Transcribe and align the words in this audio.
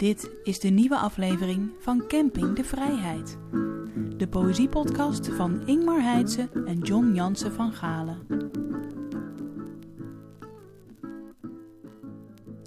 Dit 0.00 0.30
is 0.44 0.60
de 0.60 0.68
nieuwe 0.68 0.96
aflevering 0.98 1.70
van 1.80 2.04
Camping 2.08 2.56
de 2.56 2.64
Vrijheid. 2.64 3.38
De 4.16 4.28
poëziepodcast 4.30 5.28
van 5.28 5.66
Ingmar 5.66 6.02
Heidse 6.02 6.48
en 6.66 6.78
John 6.78 7.12
Jansen 7.14 7.52
van 7.52 7.72
Galen. 7.72 8.18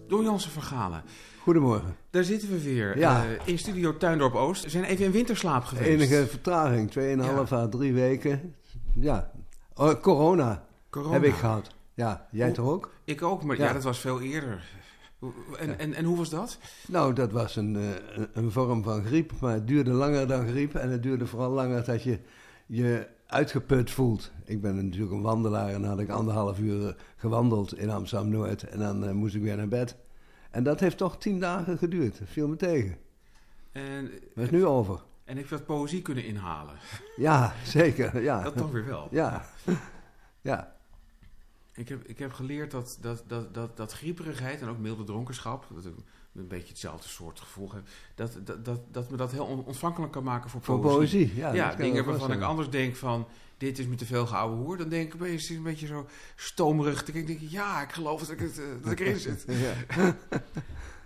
Don 0.07 0.23
Jansen 0.23 0.51
van 0.51 0.61
Galen. 0.63 1.03
Goedemorgen. 1.41 1.95
Daar 2.09 2.23
zitten 2.23 2.49
we 2.49 2.61
weer. 2.63 2.97
Ja. 2.97 3.25
eh, 3.25 3.47
in 3.47 3.59
studio 3.59 3.97
Tuindorp 3.97 4.33
Oost. 4.35 4.63
We 4.63 4.69
zijn 4.69 4.83
even 4.83 5.05
in 5.05 5.11
winterslaap 5.11 5.63
geweest. 5.63 5.87
Enige 5.87 6.27
vertraging, 6.27 6.91
2,5 6.91 7.51
à 7.51 7.67
3 7.67 7.93
weken. 7.93 8.55
Ja, 8.93 9.31
Oh, 9.75 10.01
corona, 10.01 10.65
Corona. 10.89 11.13
heb 11.13 11.23
ik 11.23 11.33
gehad. 11.33 11.69
Ja, 11.93 12.27
jij 12.31 12.51
toch 12.51 12.67
ook? 12.69 12.91
Ik 13.03 13.21
ook, 13.21 13.43
maar 13.43 13.57
ja. 13.57 13.65
Ja. 13.65 13.73
dat 13.73 13.83
was 13.83 13.99
veel 13.99 14.21
eerder. 14.21 14.63
En, 15.59 15.79
en, 15.79 15.93
en 15.93 16.05
hoe 16.05 16.17
was 16.17 16.29
dat? 16.29 16.57
Nou, 16.87 17.13
dat 17.13 17.31
was 17.31 17.55
een, 17.55 17.75
eh, 17.75 18.23
een- 18.33 18.51
vorm 18.51 18.83
van 18.83 19.05
griep, 19.05 19.31
maar 19.41 19.53
het 19.53 19.67
duurde 19.67 19.91
langer 19.91 20.27
dan 20.27 20.47
griep. 20.47 20.75
En 20.75 20.89
het 20.89 21.03
duurde 21.03 21.25
vooral 21.27 21.51
langer 21.51 21.85
dat 21.85 22.03
je 22.03 22.19
je 22.65 23.07
uitgeput 23.27 23.91
voelt. 23.91 24.31
Ik 24.45 24.61
ben 24.61 24.85
natuurlijk 24.85 25.11
een 25.11 25.21
wandelaar 25.21 25.67
en 25.69 25.81
dan 25.81 25.89
had 25.89 25.99
ik 25.99 26.09
anderhalf 26.09 26.59
uur 26.59 26.95
gewandeld 27.15 27.77
in 27.77 27.89
Amsterdam-Noord. 27.89 28.63
En 28.63 28.79
dan 28.79 29.05
eh, 29.05 29.11
moest 29.11 29.35
ik 29.35 29.41
weer 29.41 29.57
naar 29.57 29.67
bed. 29.67 29.95
En 30.51 30.63
dat 30.63 30.79
heeft 30.79 30.97
toch 30.97 31.17
tien 31.17 31.39
dagen 31.39 31.77
geduurd. 31.77 32.19
Dat 32.19 32.27
viel 32.27 32.47
me 32.47 32.55
tegen. 32.55 32.97
En, 33.71 34.11
Dat 34.35 34.43
is 34.43 34.49
nu 34.49 34.65
over. 34.65 35.01
en 35.25 35.37
ik 35.37 35.49
wat 35.49 35.65
poëzie 35.65 36.01
kunnen 36.01 36.25
inhalen. 36.25 36.73
Ja, 37.15 37.53
zeker. 37.65 38.21
Ja, 38.21 38.43
Dat 38.43 38.57
toch 38.57 38.71
weer 38.71 38.85
wel. 38.85 39.07
ja. 39.11 39.45
ja. 40.41 40.72
Ik 41.75 41.89
heb, 41.89 42.03
ik 42.07 42.19
heb 42.19 42.33
geleerd 42.33 42.71
dat, 42.71 42.97
dat, 43.01 43.23
dat, 43.27 43.53
dat, 43.53 43.77
dat 43.77 43.91
grieperigheid 43.93 44.61
en 44.61 44.67
ook 44.67 44.77
milde 44.77 45.03
dronkenschap, 45.03 45.65
dat 45.73 45.85
ik 45.85 45.93
een 46.35 46.47
beetje 46.47 46.67
hetzelfde 46.67 47.07
soort 47.07 47.39
gevoel 47.39 47.71
heb, 47.73 47.83
dat, 48.15 48.37
dat, 48.43 48.65
dat, 48.65 48.81
dat 48.91 49.09
me 49.09 49.17
dat 49.17 49.31
heel 49.31 49.45
on- 49.45 49.65
ontvankelijk 49.65 50.11
kan 50.11 50.23
maken 50.23 50.49
voor 50.49 50.61
Voor 50.61 50.79
poëzie. 50.79 51.35
Ja, 51.35 51.53
Ja, 51.53 51.75
dingen 51.75 52.05
waarvan 52.05 52.31
ik 52.31 52.41
anders 52.41 52.69
denk 52.69 52.95
van, 52.95 53.27
dit 53.57 53.79
is 53.79 53.87
me 53.87 53.95
te 53.95 54.05
veel 54.05 54.25
geouwe 54.25 54.55
hoer. 54.55 54.77
Dan 54.77 54.89
denk 54.89 55.13
ik 55.13 55.19
het 55.19 55.29
is 55.29 55.49
een 55.49 55.63
beetje 55.63 55.87
zo 55.87 56.07
stomerig. 56.35 57.03
Dan 57.03 57.13
denk 57.15 57.27
ik, 57.29 57.39
ja, 57.41 57.81
ik 57.81 57.91
geloof 57.91 58.19
dat 58.19 58.29
ik, 58.29 58.39
het, 58.39 58.59
eh, 58.59 58.65
dat 58.81 58.91
ik 58.91 58.99
erin 58.99 59.19
zit. 59.19 59.45
Ja. 59.47 59.73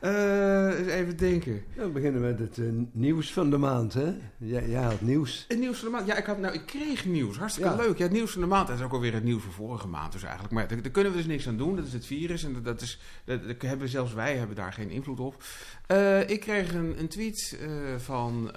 Eens 0.01 0.87
even 0.87 1.17
denken. 1.17 1.63
Ja, 1.75 1.83
we 1.83 1.89
beginnen 1.89 2.21
met 2.21 2.39
het 2.39 2.57
eh, 2.57 2.65
nieuws 2.91 3.33
van 3.33 3.49
de 3.49 3.57
maand, 3.57 3.93
hè? 3.93 4.13
Jij, 4.37 4.69
jij 4.69 4.81
had 4.81 5.01
nieuws. 5.01 5.45
Het 5.47 5.59
nieuws 5.59 5.77
van 5.79 5.87
de 5.87 5.93
maand. 5.95 6.07
Ja, 6.07 6.15
ik, 6.17 6.25
had, 6.25 6.37
nou, 6.37 6.53
ik 6.53 6.65
kreeg 6.65 7.05
nieuws. 7.05 7.37
Hartstikke 7.37 7.69
Ja. 7.69 7.75
leuk. 7.75 7.97
Ja, 7.97 8.03
het 8.03 8.11
nieuws 8.13 8.31
van 8.31 8.41
de 8.41 8.47
maand. 8.47 8.67
Dat 8.67 8.77
is 8.77 8.83
ook 8.83 8.91
alweer 8.91 9.13
het 9.13 9.23
nieuws 9.23 9.43
van 9.43 9.51
vorige 9.51 9.87
maand 9.87 10.11
dus 10.11 10.23
eigenlijk. 10.23 10.53
Maar 10.53 10.67
daar, 10.67 10.81
daar 10.81 10.91
kunnen 10.91 11.11
we 11.11 11.17
dus 11.17 11.27
niks 11.27 11.47
aan 11.47 11.57
doen. 11.57 11.75
Dat 11.75 11.85
is 11.85 11.93
het 11.93 12.05
virus. 12.05 12.43
En 12.43 12.63
dat, 12.63 12.81
is, 12.81 12.99
dat, 13.25 13.47
dat 13.47 13.61
hebben, 13.61 13.89
zelfs 13.89 14.13
wij 14.13 14.35
hebben 14.37 14.55
daar 14.55 14.73
geen 14.73 14.89
invloed 14.89 15.19
op. 15.19 15.43
Eh, 15.87 16.29
ik 16.29 16.39
kreeg 16.39 16.73
een, 16.73 16.99
een 16.99 17.07
tweet 17.07 17.57
van 17.97 18.51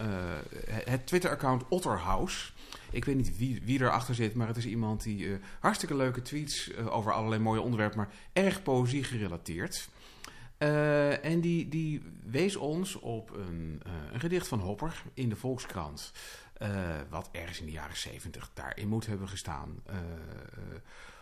het 0.84 1.06
Twitter-account 1.06 1.64
Otterhouse. 1.68 2.50
Ik 2.91 3.05
weet 3.05 3.16
niet 3.16 3.36
wie, 3.36 3.62
wie 3.64 3.80
erachter 3.80 4.14
zit, 4.14 4.34
maar 4.34 4.46
het 4.46 4.56
is 4.56 4.66
iemand 4.66 5.02
die 5.02 5.28
hartstikke 5.61 5.96
leuke 5.96 6.22
tweets 6.22 6.70
over 6.91 7.12
allerlei 7.12 7.42
mooie 7.42 7.61
onderwerpen, 7.61 7.98
maar 7.98 8.11
erg 8.33 8.62
poëzie 8.62 9.05
gerelateerd. 9.05 9.88
Eh, 10.61 11.25
en 11.25 11.41
die, 11.41 11.69
die 11.69 12.03
wees 12.30 12.56
ons 12.56 12.98
op 12.98 13.30
een, 13.36 13.80
eh, 13.86 13.92
een 14.12 14.20
gedicht 14.20 14.48
van 14.48 14.58
Hopper 14.58 15.02
in 15.14 15.28
de 15.28 15.36
Volkskrant. 15.36 16.12
eh, 16.56 16.69
wat 17.11 17.28
ergens 17.33 17.61
in 17.61 17.67
de 17.67 17.72
jaren 17.72 17.97
zeventig 17.97 18.50
daarin 18.55 18.89
moet 18.89 19.06
hebben 19.06 19.28
gestaan. 19.28 19.83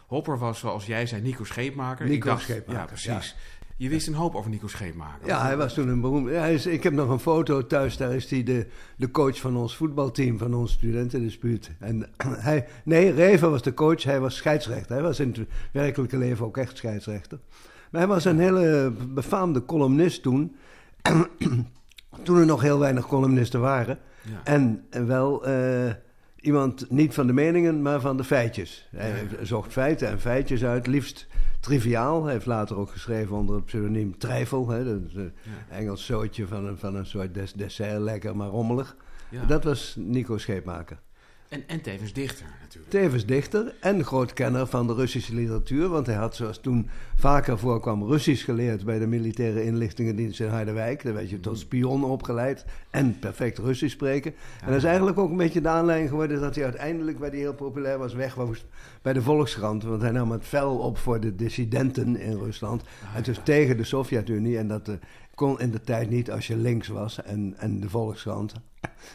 Hopper 0.06 0.38
was, 0.38 0.58
zoals 0.58 0.86
jij 0.86 1.06
zei, 1.06 1.22
Nico 1.22 1.44
Scheepmaker. 1.44 2.04
Ik 2.04 2.10
Nico 2.10 2.28
dacht- 2.28 2.42
Scheepmaker, 2.42 2.80
Ja, 2.80 2.84
precies. 2.86 3.36
Je 3.76 3.88
wist 3.88 4.06
een 4.06 4.14
hoop 4.14 4.34
over 4.34 4.50
Nico 4.50 4.66
Scheepmaker. 4.66 5.26
Ja, 5.26 5.42
hij 5.42 5.56
was 5.56 5.74
toen 5.74 5.88
een 5.88 6.00
beroemd... 6.00 6.28
Ja, 6.28 6.38
hij 6.40 6.54
is, 6.54 6.66
ik 6.66 6.82
heb 6.82 6.92
nog 6.92 7.08
een 7.08 7.18
foto 7.18 7.66
thuis, 7.66 7.96
daar 7.96 8.14
is 8.14 8.30
hij 8.30 8.42
de, 8.42 8.66
de 8.96 9.10
coach 9.10 9.40
van 9.40 9.56
ons 9.56 9.76
voetbalteam, 9.76 10.38
van 10.38 10.54
ons 10.54 10.72
studentendispuut. 10.72 11.70
En 11.78 12.10
hij... 12.48 12.66
Nee, 12.84 13.10
Reven 13.12 13.50
was 13.50 13.62
de 13.62 13.74
coach, 13.74 14.02
hij 14.02 14.20
was 14.20 14.36
scheidsrechter. 14.36 14.94
Hij 14.94 15.02
was 15.02 15.20
in 15.20 15.28
het 15.28 15.48
werkelijke 15.72 16.18
leven 16.18 16.46
ook 16.46 16.56
echt 16.56 16.76
scheidsrechter. 16.76 17.38
Maar 17.90 18.00
hij 18.00 18.10
was 18.10 18.24
een 18.24 18.38
hele 18.38 18.92
befaamde 19.08 19.64
columnist 19.64 20.22
toen. 20.22 20.56
toen 22.22 22.36
er 22.38 22.46
nog 22.46 22.62
heel 22.62 22.78
weinig 22.78 23.06
columnisten 23.06 23.60
waren. 23.60 23.98
Ja. 24.22 24.40
En 24.44 24.84
wel 25.06 25.44
eh, 25.46 25.92
iemand 26.40 26.90
niet 26.90 27.14
van 27.14 27.26
de 27.26 27.32
meningen, 27.32 27.82
maar 27.82 28.00
van 28.00 28.16
de 28.16 28.24
feitjes. 28.24 28.88
Hij 28.90 29.10
Ja. 29.38 29.44
zocht 29.44 29.72
feiten 29.72 30.08
en 30.08 30.20
feitjes 30.20 30.64
uit, 30.64 30.86
liefst 30.86 31.26
triviaal. 31.60 32.24
Hij 32.24 32.32
heeft 32.32 32.46
later 32.46 32.76
ook 32.76 32.90
geschreven 32.90 33.36
onder 33.36 33.54
het 33.56 33.64
pseudoniem 33.64 34.18
Trijfel. 34.18 34.68
Hè, 34.68 34.84
dat 34.84 35.00
is 35.08 35.14
een 35.14 35.32
Ja. 35.42 35.76
Engels 35.76 36.04
zootje 36.06 36.46
van 36.46 36.66
een, 36.66 36.78
van 36.78 36.94
een 36.94 37.06
soort 37.06 37.34
des- 37.34 37.52
dessert, 37.52 38.00
lekker 38.00 38.36
maar 38.36 38.48
rommelig. 38.48 38.96
Dat 39.46 39.64
was 39.64 39.94
Nico 39.98 40.38
Scheepmaker. 40.38 40.98
En, 41.48 41.62
en 41.66 41.80
tevens 41.80 42.12
dichter 42.12 42.46
natuurlijk. 42.60 42.92
Tevens 42.92 43.26
dichter 43.26 43.74
en 43.80 44.04
groot 44.04 44.32
kenner 44.32 44.66
van 44.66 44.86
de 44.86 44.94
Russische 44.94 45.34
literatuur. 45.34 45.88
Want 45.88 46.06
hij 46.06 46.14
had, 46.14 46.36
zoals 46.36 46.58
toen 46.58 46.88
vaker 47.14 47.58
voorkwam, 47.58 48.04
Russisch 48.04 48.44
geleerd 48.44 48.84
bij 48.84 48.98
de 48.98 49.06
militaire 49.06 49.64
inlichtingendienst 49.64 50.40
in 50.40 50.48
Harderwijk. 50.48 51.02
Daar 51.02 51.14
werd 51.14 51.30
je 51.30 51.40
tot 51.40 51.58
spion 51.58 52.04
opgeleid 52.04 52.64
en 52.90 53.18
perfect 53.18 53.58
Russisch 53.58 53.94
spreken. 53.94 54.34
En 54.60 54.66
dat 54.66 54.76
is 54.76 54.84
eigenlijk 54.84 55.18
ook 55.18 55.30
een 55.30 55.36
beetje 55.36 55.60
de 55.60 55.68
aanleiding 55.68 56.08
geworden 56.08 56.40
dat 56.40 56.54
hij 56.54 56.64
uiteindelijk, 56.64 57.18
waar 57.18 57.30
hij 57.30 57.38
heel 57.38 57.54
populair 57.54 57.98
was, 57.98 58.14
weg 58.14 58.34
was 58.34 58.64
bij 59.02 59.12
de 59.12 59.22
Volkskrant. 59.22 59.82
Want 59.82 60.02
hij 60.02 60.10
nam 60.10 60.30
het 60.30 60.44
fel 60.44 60.78
op 60.78 60.98
voor 60.98 61.20
de 61.20 61.34
dissidenten 61.34 62.16
in 62.16 62.38
Rusland. 62.38 62.82
en 63.14 63.22
dus 63.22 63.40
tegen 63.42 63.76
de 63.76 63.84
Sovjet-Unie. 63.84 64.58
En 64.58 64.68
dat 64.68 64.88
eh, 64.88 64.94
kon 65.38 65.60
in 65.60 65.70
de 65.70 65.80
tijd 65.80 66.10
niet 66.10 66.30
als 66.30 66.46
je 66.46 66.56
links 66.56 66.88
was 66.88 67.22
en, 67.22 67.54
en 67.58 67.80
de 67.80 67.88
Volkskrant. 67.88 68.52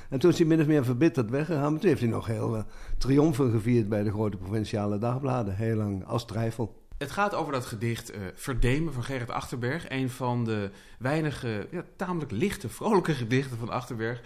En 0.10 0.20
toen 0.20 0.32
is 0.32 0.38
hij 0.38 0.48
min 0.48 0.62
of 0.62 0.68
meer 0.68 0.86
verbitterd 0.86 1.30
weggegaan. 1.30 1.80
Toen 1.80 1.90
heeft 1.90 2.02
hij 2.02 2.10
nog 2.10 2.28
heel 2.28 2.58
eh, 2.58 2.64
triomfen 2.98 3.52
gevierd 3.52 3.90
bij 3.90 4.04
de 4.04 4.12
grote 4.12 4.38
provinciale 4.38 4.98
dagbladen. 4.98 5.56
Heel 5.56 5.76
lang 5.76 6.06
als 6.06 6.26
trijfel. 6.26 6.82
Het 6.98 7.12
gaat 7.12 7.34
over 7.34 7.54
dat 7.54 7.66
gedicht 7.66 8.12
eh, 8.12 8.22
Verdemen 8.34 8.94
van 8.94 9.04
Gerrit 9.04 9.30
Achterberg. 9.30 9.90
Een 9.90 10.10
van 10.10 10.46
de 10.46 10.70
weinige, 11.00 11.68
ja, 11.72 11.84
tamelijk 11.96 12.32
lichte, 12.32 12.70
vrolijke 12.70 13.14
gedichten 13.14 13.58
van 13.58 13.70
Achterberg. 13.70 14.22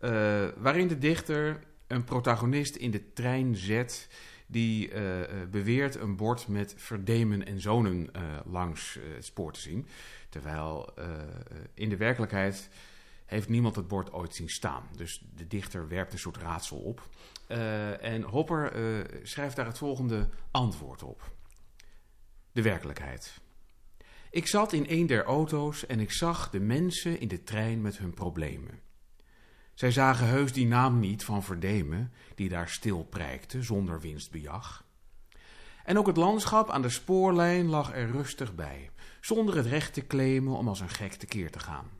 eh, 0.00 0.10
waarin 0.56 0.88
de 0.88 0.98
dichter 0.98 1.58
een 1.86 2.04
protagonist 2.04 2.76
in 2.76 2.90
de 2.90 3.12
trein 3.12 3.56
zet. 3.56 4.08
die 4.46 4.90
beweert 5.50 6.00
een 6.00 6.16
bord 6.16 6.48
met 6.48 6.74
Verdemen 6.76 7.46
en 7.46 7.60
Zonen 7.60 8.10
langs 8.44 8.98
het 9.14 9.24
spoor 9.24 9.52
te 9.52 9.60
zien. 9.60 9.86
Terwijl 10.32 10.94
eh, 10.96 11.12
eh, 11.12 11.28
in 11.74 11.88
de 11.88 11.96
werkelijkheid 11.96 12.68
heeft 13.26 13.48
niemand 13.48 13.76
het 13.76 13.88
bord 13.88 14.12
ooit 14.12 14.34
zien 14.34 14.48
staan. 14.48 14.88
Dus 14.96 15.24
de 15.36 15.46
dichter 15.46 15.88
werpt 15.88 16.12
een 16.12 16.18
soort 16.18 16.36
raadsel 16.36 16.78
op. 16.78 17.08
Eh, 17.46 18.04
en 18.04 18.22
Hopper 18.22 18.72
schrijft 19.22 19.56
daar 19.56 19.66
het 19.66 19.78
volgende 19.78 20.28
antwoord 20.50 21.02
op. 21.02 21.30
De 22.52 22.62
werkelijkheid. 22.62 23.40
Ik 24.30 24.46
zat 24.46 24.72
in 24.72 24.84
een 24.88 25.06
der 25.06 25.24
auto's 25.24 25.86
en 25.86 26.00
ik 26.00 26.12
zag 26.12 26.50
de 26.50 26.60
mensen 26.60 27.20
in 27.20 27.28
de 27.28 27.42
trein 27.42 27.80
met 27.80 27.98
hun 27.98 28.14
problemen. 28.14 28.80
Zij 29.74 29.90
zagen 29.90 30.26
heus 30.26 30.52
die 30.52 30.66
naam 30.66 31.00
niet 31.00 31.24
van 31.24 31.42
Verdemen, 31.42 32.12
die 32.34 32.48
daar 32.48 32.68
stil 32.68 33.04
prijkte 33.04 33.62
zonder 33.62 34.00
winstbejag. 34.00 34.84
En 35.84 35.98
ook 35.98 36.06
het 36.06 36.16
landschap 36.16 36.70
aan 36.70 36.82
de 36.82 36.88
spoorlijn 36.88 37.66
lag 37.66 37.94
er 37.94 38.10
rustig 38.10 38.54
bij, 38.54 38.90
zonder 39.20 39.56
het 39.56 39.66
recht 39.66 39.94
te 39.94 40.06
claimen 40.06 40.56
om 40.56 40.68
als 40.68 40.80
een 40.80 40.88
gek 40.88 41.12
tekeer 41.12 41.50
te 41.50 41.58
gaan. 41.58 41.90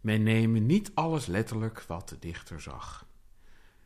Men 0.00 0.22
neemt 0.22 0.60
niet 0.60 0.90
alles 0.94 1.26
letterlijk 1.26 1.84
wat 1.86 2.08
de 2.08 2.18
dichter 2.18 2.60
zag. 2.60 3.06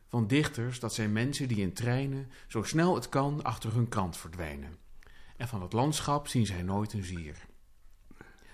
Van 0.09 0.27
dichters, 0.27 0.81
dat 0.81 0.95
zijn 0.95 1.13
mensen 1.13 1.49
die 1.49 1.61
in 1.61 1.73
treinen 1.73 2.31
zo 2.47 2.63
snel 2.63 2.95
het 2.95 3.09
kan 3.09 3.43
achter 3.43 3.73
hun 3.73 3.89
krant 3.89 4.17
verdwijnen. 4.17 4.77
En 5.37 5.49
van 5.49 5.63
het 5.63 5.73
landschap 5.73 6.29
zien 6.29 6.47
zij 6.47 6.63
nooit 6.63 6.93
een 6.93 7.05
zier. 7.05 7.37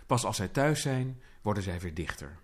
Pas 0.06 0.24
als 0.24 0.36
zij 0.36 0.48
thuis 0.48 0.80
zijn, 0.80 1.22
worden 1.42 1.62
zij 1.62 1.80
weer 1.80 1.94
dichter. 1.94 2.38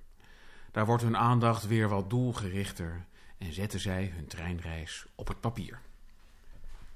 Daar 0.73 0.87
wordt 0.87 1.03
hun 1.03 1.17
aandacht 1.17 1.67
weer 1.67 1.89
wat 1.89 2.11
doelgerichter 2.11 3.07
en 3.39 3.53
zetten 3.53 3.81
zij 3.81 4.13
hun 4.15 4.27
treinreis 4.27 5.07
op 5.15 5.29
het 5.29 5.41
papier. 5.41 5.81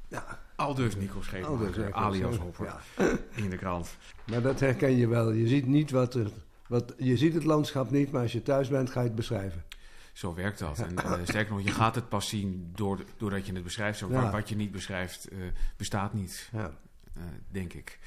Ja, 0.09 0.44
Aldus 0.57 0.97
Nico 0.97 1.23
Scheepmaker, 1.23 1.93
alias 1.93 2.37
Hopper, 2.37 2.75
in 3.43 3.51
de 3.51 3.57
krant. 3.57 3.97
maar 4.31 4.43
dat 4.43 4.61
herken 4.61 4.97
je 4.97 5.09
wel. 5.09 5.33
Je 5.33 5.49
ziet, 5.49 5.67
niet 5.67 5.91
wat 5.91 6.15
er, 6.15 6.31
wat, 6.69 6.95
je 6.99 7.17
ziet 7.17 7.35
het 7.35 7.45
landschap 7.45 7.91
niet, 7.91 8.13
maar 8.13 8.23
als 8.23 8.33
je 8.33 8.43
thuis 8.43 8.69
bent 8.69 8.91
ga 8.91 9.01
je 9.01 9.07
het 9.07 9.17
beschrijven. 9.17 9.65
Zo 10.13 10.35
werkt 10.35 10.59
dat. 10.59 10.79
En 10.79 10.97
eh, 10.97 11.13
sterker 11.23 11.55
nog, 11.55 11.63
je 11.63 11.71
gaat 11.71 11.95
het 11.95 12.09
pas 12.09 12.29
zien 12.29 12.71
door, 12.75 12.99
doordat 13.17 13.47
je 13.47 13.53
het 13.53 13.63
beschrijft. 13.63 13.99
Zo, 13.99 14.09
Ja. 14.11 14.31
Wat 14.31 14.49
je 14.49 14.57
niet 14.57 14.71
beschrijft, 14.73 15.29
eh, 15.29 15.39
bestaat 15.77 16.13
niet, 16.15 16.49
Ja. 16.53 16.71
eh, 17.15 17.23
denk 17.51 17.73
ik. 17.73 17.99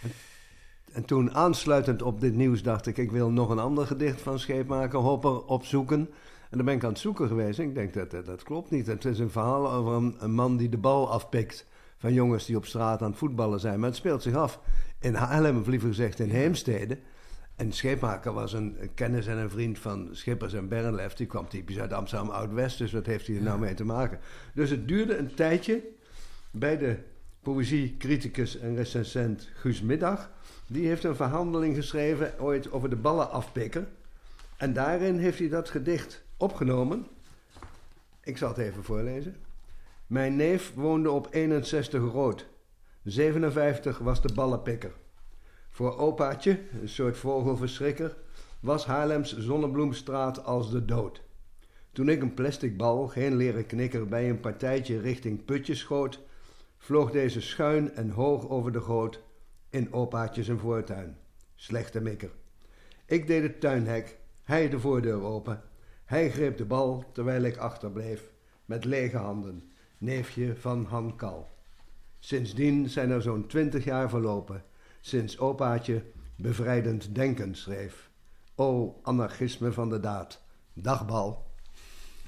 En 0.91 1.05
toen 1.05 1.33
aansluitend 1.33 2.01
op 2.01 2.21
dit 2.21 2.33
nieuws 2.33 2.61
dacht 2.63 2.87
ik, 2.87 2.97
ik 2.97 3.11
wil 3.11 3.29
nog 3.29 3.49
een 3.49 3.59
ander 3.59 3.87
gedicht 3.87 4.21
van 4.21 4.39
Scheepmaker 4.39 4.99
Hopper 4.99 5.43
opzoeken. 5.45 5.99
En 6.49 6.57
dan 6.57 6.65
ben 6.65 6.75
ik 6.75 6.83
aan 6.83 6.89
het 6.89 6.99
zoeken 6.99 7.27
geweest. 7.27 7.59
En 7.59 7.65
ik 7.65 7.75
denk, 7.75 7.93
dat, 7.93 8.11
dat, 8.11 8.25
dat 8.25 8.43
klopt 8.43 8.71
niet. 8.71 8.87
Het 8.87 9.05
is 9.05 9.19
een 9.19 9.29
verhaal 9.31 9.71
over 9.71 9.93
een, 9.93 10.15
een 10.19 10.31
man 10.33 10.57
die 10.57 10.69
de 10.69 10.77
bal 10.77 11.11
afpikt 11.11 11.65
van 11.97 12.13
jongens 12.13 12.45
die 12.45 12.57
op 12.57 12.65
straat 12.65 13.01
aan 13.01 13.09
het 13.09 13.19
voetballen 13.19 13.59
zijn. 13.59 13.79
Maar 13.79 13.89
het 13.89 13.97
speelt 13.97 14.21
zich 14.21 14.35
af 14.35 14.59
in 14.99 15.13
Haarlem, 15.13 15.59
of 15.59 15.67
liever 15.67 15.87
gezegd 15.87 16.19
in 16.19 16.29
Heemstede. 16.29 16.97
En 17.55 17.71
Scheepmaker 17.71 18.33
was 18.33 18.53
een 18.53 18.77
kennis 18.93 19.27
en 19.27 19.37
een 19.37 19.49
vriend 19.49 19.79
van 19.79 20.09
Schippers 20.11 20.53
en 20.53 20.67
Bernlef. 20.67 21.13
Die 21.13 21.27
kwam 21.27 21.47
typisch 21.47 21.79
uit 21.79 21.93
Amsterdam 21.93 22.29
Oud-West, 22.29 22.77
dus 22.77 22.91
wat 22.91 23.05
heeft 23.05 23.27
hij 23.27 23.35
er 23.35 23.41
nou 23.41 23.59
mee 23.59 23.73
te 23.73 23.85
maken? 23.85 24.19
Dus 24.53 24.69
het 24.69 24.87
duurde 24.87 25.17
een 25.17 25.33
tijdje 25.33 25.83
bij 26.51 26.77
de 26.77 26.97
poëziecriticus 27.41 28.57
en 28.57 28.75
recensent 28.75 29.49
Guus 29.53 29.81
Middag. 29.81 30.31
Die 30.67 30.87
heeft 30.87 31.03
een 31.03 31.15
verhandeling 31.15 31.75
geschreven 31.75 32.39
ooit 32.39 32.71
over 32.71 32.89
de 32.89 32.95
ballen 32.95 33.31
afpikken. 33.31 33.87
En 34.57 34.73
daarin 34.73 35.17
heeft 35.17 35.39
hij 35.39 35.49
dat 35.49 35.69
gedicht 35.69 36.23
opgenomen. 36.37 37.07
Ik 38.23 38.37
zal 38.37 38.49
het 38.49 38.57
even 38.57 38.83
voorlezen. 38.83 39.35
Mijn 40.07 40.35
neef 40.35 40.73
woonde 40.73 41.11
op 41.11 41.27
61 41.31 42.11
rood. 42.11 42.47
57 43.03 43.97
was 43.97 44.21
de 44.21 44.33
ballenpikker. 44.33 44.93
Voor 45.69 45.97
opaatje, 45.97 46.59
een 46.81 46.89
soort 46.89 47.17
vogelverschrikker, 47.17 48.17
was 48.59 48.85
Haarlems 48.85 49.37
Zonnebloemstraat 49.37 50.43
als 50.43 50.71
de 50.71 50.85
dood. 50.85 51.23
Toen 51.91 52.09
ik 52.09 52.21
een 52.21 52.33
plastic 52.33 52.77
bal, 52.77 53.07
geen 53.07 53.35
leren 53.35 53.65
knikker, 53.65 54.07
bij 54.07 54.29
een 54.29 54.39
partijtje 54.39 54.99
richting 54.99 55.45
Putje 55.45 55.75
schoot, 55.75 56.19
vloog 56.77 57.11
deze 57.11 57.41
schuin 57.41 57.93
en 57.93 58.09
hoog 58.09 58.49
over 58.49 58.71
de 58.71 58.81
goot 58.81 59.23
in 59.69 59.93
opaatje 59.93 60.43
zijn 60.43 60.59
voortuin. 60.59 61.17
Slechte 61.55 62.01
mikker. 62.01 62.31
Ik 63.05 63.27
deed 63.27 63.43
het 63.43 63.59
tuinhek, 63.59 64.17
hij 64.43 64.69
de 64.69 64.79
voordeur 64.79 65.21
open. 65.21 65.61
Hij 66.05 66.31
greep 66.31 66.57
de 66.57 66.65
bal 66.65 67.03
terwijl 67.13 67.43
ik 67.43 67.57
achterbleef, 67.57 68.31
met 68.65 68.85
lege 68.85 69.17
handen, 69.17 69.71
neefje 69.97 70.55
van 70.55 70.85
Han 70.89 71.15
Kal. 71.15 71.47
Sindsdien 72.19 72.89
zijn 72.89 73.09
er 73.09 73.21
zo'n 73.21 73.47
twintig 73.47 73.83
jaar 73.83 74.09
verlopen, 74.09 74.63
sinds 75.01 75.39
opaatje 75.39 76.03
bevrijdend 76.35 77.15
denken 77.15 77.55
schreef. 77.55 78.09
O 78.55 78.99
anarchisme 79.03 79.71
van 79.71 79.89
de 79.89 79.99
daad, 79.99 80.41
dagbal. 80.73 81.45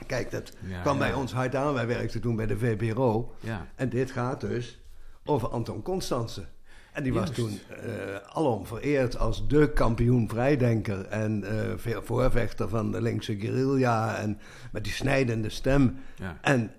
Kijk, 0.07 0.31
dat 0.31 0.53
Ja, 0.67 0.81
kwam 0.81 0.93
ja. 0.93 0.99
bij 0.99 1.13
ons 1.13 1.33
hard 1.33 1.55
aan. 1.55 1.73
Wij 1.73 1.87
werkten 1.87 2.21
toen 2.21 2.35
bij 2.35 2.45
de 2.45 2.57
VPRO. 2.57 3.33
Ja. 3.39 3.67
En 3.75 3.89
dit 3.89 4.11
gaat 4.11 4.41
dus 4.41 4.81
over 5.25 5.47
Anton 5.49 5.81
Constance. 5.81 6.45
En 6.93 7.03
die 7.03 7.13
was 7.13 7.29
toen 7.31 7.59
eh 7.69 8.15
alom 8.35 8.65
vereerd 8.65 9.17
als 9.17 9.47
de 9.47 9.73
kampioen 9.73 10.29
vrijdenker. 10.29 11.05
En 11.05 11.43
eh, 11.43 11.97
voorvechter 12.03 12.69
van 12.69 12.91
de 12.91 13.01
linkse 13.01 13.39
guerrilla. 13.39 14.17
En 14.17 14.39
met 14.71 14.83
die 14.83 14.93
snijdende 14.93 15.49
stem. 15.49 15.97
Ja. 16.15 16.37
En 16.41 16.71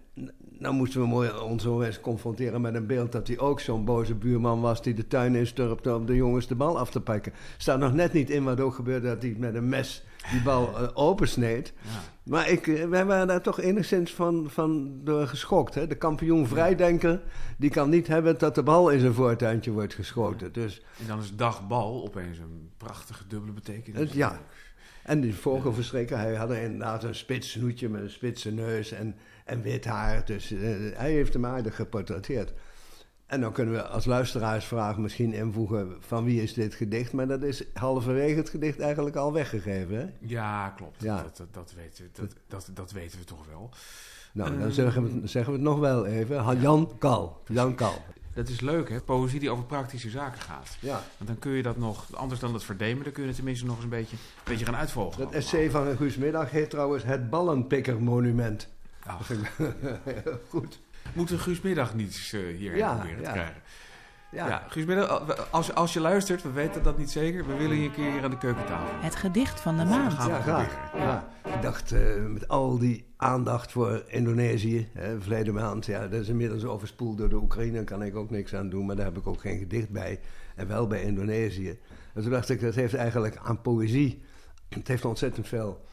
nou 0.60 0.74
moesten 0.74 1.00
we 1.00 1.06
mooi 1.06 1.30
ons 1.40 1.62
zo 1.62 1.82
eens 1.82 2.00
confronteren 2.00 2.60
met 2.60 2.74
een 2.74 2.86
beeld 2.86 3.12
dat 3.12 3.26
hij 3.26 3.38
ook 3.38 3.60
zo'n 3.60 3.84
boze 3.84 4.14
buurman 4.14 4.60
was 4.60 4.82
die 4.82 4.94
de 4.94 5.06
tuin 5.06 5.34
insturpte 5.34 5.94
om 5.94 6.06
de 6.06 6.14
jongens 6.14 6.46
de 6.46 6.54
bal 6.54 6.78
af 6.78 6.90
te 6.90 7.00
pakken. 7.00 7.32
Staat 7.56 7.78
nog 7.78 7.92
net 7.92 8.12
niet 8.12 8.30
in 8.30 8.44
wat 8.44 8.60
ook 8.60 8.74
gebeurde 8.74 9.06
dat 9.06 9.22
hij 9.22 9.34
met 9.38 9.54
een 9.54 9.68
mes 9.68 10.04
die 10.30 10.42
bal 10.42 10.78
eh, 10.78 10.88
opensneed. 10.94 11.72
Ja. 11.82 11.90
Maar 12.22 12.48
ik, 12.48 12.66
eh, 12.66 12.88
wij 12.88 13.04
waren 13.04 13.26
daar 13.26 13.40
toch 13.40 13.60
enigszins 13.60 14.14
van, 14.14 14.46
van 14.50 15.00
door 15.04 15.26
geschokt. 15.26 15.74
Hè? 15.74 15.86
De 15.86 15.94
kampioen 15.94 16.46
vrijdenker, 16.46 17.20
die 17.58 17.70
kan 17.70 17.90
niet 17.90 18.06
hebben 18.06 18.38
dat 18.38 18.54
de 18.54 18.62
bal 18.62 18.90
in 18.90 19.00
zijn 19.00 19.14
voortuintje 19.14 19.70
wordt 19.70 19.94
geschoten. 19.94 20.52
Dus, 20.52 20.82
En 21.00 21.06
dan 21.06 21.20
is 21.20 21.36
dagbal 21.36 22.04
opeens 22.04 22.38
een 22.38 22.70
prachtige 22.76 23.26
dubbele 23.26 23.52
betekenis. 23.52 24.00
het, 24.00 24.12
ja. 24.12 24.40
En 25.02 25.20
die 25.20 25.34
vogelverschrikker, 25.34 26.18
hij 26.18 26.34
had 26.34 26.52
inderdaad 26.52 27.04
een 27.04 27.14
spits 27.14 27.50
snoetje 27.50 27.88
met 27.88 28.02
een 28.02 28.10
spitse 28.10 28.50
neus 28.52 28.92
en, 28.92 29.16
en 29.50 29.62
wit 29.62 29.84
haar. 29.84 30.24
Dus 30.24 30.50
eh, 30.52 30.60
hij 30.94 31.10
heeft 31.12 31.32
hem 31.32 31.46
aardig 31.46 31.76
geportretteerd. 31.76 32.52
En 33.26 33.40
dan 33.40 33.52
kunnen 33.52 33.74
we 33.74 33.82
als 33.82 34.04
luisteraarsvraag 34.04 34.98
misschien 34.98 35.32
invoegen 35.32 35.96
van 36.00 36.24
wie 36.24 36.42
is 36.42 36.54
dit 36.54 36.74
gedicht. 36.74 37.12
Maar 37.12 37.26
dat 37.28 37.42
is 37.42 37.64
halverwege 37.74 38.36
het 38.36 38.48
gedicht 38.48 38.80
eigenlijk 38.80 39.16
al 39.16 39.32
weggegeven. 39.32 39.96
Hè? 39.98 40.06
Ja, 40.18 40.68
klopt. 40.76 41.02
Ja. 41.02 41.22
Dat, 41.22 41.36
dat, 41.36 41.46
dat, 41.54 41.72
weten, 41.76 42.04
we- 42.04 42.20
dat, 42.20 42.34
dat, 42.48 42.70
dat 42.74 42.92
weten 42.92 43.18
we 43.18 43.24
toch 43.24 43.46
wel. 43.50 43.70
Nou, 44.32 44.58
dan 44.58 44.70
zeggen 44.72 45.02
we, 45.02 45.20
het- 45.20 45.30
zeggen 45.30 45.52
we 45.52 45.58
het 45.58 45.68
nog 45.68 45.78
wel 45.78 46.06
even. 46.06 46.60
Jan 46.60 46.92
Kal. 46.98 47.42
Jan 47.48 47.74
Kal. 47.74 48.02
Dat 48.34 48.48
is 48.48 48.60
leuk, 48.60 48.88
hè? 48.88 49.00
Poëzie 49.00 49.40
die 49.40 49.50
over 49.50 49.64
praktische 49.64 50.10
zaken 50.10 50.40
gaat. 50.40 50.76
Ja. 50.80 51.02
Want 51.16 51.30
dan 51.30 51.38
kun 51.38 51.52
je 51.52 51.62
dat 51.62 51.76
nog, 51.76 52.06
anders 52.16 52.40
dan 52.40 52.54
het 52.54 52.64
verdemen, 52.64 53.04
dan 53.04 53.12
kun 53.12 53.22
je 53.22 53.28
het 53.28 53.36
tenminste 53.36 53.64
nog 53.66 53.74
eens 53.74 53.84
een 53.84 53.90
beetje, 53.90 54.16
een 54.16 54.42
beetje 54.44 54.64
gaan 54.64 54.76
uitvolgen. 54.76 55.18
Dat 55.18 55.26
allemaal. 55.26 55.40
essay 55.42 55.70
van 55.70 55.96
Guus 55.96 56.16
Middag 56.16 56.50
heet 56.50 56.70
trouwens 56.70 57.04
het 57.04 57.30
Ballenpikkermonument. 57.30 58.68
Ach, 59.06 59.30
Goed. 60.48 60.80
moet 61.12 61.30
een 61.30 61.38
Guus 61.38 61.60
Middag 61.60 61.94
niets 61.94 62.32
eh 62.32 62.40
hierheen 62.56 62.78
Ja, 62.78 62.94
proberen 62.94 63.16
te 63.16 63.22
ja. 63.22 63.32
krijgen. 63.32 63.62
Ja. 64.32 64.48
Ja. 64.48 64.64
Guus 64.68 64.84
Middag, 64.84 65.50
als, 65.50 65.74
als 65.74 65.92
je 65.92 66.00
luistert, 66.00 66.42
we 66.42 66.50
weten 66.50 66.82
dat 66.82 66.98
niet 66.98 67.10
zeker, 67.10 67.46
we 67.46 67.54
willen 67.54 67.76
je 67.76 67.84
een 67.84 67.92
keer 67.92 68.12
hier 68.12 68.22
aan 68.22 68.30
de 68.30 68.38
keukentafel. 68.38 69.00
Het 69.00 69.14
gedicht 69.14 69.60
van 69.60 69.76
de 69.76 69.84
maand. 69.84 70.12
Ja, 70.12 70.40
graag. 70.40 70.92
Ja. 70.94 71.28
Ik 71.44 71.62
dacht, 71.62 71.92
eh, 71.92 72.00
met 72.26 72.48
al 72.48 72.78
die 72.78 73.04
aandacht 73.16 73.72
voor 73.72 74.04
Indonesië, 74.06 74.88
hè, 74.92 75.20
verleden 75.20 75.54
maand, 75.54 75.86
ja, 75.86 76.08
dat 76.08 76.20
is 76.20 76.28
inmiddels 76.28 76.64
overspoeld 76.64 77.18
door 77.18 77.28
de 77.28 77.36
Oekraïne, 77.36 77.72
daar 77.72 77.84
kan 77.84 78.02
ik 78.02 78.16
ook 78.16 78.30
niks 78.30 78.54
aan 78.54 78.68
doen, 78.68 78.86
maar 78.86 78.96
daar 78.96 79.04
heb 79.04 79.16
ik 79.16 79.26
ook 79.26 79.40
geen 79.40 79.58
gedicht 79.58 79.90
bij. 79.90 80.20
En 80.54 80.68
wel 80.68 80.86
bij 80.86 81.02
Indonesië. 81.02 81.78
En 82.14 82.22
toen 82.22 82.30
dacht 82.30 82.48
ik, 82.48 82.60
dat 82.60 82.74
heeft 82.74 82.94
eigenlijk 82.94 83.36
aan 83.42 83.60
poëzie, 83.62 84.22
het 84.68 84.88
heeft 84.88 85.04
ontzettend 85.04 85.48
veel 85.48 85.84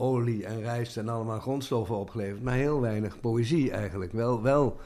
olie 0.00 0.46
en 0.46 0.60
rijst 0.60 0.96
en 0.96 1.08
allemaal 1.08 1.40
grondstoffen 1.40 1.96
opgeleverd, 1.96 2.42
maar 2.42 2.54
heel 2.54 2.80
weinig 2.80 3.20
poëzie 3.20 3.70
eigenlijk. 3.70 4.12
Wel, 4.12 4.42
wel 4.42 4.80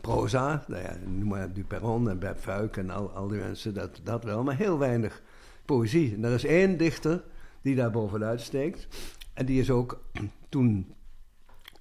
proza, 0.00 0.64
nou 0.68 0.82
ja, 0.82 0.96
noem 1.06 1.28
maar 1.28 1.52
Duperron 1.52 2.10
en 2.10 2.18
Beb 2.18 2.38
Fuik 2.38 2.76
en 2.76 2.90
al, 2.90 3.10
al 3.10 3.28
die 3.28 3.38
mensen, 3.38 3.74
dat, 3.74 4.00
dat 4.02 4.24
wel, 4.24 4.42
maar 4.42 4.56
heel 4.56 4.78
weinig 4.78 5.22
poëzie. 5.64 6.14
En 6.14 6.24
er 6.24 6.32
is 6.32 6.44
één 6.44 6.76
dichter 6.76 7.24
die 7.62 7.74
daar 7.74 7.90
bovenuit 7.90 8.40
steekt. 8.40 8.88
En 9.34 9.46
die 9.46 9.60
is 9.60 9.70
ook 9.70 10.02
toen 10.48 10.94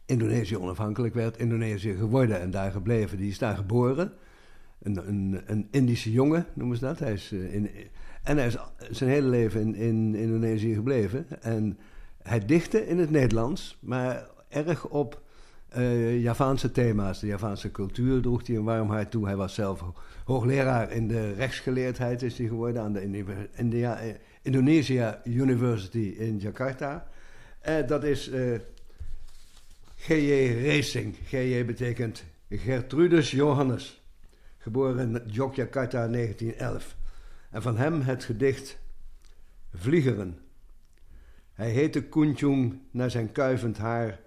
Indonesië 0.05 0.57
onafhankelijk 0.57 1.13
werd, 1.13 1.37
Indonesië 1.37 1.93
geworden 1.93 2.39
en 2.39 2.51
daar 2.51 2.71
gebleven. 2.71 3.17
Die 3.17 3.29
is 3.29 3.37
daar 3.37 3.55
geboren. 3.55 4.11
Een, 4.81 5.07
een, 5.07 5.41
een 5.45 5.67
Indische 5.71 6.11
jongen 6.11 6.45
noemen 6.53 6.77
ze 6.77 6.85
dat. 6.85 6.99
Hij 6.99 7.13
is, 7.13 7.31
eh, 7.31 7.53
in, 7.53 7.69
en 8.23 8.37
hij 8.37 8.47
is 8.47 8.57
zijn 8.89 9.09
hele 9.09 9.27
leven 9.27 9.61
in, 9.61 9.75
in 9.75 10.15
Indonesië 10.15 10.73
gebleven. 10.73 11.41
En 11.41 11.77
hij 12.27 12.45
dichtte 12.45 12.87
in 12.87 12.97
het 12.97 13.09
Nederlands, 13.09 13.77
maar 13.79 14.27
erg 14.49 14.85
op 14.87 15.21
eh, 15.69 16.21
Javaanse 16.21 16.71
thema's. 16.71 17.19
De 17.19 17.27
Javaanse 17.27 17.71
cultuur 17.71 18.21
droeg 18.21 18.47
hij 18.47 18.55
een 18.55 18.63
warm 18.63 18.89
hart 18.89 19.11
toe. 19.11 19.25
Hij 19.25 19.35
was 19.35 19.53
zelf 19.53 19.79
ho- 19.79 19.93
hoogleraar 20.25 20.91
in 20.91 21.07
de 21.07 21.33
rechtsgeleerdheid 21.33 22.21
is 22.21 22.37
hij 22.37 22.47
geworden 22.47 22.81
aan 22.81 22.93
de 22.93 24.17
Indonesia 24.41 25.21
University 25.23 26.15
in 26.17 26.37
Jakarta. 26.37 27.07
Eh, 27.59 27.87
dat 27.87 28.03
is 28.03 28.29
eh, 28.29 28.59
G.J. 29.95 30.63
Racing. 30.65 31.15
G.J. 31.25 31.65
betekent 31.65 32.23
Gertrudus 32.49 33.31
Johannes. 33.31 34.01
Geboren 34.57 35.15
in 35.15 35.21
Yogyakarta 35.31 36.07
1911. 36.07 36.95
En 37.51 37.61
van 37.61 37.77
hem 37.77 38.01
het 38.01 38.23
gedicht 38.23 38.77
Vliegeren. 39.73 40.37
Hij 41.57 41.69
heette 41.69 42.03
Kunjung 42.03 42.79
naar 42.91 43.11
zijn 43.11 43.31
kuivend 43.31 43.77
haar, 43.77 44.19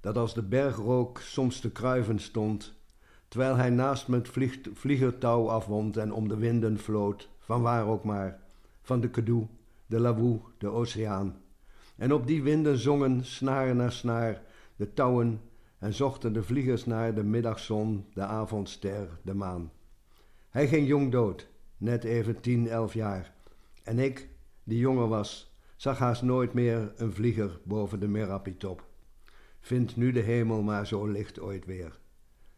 dat 0.00 0.16
als 0.16 0.34
de 0.34 0.42
bergrook 0.42 1.20
soms 1.20 1.60
te 1.60 1.70
kruiven 1.70 2.18
stond, 2.18 2.74
terwijl 3.28 3.56
hij 3.56 3.70
naast 3.70 4.08
me 4.08 4.16
het 4.16 4.30
vliegertouw 4.72 5.48
afwond 5.48 5.96
en 5.96 6.12
om 6.12 6.28
de 6.28 6.36
winden 6.36 6.78
vloot, 6.78 7.28
van 7.38 7.62
waar 7.62 7.86
ook 7.86 8.04
maar, 8.04 8.40
van 8.82 9.00
de 9.00 9.10
Kedoe, 9.10 9.46
de 9.86 10.00
Lawoe, 10.00 10.40
de 10.58 10.68
oceaan. 10.68 11.36
En 11.96 12.12
op 12.12 12.26
die 12.26 12.42
winden 12.42 12.78
zongen, 12.78 13.24
snaar 13.24 13.74
na 13.74 13.90
snaar, 13.90 14.42
de 14.76 14.92
touwen 14.92 15.40
en 15.78 15.94
zochten 15.94 16.32
de 16.32 16.42
vliegers 16.42 16.84
naar 16.84 17.14
de 17.14 17.22
middagzon, 17.22 18.06
de 18.14 18.22
avondster, 18.22 19.18
de 19.22 19.34
maan. 19.34 19.72
Hij 20.50 20.68
ging 20.68 20.86
jong 20.86 21.12
dood, 21.12 21.48
net 21.76 22.04
even 22.04 22.40
tien, 22.40 22.68
elf 22.68 22.94
jaar. 22.94 23.32
En 23.82 23.98
ik, 23.98 24.28
die 24.64 24.78
jonger 24.78 25.08
was, 25.08 25.48
zag 25.78 25.98
haast 25.98 26.22
nooit 26.22 26.52
meer 26.52 26.92
een 26.96 27.12
vlieger 27.12 27.60
boven 27.64 28.00
de 28.00 28.08
Merapitop. 28.08 28.86
Vind 29.60 29.96
nu 29.96 30.12
de 30.12 30.20
hemel 30.20 30.62
maar 30.62 30.86
zo 30.86 31.06
licht 31.06 31.40
ooit 31.40 31.64
weer. 31.64 31.98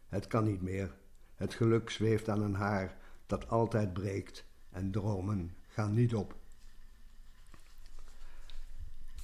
Het 0.07 0.27
kan 0.27 0.43
niet 0.43 0.61
meer. 0.61 0.93
Het 1.35 1.53
geluk 1.53 1.89
zweeft 1.89 2.29
aan 2.29 2.41
een 2.41 2.55
haar 2.55 2.97
dat 3.25 3.49
altijd 3.49 3.93
breekt 3.93 4.45
en 4.69 4.91
dromen 4.91 5.53
gaan 5.67 5.93
niet 5.93 6.15
op. 6.15 6.35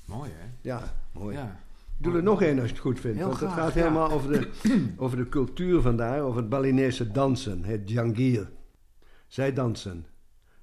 Mooi, 0.05 0.31
hè? 0.33 0.45
Ja, 0.61 0.93
mooi. 1.11 1.35
Ja. 1.35 1.59
Doe 1.97 2.15
er 2.15 2.23
nog 2.23 2.41
één 2.41 2.59
als 2.59 2.67
je 2.67 2.73
het 2.73 2.81
goed 2.81 2.99
vindt. 2.99 3.17
Heel 3.17 3.27
want 3.27 3.39
het 3.39 3.51
gaat 3.51 3.73
ja. 3.73 3.79
helemaal 3.79 4.11
over, 4.11 4.31
de, 4.31 4.51
over 5.03 5.17
de 5.17 5.29
cultuur 5.29 5.81
vandaar, 5.81 6.21
over 6.21 6.39
het 6.39 6.49
Balinese 6.49 7.11
dansen, 7.11 7.63
het 7.63 7.89
Jangir. 7.89 8.49
Zij 9.27 9.53
dansen. 9.53 10.05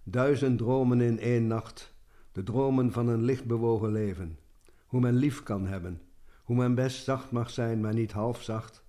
Duizend 0.02 0.58
dromen 0.58 1.00
in 1.00 1.18
één 1.18 1.46
nacht. 1.46 1.93
De 2.34 2.42
dromen 2.42 2.92
van 2.92 3.08
een 3.08 3.22
lichtbewogen 3.22 3.92
leven. 3.92 4.38
Hoe 4.86 5.00
men 5.00 5.14
lief 5.14 5.42
kan 5.42 5.66
hebben. 5.66 6.00
Hoe 6.42 6.56
men 6.56 6.74
best 6.74 7.04
zacht 7.04 7.30
mag 7.30 7.50
zijn, 7.50 7.80
maar 7.80 7.94
niet 7.94 8.12
half 8.12 8.42
zacht. 8.42 8.84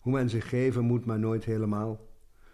Hoe 0.00 0.12
men 0.12 0.28
zich 0.28 0.48
geven 0.48 0.84
moet, 0.84 1.04
maar 1.04 1.18
nooit 1.18 1.44
helemaal. 1.44 2.08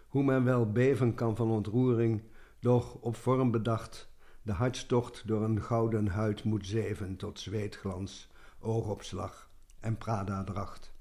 Hoe 0.07 0.23
men 0.23 0.43
wel 0.43 0.71
beven 0.71 1.13
kan 1.13 1.35
van 1.35 1.49
ontroering, 1.49 2.21
doch 2.59 2.93
op 2.93 3.15
vorm 3.15 3.51
bedacht. 3.51 4.11
de 4.41 4.51
hartstocht 4.51 5.27
door 5.27 5.43
een 5.43 5.61
gouden 5.61 6.07
huid 6.07 6.43
moet 6.43 6.65
zeven 6.65 7.15
tot 7.15 7.39
zweetglans, 7.39 8.31
oogopslag 8.59 9.49
en 9.79 9.97
Prada-dracht. 9.97 10.93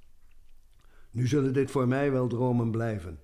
Nu 1.11 1.26
zullen 1.26 1.52
dit 1.52 1.71
voor 1.71 1.88
mij 1.88 2.12
wel 2.12 2.26
dromen 2.26 2.71
blijven. 2.71 3.21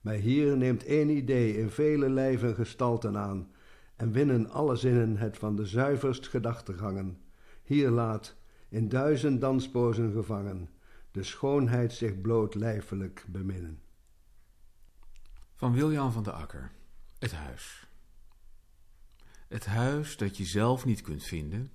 Maar 0.00 0.14
hier 0.14 0.56
neemt 0.56 0.84
één 0.84 1.08
idee 1.08 1.58
in 1.58 1.70
vele 1.70 2.08
lijven 2.08 2.54
gestalten 2.54 3.16
aan 3.16 3.51
en 4.02 4.12
winnen 4.12 4.50
alle 4.50 4.76
zinnen 4.76 5.16
het 5.16 5.38
van 5.38 5.56
de 5.56 5.66
zuiverst 5.66 6.28
gedachtegangen. 6.28 7.18
Hier 7.62 7.90
laat, 7.90 8.34
in 8.68 8.88
duizend 8.88 9.40
danspozen 9.40 10.12
gevangen, 10.12 10.70
de 11.10 11.22
schoonheid 11.22 11.92
zich 11.92 12.20
bloot 12.20 12.54
lijfelijk 12.54 13.24
beminnen. 13.28 13.82
Van 15.54 15.72
Wiljan 15.72 16.12
van 16.12 16.22
de 16.22 16.32
Akker. 16.32 16.72
Het 17.18 17.32
huis. 17.32 17.86
Het 19.48 19.66
huis 19.66 20.16
dat 20.16 20.36
je 20.36 20.44
zelf 20.44 20.84
niet 20.84 21.00
kunt 21.00 21.22
vinden, 21.22 21.70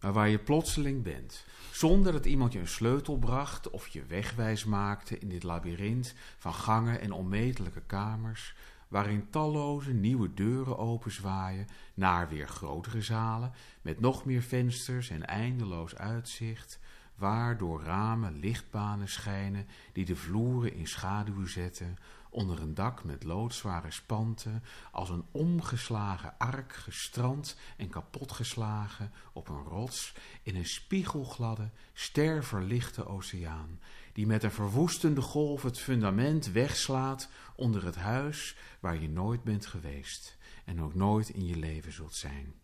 maar 0.00 0.12
waar 0.12 0.28
je 0.28 0.38
plotseling 0.38 1.02
bent. 1.02 1.44
Zonder 1.72 2.12
dat 2.12 2.26
iemand 2.26 2.52
je 2.52 2.58
een 2.58 2.68
sleutel 2.68 3.18
bracht 3.18 3.70
of 3.70 3.86
je 3.86 4.04
wegwijs 4.04 4.64
maakte 4.64 5.18
in 5.18 5.28
dit 5.28 5.42
labyrint 5.42 6.14
van 6.38 6.54
gangen 6.54 7.00
en 7.00 7.12
onmetelijke 7.12 7.82
kamers, 7.82 8.54
waarin 8.90 9.30
talloze 9.30 9.92
nieuwe 9.92 10.34
deuren 10.34 10.78
openzwaaien 10.78 11.66
naar 11.94 12.28
weer 12.28 12.48
grotere 12.48 13.02
zalen 13.02 13.52
met 13.82 14.00
nog 14.00 14.24
meer 14.24 14.42
vensters 14.42 15.10
en 15.10 15.26
eindeloos 15.26 15.96
uitzicht, 15.96 16.78
waar 17.14 17.58
door 17.58 17.82
ramen 17.82 18.38
lichtbanen 18.38 19.08
schijnen 19.08 19.66
die 19.92 20.04
de 20.04 20.16
vloeren 20.16 20.74
in 20.74 20.86
schaduw 20.86 21.46
zetten, 21.46 21.96
onder 22.30 22.60
een 22.60 22.74
dak 22.74 23.04
met 23.04 23.24
loodzware 23.24 23.90
spanten, 23.90 24.62
als 24.92 25.10
een 25.10 25.24
omgeslagen 25.30 26.38
ark 26.38 26.72
gestrand 26.72 27.56
en 27.76 27.88
kapotgeslagen 27.88 29.12
op 29.32 29.48
een 29.48 29.62
rots 29.62 30.14
in 30.42 30.56
een 30.56 30.66
spiegelgladde, 30.66 31.70
sterverlichte 31.92 33.06
oceaan, 33.06 33.80
die 34.12 34.26
met 34.26 34.42
een 34.42 34.50
verwoestende 34.50 35.20
golf 35.20 35.62
het 35.62 35.78
fundament 35.78 36.52
wegslaat 36.52 37.28
onder 37.56 37.84
het 37.84 37.96
huis 37.96 38.56
waar 38.80 39.00
je 39.00 39.08
nooit 39.08 39.42
bent 39.44 39.66
geweest 39.66 40.36
en 40.64 40.80
ook 40.80 40.94
nooit 40.94 41.28
in 41.28 41.46
je 41.46 41.56
leven 41.56 41.92
zult 41.92 42.14
zijn, 42.14 42.54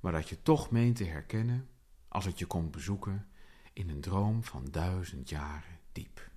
maar 0.00 0.12
dat 0.12 0.28
je 0.28 0.42
toch 0.42 0.70
meent 0.70 0.96
te 0.96 1.04
herkennen 1.04 1.68
als 2.08 2.24
het 2.24 2.38
je 2.38 2.46
komt 2.46 2.70
bezoeken 2.70 3.28
in 3.72 3.88
een 3.88 4.00
droom 4.00 4.44
van 4.44 4.68
duizend 4.70 5.28
jaren 5.28 5.78
diep. 5.92 6.30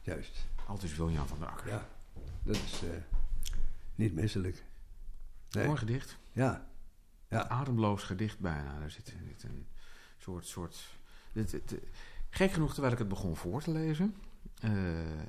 Juist. 0.00 0.46
Aldus 0.66 0.96
Wiljan 0.96 1.28
van 1.28 1.38
der 1.38 1.48
Akker. 1.48 1.68
Ja, 1.68 1.88
dat 2.42 2.56
is 2.56 2.82
uh, 2.82 2.90
niet 3.94 4.14
misselijk. 4.14 4.64
Nee. 5.50 5.66
Mooi 5.66 5.78
gedicht. 5.78 6.16
Ja. 6.32 6.66
ja. 7.28 7.48
Ademloos 7.48 8.02
gedicht 8.02 8.38
bijna. 8.38 8.80
Er 8.82 8.90
zit, 8.90 9.06
zit 9.06 9.42
een 9.42 9.66
soort... 10.18 10.46
soort 10.46 10.98
dit, 11.32 11.50
dit, 11.50 11.74
gek 12.30 12.52
genoeg 12.52 12.72
terwijl 12.72 12.92
ik 12.92 12.98
het 12.98 13.08
begon 13.08 13.36
voor 13.36 13.62
te 13.62 13.70
lezen... 13.70 14.16
Uh, 14.64 14.70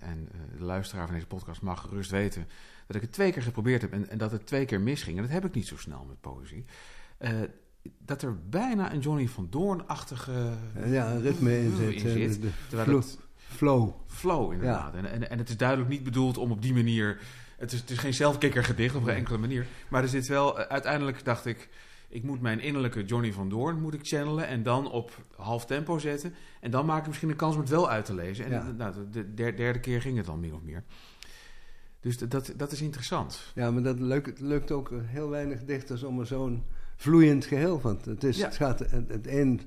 en 0.04 0.30
uh, 0.36 0.58
de 0.58 0.64
luisteraar 0.64 1.06
van 1.06 1.16
deze 1.16 1.28
podcast 1.28 1.62
mag 1.62 1.82
gerust 1.82 2.12
weten 2.12 2.48
dat 2.88 2.96
ik 2.96 3.02
het 3.02 3.12
twee 3.12 3.32
keer 3.32 3.42
geprobeerd 3.42 3.82
heb 3.82 3.92
en, 3.92 4.10
en, 4.10 4.18
dat 4.18 4.32
het 4.32 4.46
twee 4.46 4.66
keer 4.66 4.82
misging. 4.82 5.18
En 5.18 5.24
dat 5.24 5.32
heb 5.32 5.46
ik 5.46 5.54
niet 5.54 5.68
zo 5.68 5.78
snel 5.78 6.06
met 6.06 6.22
poëzie. 6.22 6.66
Uh, 7.20 7.30
dat 7.98 8.22
er 8.22 8.50
bijna 8.50 8.94
een 8.94 9.00
Johnny 9.00 9.28
van 9.28 9.48
Doorn-achtige 9.50 10.54
ja, 10.86 11.12
een 11.12 11.22
ritme 11.22 11.60
in 11.60 11.76
zit. 11.76 11.94
In 11.94 12.32
zit 12.32 12.42
terwijl 12.68 12.98
het, 12.98 13.18
flow. 13.54 13.90
Flow, 14.08 14.52
inderdaad. 14.52 14.94
Ja. 14.94 15.00
En, 15.00 15.12
en, 15.12 15.30
en 15.30 15.38
het 15.38 15.50
is 15.50 15.58
duidelijk 15.58 15.90
niet 15.90 16.04
bedoeld 16.04 16.38
om 16.38 16.52
op 16.52 16.62
die 16.62 16.74
manier... 16.74 17.20
Het 17.58 17.72
is, 17.72 17.80
het 17.80 17.90
is 17.90 17.98
geen 17.98 18.14
zelfkikker 18.14 18.64
gedicht 18.64 18.96
op 18.96 19.04
geen 19.04 19.16
enkele 19.16 19.38
manier. 19.38 19.66
Maar 19.90 20.02
er 20.02 20.10
zit 20.10 20.28
wel... 20.28 20.58
Uiteindelijk 20.58 21.26
dacht 21.26 21.46
ik... 21.46 21.70
Ik 22.10 22.24
moet 22.24 22.42
mijn 22.42 22.60
innerlijke 22.60 23.06
Johnny 23.06 23.34
van 23.34 23.50
Doorn 23.50 23.82
moet 23.82 23.94
ik 23.94 24.00
channelen 24.04 24.48
en 24.48 24.64
dan 24.64 24.92
op 24.92 25.12
half 25.36 25.66
tempo 25.66 25.98
zetten. 25.98 26.34
En 26.60 26.72
dan 26.72 26.86
maak 26.86 27.02
ik 27.02 27.08
misschien 27.08 27.30
een 27.30 27.36
kans 27.36 27.56
om 27.56 27.62
het 27.62 27.70
wel 27.70 27.90
uit 27.90 28.06
te 28.06 28.14
lezen. 28.14 28.46
En 28.46 28.52
ja. 28.52 28.72
nou, 28.78 28.94
de 29.12 29.34
derde 29.34 29.80
keer 29.80 30.02
ging 30.02 30.18
het 30.18 30.26
dan 30.26 30.40
meer 30.40 30.54
of 30.54 30.62
meer. 30.62 30.84
Dus 32.00 32.18
dat, 32.18 32.54
dat 32.56 32.72
is 32.72 32.82
interessant. 32.82 33.52
Ja, 33.56 33.72
maar 33.72 33.84
dat 33.84 34.00
lukt, 34.00 34.40
lukt 34.40 34.72
ook 34.72 34.92
heel 35.04 35.30
weinig 35.30 35.64
dichters 35.64 36.04
om 36.04 36.20
er 36.20 36.26
zo'n 36.26 36.64
vloeiend 36.96 37.46
geheel 37.46 37.80
van. 37.80 38.00
Het, 38.04 38.24
is, 38.24 38.38
ja. 38.38 38.46
het, 38.46 38.56
gaat, 38.56 38.80
het, 38.80 39.10
het 39.10 39.28
een 39.28 39.62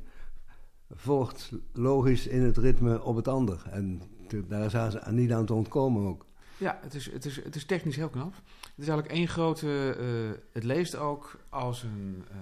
volgt 0.90 1.52
logisch 1.72 2.26
in 2.26 2.42
het 2.42 2.56
ritme 2.56 3.02
op 3.02 3.16
het 3.16 3.28
ander. 3.28 3.62
En 3.70 4.02
daar 4.48 4.70
zijn 4.70 4.90
ze 4.90 5.00
niet 5.10 5.32
aan 5.32 5.46
te 5.46 5.54
ontkomen 5.54 6.06
ook. 6.06 6.24
Ja, 6.58 6.78
het 6.82 6.94
is, 6.94 7.12
het 7.12 7.24
is, 7.24 7.44
het 7.44 7.56
is 7.56 7.64
technisch 7.64 7.96
heel 7.96 8.08
knap. 8.08 8.34
Het 8.34 8.84
is 8.84 8.88
eigenlijk 8.88 9.18
één 9.18 9.28
grote... 9.28 9.96
Uh, 10.00 10.30
het 10.52 10.64
leest 10.64 10.96
ook 10.96 11.40
als 11.48 11.82
een... 11.82 12.24
Uh, 12.30 12.36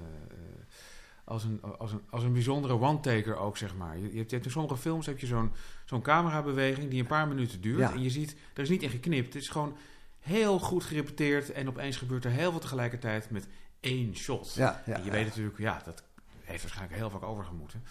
als 1.25 1.45
een, 1.45 1.63
als, 1.79 1.93
een, 1.93 2.03
als 2.11 2.23
een 2.23 2.33
bijzondere 2.33 2.81
one-taker 2.81 3.37
ook, 3.37 3.57
zeg 3.57 3.77
maar. 3.77 3.99
Je, 3.99 4.11
je, 4.11 4.17
hebt, 4.17 4.31
je 4.31 4.35
hebt 4.35 4.47
in 4.47 4.53
sommige 4.53 4.77
films 4.77 5.07
heb 5.07 5.19
je 5.19 5.27
zo'n 5.27 5.53
zo'n 5.85 6.03
camerabeweging 6.03 6.91
die 6.91 7.01
een 7.01 7.07
paar 7.07 7.29
minuten 7.29 7.61
duurt. 7.61 7.79
Ja. 7.79 7.93
En 7.93 8.03
je 8.03 8.11
ziet, 8.11 8.37
er 8.55 8.63
is 8.63 8.69
niet 8.69 8.83
in 8.83 8.91
geknipt. 8.91 9.35
Het 9.35 9.43
is 9.43 9.49
gewoon 9.49 9.77
heel 10.21 10.59
goed 10.59 10.85
gerepeteerd. 10.85 11.53
En 11.53 11.69
opeens 11.69 11.97
gebeurt 11.97 12.25
er 12.25 12.31
heel 12.31 12.51
veel 12.51 12.61
tegelijkertijd 12.61 13.31
met 13.31 13.49
één 13.81 14.17
shot. 14.17 14.55
Ja, 14.55 14.83
ja, 14.87 14.95
en 14.95 15.05
je 15.05 15.11
weet 15.11 15.27
natuurlijk, 15.27 15.59
ja, 15.59 15.83
dat 15.85 16.03
heeft 16.41 16.63
waarschijnlijk 16.63 16.99
heel 16.99 17.11
vaak 17.11 17.23
overgemoeten. 17.23 17.83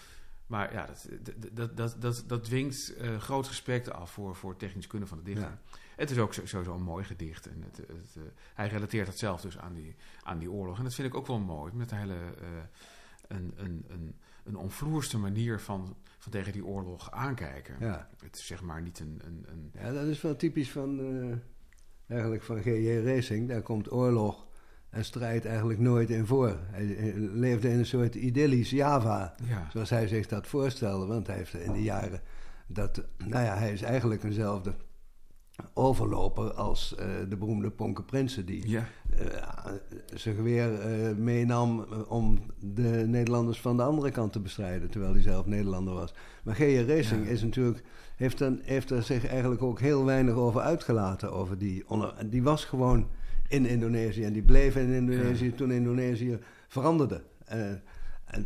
Maar 0.54 0.72
ja, 0.72 0.86
dat, 0.86 1.08
dat, 1.52 1.76
dat, 1.76 1.96
dat, 2.00 2.24
dat 2.26 2.44
dwingt 2.44 2.94
uh, 3.00 3.18
groot 3.18 3.46
respect 3.46 3.90
af 3.90 4.10
voor, 4.10 4.34
voor 4.34 4.56
technisch 4.56 4.86
kunnen 4.86 5.08
van 5.08 5.18
de 5.18 5.24
dichter. 5.24 5.48
Ja. 5.48 5.58
Het 5.96 6.10
is 6.10 6.18
ook 6.18 6.34
sowieso 6.34 6.74
een 6.74 6.82
mooi 6.82 7.04
gedicht. 7.04 7.46
En 7.46 7.62
het, 7.62 7.76
het, 7.76 8.14
uh, 8.18 8.22
hij 8.54 8.68
relateert 8.68 9.06
het 9.06 9.18
zelf 9.18 9.40
dus 9.40 9.58
aan 9.58 9.74
die, 9.74 9.94
aan 10.22 10.38
die 10.38 10.50
oorlog. 10.50 10.78
En 10.78 10.84
dat 10.84 10.94
vind 10.94 11.08
ik 11.08 11.14
ook 11.14 11.26
wel 11.26 11.38
mooi. 11.38 11.72
Met 11.72 11.90
een 11.90 11.98
hele 11.98 12.14
uh, 12.14 12.48
een, 13.28 13.52
een, 13.56 13.84
een, 13.88 14.14
een 14.44 14.56
onvloerste 14.56 15.18
manier 15.18 15.60
van, 15.60 15.96
van 16.18 16.32
tegen 16.32 16.52
die 16.52 16.64
oorlog 16.64 17.10
aankijken. 17.10 17.76
Ja. 17.80 18.10
Het 18.22 18.36
is 18.36 18.46
zeg 18.46 18.62
maar 18.62 18.82
niet 18.82 19.00
een... 19.00 19.20
een, 19.24 19.44
een... 19.48 19.70
Ja, 19.72 19.92
dat 19.92 20.06
is 20.06 20.20
wel 20.20 20.36
typisch 20.36 20.70
van, 20.70 21.00
eigenlijk 22.06 22.42
van 22.42 22.62
G.J. 22.62 23.00
Racing. 23.04 23.48
Daar 23.48 23.62
komt 23.62 23.92
oorlog 23.92 24.46
en 24.94 25.04
strijd 25.04 25.44
eigenlijk 25.44 25.78
nooit 25.78 26.10
in 26.10 26.26
voor. 26.26 26.56
Hij 26.70 27.14
leefde 27.16 27.70
in 27.70 27.78
een 27.78 27.86
soort 27.86 28.14
idyllisch 28.14 28.70
Java, 28.70 29.34
ja. 29.48 29.68
zoals 29.72 29.90
hij 29.90 30.08
zich 30.08 30.26
dat 30.26 30.46
voorstelde. 30.46 31.06
Want 31.06 31.26
hij 31.26 31.36
heeft 31.36 31.54
in 31.54 31.72
de 31.72 31.82
jaren 31.82 32.20
dat, 32.66 33.02
nou 33.26 33.44
ja, 33.44 33.56
hij 33.56 33.72
is 33.72 33.82
eigenlijk 33.82 34.22
eenzelfde 34.22 34.74
overloper 35.72 36.52
als 36.52 36.94
uh, 36.98 37.06
de 37.28 37.36
beroemde 37.36 37.70
Ponke 37.70 38.02
Prinsen, 38.02 38.46
die 38.46 38.68
ja. 38.68 38.86
uh, 39.20 39.72
zijn 40.14 40.34
geweer 40.34 40.70
uh, 40.70 41.16
meenam 41.16 41.86
om 42.08 42.38
de 42.60 43.04
Nederlanders 43.06 43.60
van 43.60 43.76
de 43.76 43.82
andere 43.82 44.10
kant 44.10 44.32
te 44.32 44.40
bestrijden, 44.40 44.90
terwijl 44.90 45.12
hij 45.12 45.22
zelf 45.22 45.46
Nederlander 45.46 45.94
was. 45.94 46.14
Maar 46.42 46.54
G.J. 46.54 46.84
Racing 46.86 47.24
ja. 47.24 47.30
is 47.30 47.42
natuurlijk, 47.42 47.82
heeft, 48.16 48.38
dan, 48.38 48.60
heeft 48.62 48.90
er 48.90 49.02
zich 49.02 49.26
eigenlijk 49.26 49.62
ook 49.62 49.80
heel 49.80 50.04
weinig 50.04 50.34
over 50.34 50.60
uitgelaten. 50.60 51.32
Over 51.32 51.58
die, 51.58 51.88
onder, 51.88 52.14
die 52.30 52.42
was 52.42 52.64
gewoon 52.64 53.08
in 53.48 53.66
Indonesië 53.66 54.24
en 54.24 54.32
die 54.32 54.42
bleef 54.42 54.76
in 54.76 54.92
Indonesië 54.92 55.54
toen 55.54 55.70
Indonesië 55.70 56.38
veranderde. 56.68 57.22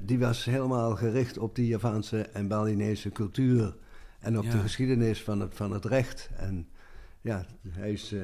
die 0.01 0.19
was 0.19 0.45
helemaal 0.45 0.97
gericht 0.97 1.39
op 1.39 1.55
die 1.55 1.67
Javaanse 1.67 2.21
en 2.23 2.49
Balinese 2.49 3.11
cultuur 3.11 3.77
en 4.21 4.39
op 4.39 4.45
ja. 4.45 4.51
de 4.51 4.59
geschiedenis 4.59 5.23
van 5.23 5.41
het, 5.41 5.55
van 5.55 5.73
het 5.73 5.85
recht. 5.85 6.31
En 6.37 6.69
ja, 7.21 7.47
hij 7.69 7.93
is, 7.93 8.13
uh, 8.13 8.23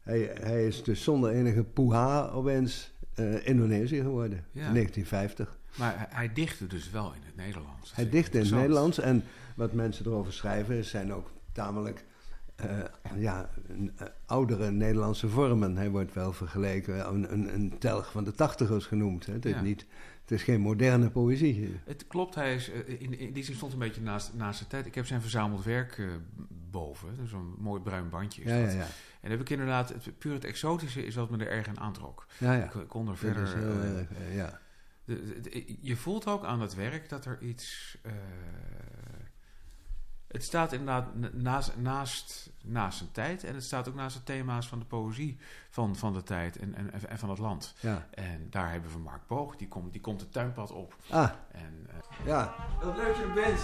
hij, 0.00 0.30
hij 0.40 0.66
is 0.66 0.82
dus 0.82 1.02
zonder 1.02 1.30
enige 1.30 1.64
poeha 1.64 2.28
opeens 2.28 2.92
uh, 3.16 3.46
Indonesië 3.46 4.00
geworden 4.00 4.44
ja. 4.52 4.66
in 4.66 4.72
1950. 4.72 5.58
Maar 5.74 6.06
hij 6.10 6.32
dichtte 6.32 6.66
dus 6.66 6.90
wel 6.90 7.12
in 7.14 7.22
het 7.24 7.36
Nederlands. 7.36 7.94
Hij 7.94 8.10
dichtte 8.10 8.38
in 8.38 8.44
het 8.44 8.54
Nederlands 8.54 8.98
en 8.98 9.24
wat 9.56 9.72
mensen 9.72 10.06
erover 10.06 10.32
schrijven 10.32 10.84
zijn 10.84 11.12
ook 11.12 11.30
tamelijk 11.52 12.04
uh, 12.64 13.20
ja, 13.22 13.50
een, 13.68 13.92
uh, 14.00 14.06
oudere 14.26 14.70
Nederlandse 14.70 15.28
vormen. 15.28 15.76
Hij 15.76 15.90
wordt 15.90 16.14
wel 16.14 16.32
vergeleken, 16.32 17.08
een, 17.08 17.32
een, 17.32 17.54
een 17.54 17.78
telg 17.78 18.10
van 18.10 18.24
de 18.24 18.32
tachtigers 18.32 18.86
genoemd. 18.86 19.26
Hè. 19.26 19.32
Het, 19.32 19.44
Ja. 19.44 19.56
is 19.56 19.62
niet, 19.62 19.86
het 20.20 20.30
is 20.30 20.42
geen 20.42 20.60
moderne 20.60 21.10
poëzie. 21.10 21.80
Het 21.84 22.06
klopt, 22.06 22.34
hij 22.34 22.54
is, 22.54 22.70
eh, 22.70 23.00
in, 23.00 23.18
in 23.18 23.32
die 23.32 23.44
zin 23.44 23.54
stond 23.54 23.72
een 23.72 23.78
beetje 23.78 24.00
naast, 24.00 24.34
naast 24.34 24.56
zijn 24.58 24.68
tijd. 24.70 24.86
Ik 24.86 24.94
heb 24.94 25.06
zijn 25.06 25.20
verzameld 25.20 25.64
werk 25.64 25.98
eh, 25.98 26.06
boven, 26.70 27.16
dus 27.16 27.30
zo'n 27.30 27.54
mooi 27.58 27.80
bruin 27.80 28.08
bandje 28.08 28.42
is 28.42 28.50
Ja, 28.50 28.60
dat. 28.62 28.72
ja. 28.72 28.86
En 29.20 29.30
heb 29.30 29.40
ik 29.40 29.50
inderdaad, 29.50 29.88
het, 29.88 30.18
puur 30.18 30.32
het 30.32 30.44
exotische 30.44 31.06
is 31.06 31.14
wat 31.14 31.30
me 31.30 31.36
er 31.38 31.50
erg 31.50 31.68
aan 31.68 31.80
aantrok. 31.80 32.26
ja, 32.38 32.54
ja. 32.54 32.64
Ik, 32.64 32.88
kon 32.88 33.08
er 33.08 33.16
verder... 33.16 33.56
heel 33.56 33.80
eh, 33.80 34.44
eh, 34.44 34.52
de- 35.04 35.40
de- 35.40 35.40
de- 35.50 35.76
je 35.80 35.96
voelt 35.96 36.26
ook 36.26 36.44
aan 36.44 36.58
dat 36.58 36.74
werk 36.74 37.08
dat 37.08 37.24
er 37.24 37.38
iets... 37.40 37.98
het 40.34 40.44
staat 40.44 40.72
inderdaad 40.72 41.14
na- 41.14 41.28
naast, 41.32 41.72
naast, 41.76 42.50
naast 42.62 42.98
zijn 42.98 43.10
tijd 43.12 43.44
en 43.44 43.54
het 43.54 43.64
staat 43.64 43.88
ook 43.88 43.94
naast 43.94 44.16
de 44.16 44.22
thema's 44.22 44.68
van 44.68 44.78
de 44.78 44.84
poëzie 44.84 45.38
van, 45.70 45.96
van 45.96 46.12
de 46.12 46.22
tijd 46.22 46.58
en, 46.58 46.74
en, 46.74 46.90
en 47.08 47.18
van 47.18 47.28
het 47.30 47.38
land. 47.38 47.74
ja. 47.80 48.06
En 48.10 48.46
daar 48.50 48.70
hebben 48.72 48.90
we 48.90 48.98
Mark 48.98 49.26
Boog, 49.26 49.56
die 49.56 49.68
komt, 49.68 49.92
die 49.92 50.00
komt 50.00 50.20
het 50.20 50.32
tuinpad 50.32 50.72
op. 50.72 50.96
Ah, 51.10 51.30
En, 51.52 51.86
eh, 51.88 52.26
ja. 52.26 52.54
Wat 52.82 52.96
leuk 52.96 53.06
dat 53.06 53.16
je 53.16 53.22
er 53.22 53.32
bent. 53.32 53.60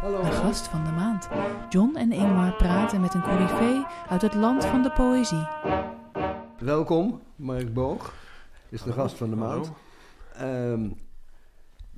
Hallo. 0.00 0.22
De 0.22 0.32
gast 0.32 0.66
van 0.68 0.84
de 0.84 0.90
maand. 0.90 1.28
John 1.68 1.96
en 1.96 2.12
Ingmar 2.12 2.52
praten 2.56 3.00
met 3.00 3.14
een 3.14 3.22
coryfee 3.22 3.84
uit 4.08 4.22
het 4.22 4.34
land 4.34 4.64
van 4.64 4.82
de 4.82 4.90
poëzie. 4.90 5.48
Welkom, 6.58 7.20
Mark 7.36 7.74
Boog. 7.74 8.14
is 8.68 8.82
de 8.82 8.92
gast 8.92 9.16
van 9.16 9.30
de 9.30 9.36
Hallo. 9.36 9.54
maand. 9.56 9.72
Ehm, 10.34 10.90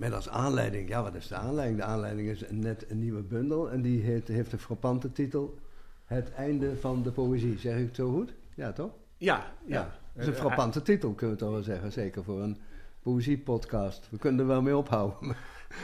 met 0.03 0.13
als 0.13 0.29
aanleiding, 0.29 0.89
ja, 0.89 1.03
wat 1.03 1.15
is 1.15 1.29
de 1.29 1.35
aanleiding? 1.35 1.79
De 1.79 1.85
aanleiding 1.85 2.29
is 2.29 2.43
net 2.51 2.91
een 2.91 2.99
nieuwe 2.99 3.23
bundel 3.23 3.71
en 3.71 3.83
die 3.83 4.03
heet, 4.03 4.29
heeft 4.29 4.53
een 4.53 4.59
frappante 4.59 5.13
titel: 5.13 5.59
Het 6.05 6.33
einde 6.33 6.77
van 6.77 7.03
de 7.03 7.11
poëzie. 7.11 7.59
Zeg 7.59 7.77
ik 7.77 7.87
het 7.87 7.97
zo 7.97 8.11
goed? 8.11 8.33
Ja, 8.55 8.73
toch? 8.73 8.91
Ja, 9.17 9.53
ja. 9.65 9.75
Ja. 9.75 9.99
Dat 10.13 10.23
is 10.23 10.29
een 10.29 10.35
frappante 10.35 10.83
titel, 10.83 11.13
kunnen 11.13 11.37
we 11.37 11.43
toch 11.43 11.53
wel 11.53 11.63
zeggen. 11.63 11.93
Zeker 11.93 12.25
voor 12.25 12.43
een 12.43 12.57
poëziepodcast. 13.03 14.09
We 14.11 14.19
kunnen 14.19 14.41
er 14.41 14.47
wel 14.47 14.63
mee 14.63 14.77
ophouden. 14.77 15.37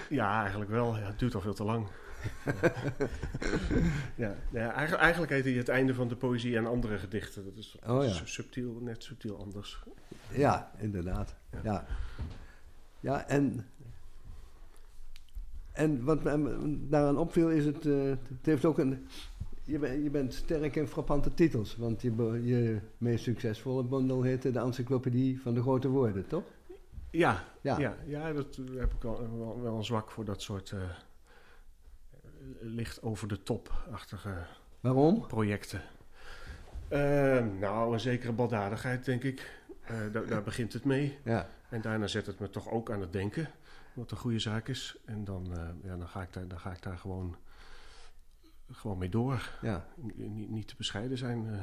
Ja, 0.09 0.41
eigenlijk 0.41 0.71
wel. 0.71 0.97
Ja, 0.97 1.07
het 1.07 1.19
duurt 1.19 1.35
al 1.35 1.41
veel 1.41 1.55
te 1.55 1.65
lang. 1.65 1.87
ja, 4.25 4.35
ja, 4.51 4.73
eigenlijk, 4.73 5.03
eigenlijk 5.03 5.33
heet 5.33 5.45
hij 5.45 5.53
het 5.53 5.69
einde 5.69 5.95
van 5.95 6.09
de 6.09 6.17
poëzie 6.17 6.57
en 6.57 6.67
andere 6.67 6.99
gedichten. 6.99 7.45
Dat 7.45 7.57
is 7.57 7.77
Oh, 7.87 8.05
ja. 8.05 8.13
subtiel, 8.25 8.79
net 8.81 9.03
subtiel 9.03 9.39
anders. 9.39 9.83
Ja, 10.33 10.71
inderdaad. 10.79 11.35
Ja. 11.53 11.61
Ja, 11.63 11.87
ja. 13.01 13.29
en, 13.29 13.67
en 15.79 16.05
wat 16.05 16.23
me 16.25 16.77
daaraan 16.89 17.19
opviel 17.19 17.51
is 17.51 17.65
het, 17.65 17.87
eh, 17.87 17.95
het 18.09 18.47
heeft 18.47 18.65
ook 18.65 18.79
een... 18.79 19.07
Je, 19.65 19.79
ben- 19.79 20.03
je 20.03 20.11
bent 20.11 20.35
sterk 20.35 20.77
in 20.77 20.87
frappante 20.87 21.35
titels, 21.35 21.77
want 21.77 22.03
je, 22.03 22.41
je 22.45 22.79
meest 22.99 23.25
succesvolle 23.25 23.85
bundel 23.85 24.23
heette 24.23 24.51
De 24.51 24.59
Encyclopedie 24.59 25.41
van 25.41 25.55
de 25.55 25.61
Grote 25.63 25.89
Woorden, 25.89 26.27
toch? 26.27 26.45
Ja, 27.11 27.45
Ja. 27.61 27.79
ja. 27.79 27.97
ja, 28.07 28.33
dat 28.33 28.57
eh, 28.69 28.79
heb 28.81 28.93
ik 28.95 29.03
wel, 29.03 29.39
wel, 29.39 29.61
wel 29.63 29.77
een 29.77 29.85
zwak 29.85 30.11
voor 30.11 30.25
dat 30.25 30.43
soort 30.43 30.71
eh, 30.71 30.79
licht 32.61 33.03
over 33.03 33.29
de 33.29 33.43
top-achtige 33.43 34.33
Waarom? 34.81 35.27
projecten. 35.27 35.83
Eh, 36.89 37.45
nou, 37.61 37.93
een 37.93 38.01
zekere 38.01 38.33
baldadigheid, 38.33 39.05
denk 39.05 39.23
ik. 39.25 39.61
Eh, 39.83 39.97
daar, 40.13 40.27
daar 40.27 40.43
begint 40.43 40.73
het 40.73 40.85
mee. 40.85 41.19
Ja, 41.25 41.49
En 41.69 41.81
daarna 41.81 42.07
zet 42.07 42.27
het 42.27 42.39
me 42.39 42.51
toch 42.51 42.71
ook 42.71 42.91
aan 42.91 43.01
het 43.01 43.13
denken, 43.13 43.49
wat 43.99 44.11
een 44.11 44.17
goede 44.17 44.39
zaak 44.39 44.69
is. 44.69 44.97
En 45.05 45.25
dan, 45.25 45.57
eh, 45.57 45.69
ja, 45.83 45.97
dan, 45.97 46.09
ga, 46.09 46.23
ik 46.23 46.33
daar, 46.33 46.49
dan 46.49 46.61
ga 46.61 46.73
ik 46.73 46.83
daar 46.83 46.99
gewoon, 46.99 47.37
gewoon 48.73 48.99
mee 48.99 49.09
door. 49.09 49.51
ja. 49.63 49.87
Niet, 50.15 50.51
niet 50.51 50.69
te 50.69 50.75
bescheiden 50.77 51.19
zijn 51.19 51.49
eh, 51.53 51.61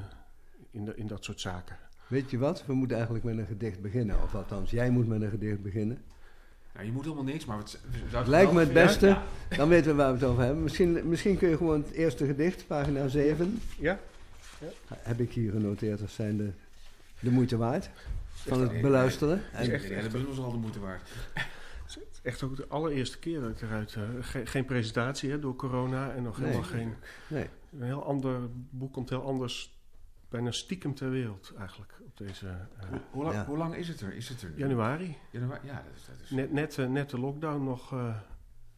in, 0.71 0.85
de, 0.85 0.95
in 0.95 1.07
dat 1.07 1.23
soort 1.23 1.41
zaken. 1.41 1.77
Weet 2.07 2.29
je 2.29 2.37
wat? 2.37 2.65
We 2.65 2.73
moeten 2.73 2.95
eigenlijk 2.95 3.25
met 3.25 3.37
een 3.37 3.45
gedicht 3.45 3.81
beginnen. 3.81 4.23
Of 4.23 4.35
althans, 4.35 4.71
jij 4.71 4.89
moet 4.89 5.07
met 5.07 5.21
een 5.21 5.29
gedicht 5.29 5.61
beginnen. 5.61 6.01
Nou, 6.73 6.85
je 6.85 6.91
moet 6.91 7.03
helemaal 7.03 7.23
niks, 7.23 7.45
maar 7.45 7.57
het 7.57 8.27
Lijkt 8.27 8.51
me 8.51 8.59
het 8.59 8.73
beste. 8.73 9.17
Dan 9.57 9.69
weten 9.69 9.91
we 9.91 9.97
waar 9.97 10.13
we 10.13 10.19
het 10.19 10.27
over 10.27 10.43
hebben. 10.43 10.63
Misschien, 10.63 11.09
misschien 11.09 11.37
kun 11.37 11.49
je 11.49 11.57
gewoon 11.57 11.81
het 11.81 11.91
eerste 11.91 12.25
gedicht, 12.25 12.67
pagina 12.67 13.07
7. 13.07 13.61
Ja? 13.77 13.99
Heb 14.87 15.19
ik 15.19 15.31
hier 15.31 15.51
genoteerd 15.51 16.01
als 16.01 16.15
zijn 16.15 16.37
de, 16.37 16.51
de 17.19 17.31
moeite 17.31 17.57
waard 17.57 17.89
van 18.27 18.57
Ja, 18.57 18.63
het 18.63 18.73
ja, 18.73 18.81
beluisteren. 18.81 19.41
Ja, 19.51 19.57
En, 19.57 19.69
de 19.69 19.77
hele 19.77 20.09
bundel 20.09 20.31
is 20.31 20.39
al 20.39 20.51
de 20.51 20.57
moeite 20.57 20.79
waard. 20.79 21.09
Echt 22.25 22.43
ook 22.43 22.55
de 22.55 22.67
allereerste 22.67 23.19
keer 23.19 23.41
dat 23.41 23.49
ik 23.49 23.61
eruit... 23.61 23.95
eh, 23.95 24.03
ge- 24.21 24.45
geen 24.45 24.65
presentatie 24.65 25.29
hè, 25.31 25.39
door 25.39 25.55
corona 25.55 26.11
en 26.13 26.23
nog 26.23 26.37
Nee. 26.37 26.47
helemaal 26.47 26.69
geen... 26.69 26.95
nee, 27.27 27.49
Een 27.71 27.81
heel 27.81 28.03
ander 28.05 28.39
boek 28.69 28.93
komt 28.93 29.09
heel 29.09 29.23
anders, 29.25 29.79
bijna 30.29 30.51
stiekem 30.51 30.95
ter 30.95 31.09
wereld 31.09 31.53
eigenlijk, 31.57 31.93
op 32.05 32.17
deze 32.17 32.47
eh, 32.47 32.89
Hoe, 32.89 32.99
hoe, 33.11 33.23
lang, 33.23 33.35
Ja. 33.35 33.45
hoe 33.45 33.57
lang 33.57 33.75
is 33.75 33.87
het 33.87 34.01
er? 34.01 34.13
Is 34.13 34.29
het 34.29 34.41
er 34.41 34.49
nu? 34.49 34.57
januari. 34.57 35.17
Januari? 35.31 35.67
Ja, 35.67 35.73
dat 35.73 35.95
is... 35.95 36.05
Dat 36.05 36.15
is 36.23 36.29
Net, 36.29 36.51
net, 36.51 36.77
eh, 36.77 36.87
net 36.87 37.09
de 37.09 37.19
lockdown 37.19 37.63
nog, 37.63 37.93
eh, 37.93 38.15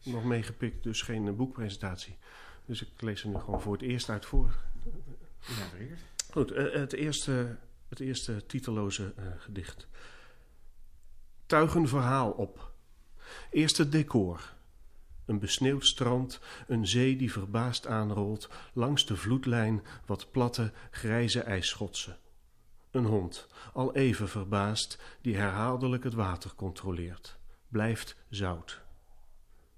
nog 0.04 0.24
meegepikt, 0.24 0.82
dus 0.82 1.02
geen 1.02 1.36
boekpresentatie. 1.36 2.16
Dus 2.64 2.82
ik 2.82 3.00
lees 3.02 3.22
er 3.22 3.28
nu 3.28 3.38
gewoon 3.38 3.60
voor 3.60 3.72
het 3.72 3.82
eerst 3.82 4.08
uit 4.10 4.26
voor. 4.26 4.56
Vereerd. 5.38 6.00
Goed, 6.30 6.50
het, 6.54 6.92
eerste, 6.92 7.56
het 7.88 8.00
eerste 8.00 8.46
titelloze 8.46 9.12
eh, 9.16 9.24
gedicht. 9.38 9.88
Tuig 11.46 11.74
een 11.74 11.88
verhaal 11.88 12.30
op. 12.30 12.67
Eerste 13.50 13.88
decor. 13.88 14.56
Een 15.26 15.38
besneeuwd 15.38 15.86
strand, 15.86 16.40
een 16.66 16.86
zee 16.86 17.16
die 17.16 17.32
verbaasd 17.32 17.86
aanrolt, 17.86 18.48
langs 18.72 19.06
de 19.06 19.16
vloedlijn 19.16 19.82
wat 20.06 20.30
platte, 20.30 20.72
grijze 20.90 21.40
ijsschotsen. 21.40 22.18
Een 22.90 23.04
hond, 23.04 23.46
al 23.72 23.94
even 23.94 24.28
verbaasd, 24.28 24.98
die 25.20 25.36
herhaaldelijk 25.36 26.04
het 26.04 26.14
water 26.14 26.54
controleert. 26.54 27.38
Blijft 27.68 28.16
zout. 28.28 28.80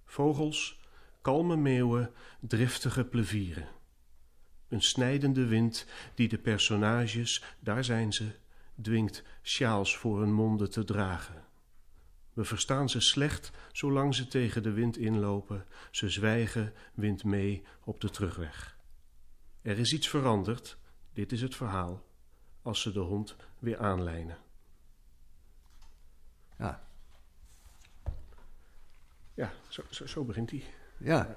Vogels, 0.04 0.80
kalme 1.22 1.56
meeuwen, 1.56 2.10
driftige 2.40 3.04
plevieren. 3.04 3.68
Een 4.68 4.82
snijdende 4.82 5.46
wind 5.46 5.86
die 6.14 6.28
de 6.28 6.38
personages, 6.38 7.44
daar 7.60 7.84
zijn 7.84 8.12
ze, 8.12 8.30
dwingt 8.82 9.22
sjaals 9.42 9.96
voor 9.96 10.20
hun 10.20 10.32
monden 10.32 10.70
te 10.70 10.84
dragen. 10.84 11.44
We 12.32 12.44
verstaan 12.44 12.88
ze 12.88 13.00
slecht 13.00 13.50
zolang 13.72 14.14
ze 14.14 14.26
tegen 14.26 14.62
de 14.62 14.70
wind 14.72 14.96
inlopen. 14.96 15.64
Ze 15.90 16.08
zwijgen, 16.08 16.72
wind 16.94 17.24
mee 17.24 17.62
op 17.84 18.00
de 18.00 18.10
terugweg. 18.10 18.78
Er 19.62 19.78
is 19.78 19.92
iets 19.92 20.08
veranderd, 20.08 20.76
dit 21.12 21.32
is 21.32 21.42
het 21.42 21.56
verhaal, 21.56 22.02
als 22.62 22.80
ze 22.80 22.92
de 22.92 23.00
hond 23.00 23.36
weer 23.58 23.78
aanlijnen. 23.78 24.38
ja, 26.58 26.88
Ja, 29.34 29.52
zo, 29.68 29.82
zo, 29.90 30.06
zo 30.06 30.24
begint 30.24 30.50
hij. 30.50 30.64
ja. 30.98 31.36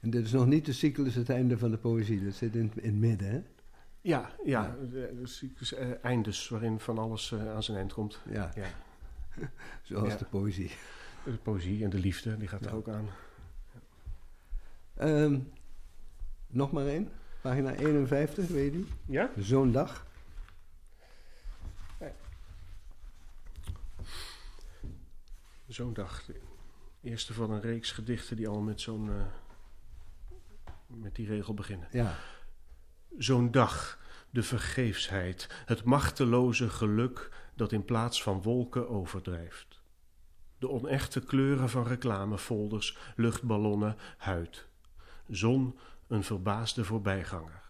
En 0.00 0.10
dit 0.10 0.24
is 0.24 0.32
nog 0.32 0.46
niet 0.46 0.64
de 0.66 0.72
cyclus 0.72 1.14
het 1.14 1.30
einde 1.30 1.58
van 1.58 1.70
de 1.70 1.78
poëzie. 1.78 2.24
Dat 2.24 2.34
zit 2.34 2.54
in, 2.54 2.72
in 2.74 2.90
het 2.90 2.94
midden, 3.00 3.28
hè? 3.30 3.42
Ja, 4.00 4.34
ja, 4.44 4.76
de- 4.90 5.14
de 5.20 5.26
cyclus, 5.26 5.72
eh, 5.72 6.04
eindes 6.04 6.48
waarin 6.48 6.80
van 6.80 6.98
alles 6.98 7.32
eh, 7.32 7.54
aan 7.54 7.62
zijn 7.62 7.76
eind 7.76 7.92
komt. 7.92 8.18
Ja, 8.30 8.52
Ja. 8.54 8.68
zoals 9.82 10.08
Ja. 10.12 10.16
de 10.16 10.24
poëzie. 10.24 10.70
De 11.24 11.30
poëzie 11.36 11.84
en 11.84 11.90
de 11.90 11.98
liefde, 11.98 12.36
die 12.36 12.48
gaat 12.48 12.66
er 12.66 12.74
ook 12.74 12.88
aan. 12.88 13.08
Ehm, 14.96 15.38
nog 16.46 16.72
maar 16.72 16.86
één. 16.86 17.10
Pagina 17.40 17.74
51, 17.74 18.46
weet 18.48 18.64
je 18.64 18.70
die? 18.70 18.86
Ja? 19.06 19.30
Zo'n 19.38 19.72
dag. 19.72 20.06
Zo'n 25.66 25.92
dag. 25.94 26.24
De 26.24 26.40
eerste 27.02 27.34
van 27.34 27.50
een 27.50 27.60
reeks 27.60 27.90
gedichten 27.92 28.36
die 28.36 28.46
allemaal 28.48 28.64
met 28.66 28.80
zo'n. 28.80 29.10
eh, 29.10 29.24
met 30.86 31.14
die 31.14 31.26
regel 31.26 31.54
beginnen. 31.54 31.88
Ja, 31.90 32.14
Zo'n 33.18 33.50
dag, 33.50 33.98
de 34.30 34.42
vergeefsheid, 34.42 35.46
het 35.66 35.84
machteloze 35.84 36.70
geluk 36.70 37.30
dat 37.54 37.72
in 37.72 37.84
plaats 37.84 38.22
van 38.22 38.42
wolken 38.42 38.88
overdrijft. 38.88 39.82
De 40.58 40.70
onechte 40.70 41.20
kleuren 41.20 41.68
van 41.68 41.86
reclamefolders, 41.86 42.98
luchtballonnen, 43.16 43.96
huid. 44.16 44.66
Zon, 45.28 45.78
een 46.06 46.24
verbaasde 46.24 46.84
voorbijganger. 46.84 47.62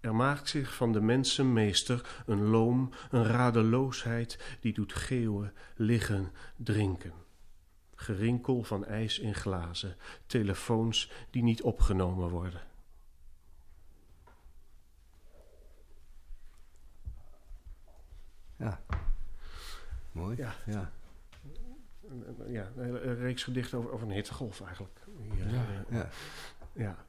Er 0.00 0.14
maakt 0.14 0.48
zich 0.48 0.74
van 0.74 0.92
de 0.92 1.00
mensenmeester 1.00 2.22
een 2.26 2.42
loom, 2.42 2.90
een 3.10 3.24
radeloosheid 3.24 4.56
die 4.60 4.72
doet 4.72 4.92
geeuwen, 4.92 5.52
liggen, 5.76 6.32
drinken. 6.56 7.12
Gerinkel 7.94 8.62
van 8.62 8.84
ijs 8.84 9.18
in 9.18 9.34
glazen, 9.34 9.96
telefoons 10.26 11.10
die 11.30 11.42
niet 11.42 11.62
opgenomen 11.62 12.28
worden. 12.28 12.60
Ja. 18.56 18.80
Mooi. 20.12 20.36
Ja. 20.36 20.54
ja. 20.66 20.90
Een- 22.08 22.24
een- 22.40 22.52
Ja, 22.52 22.70
een 22.76 22.84
hele 22.84 23.14
reeks 23.14 23.42
gedichten 23.44 23.78
over, 23.78 23.90
over 23.90 24.06
een 24.06 24.12
hittegolf 24.14 24.60
eigenlijk. 24.60 24.98
Hier, 25.32 25.50
Ja. 25.50 25.64
eh, 25.66 25.96
ja. 25.98 26.08
ja. 26.72 27.04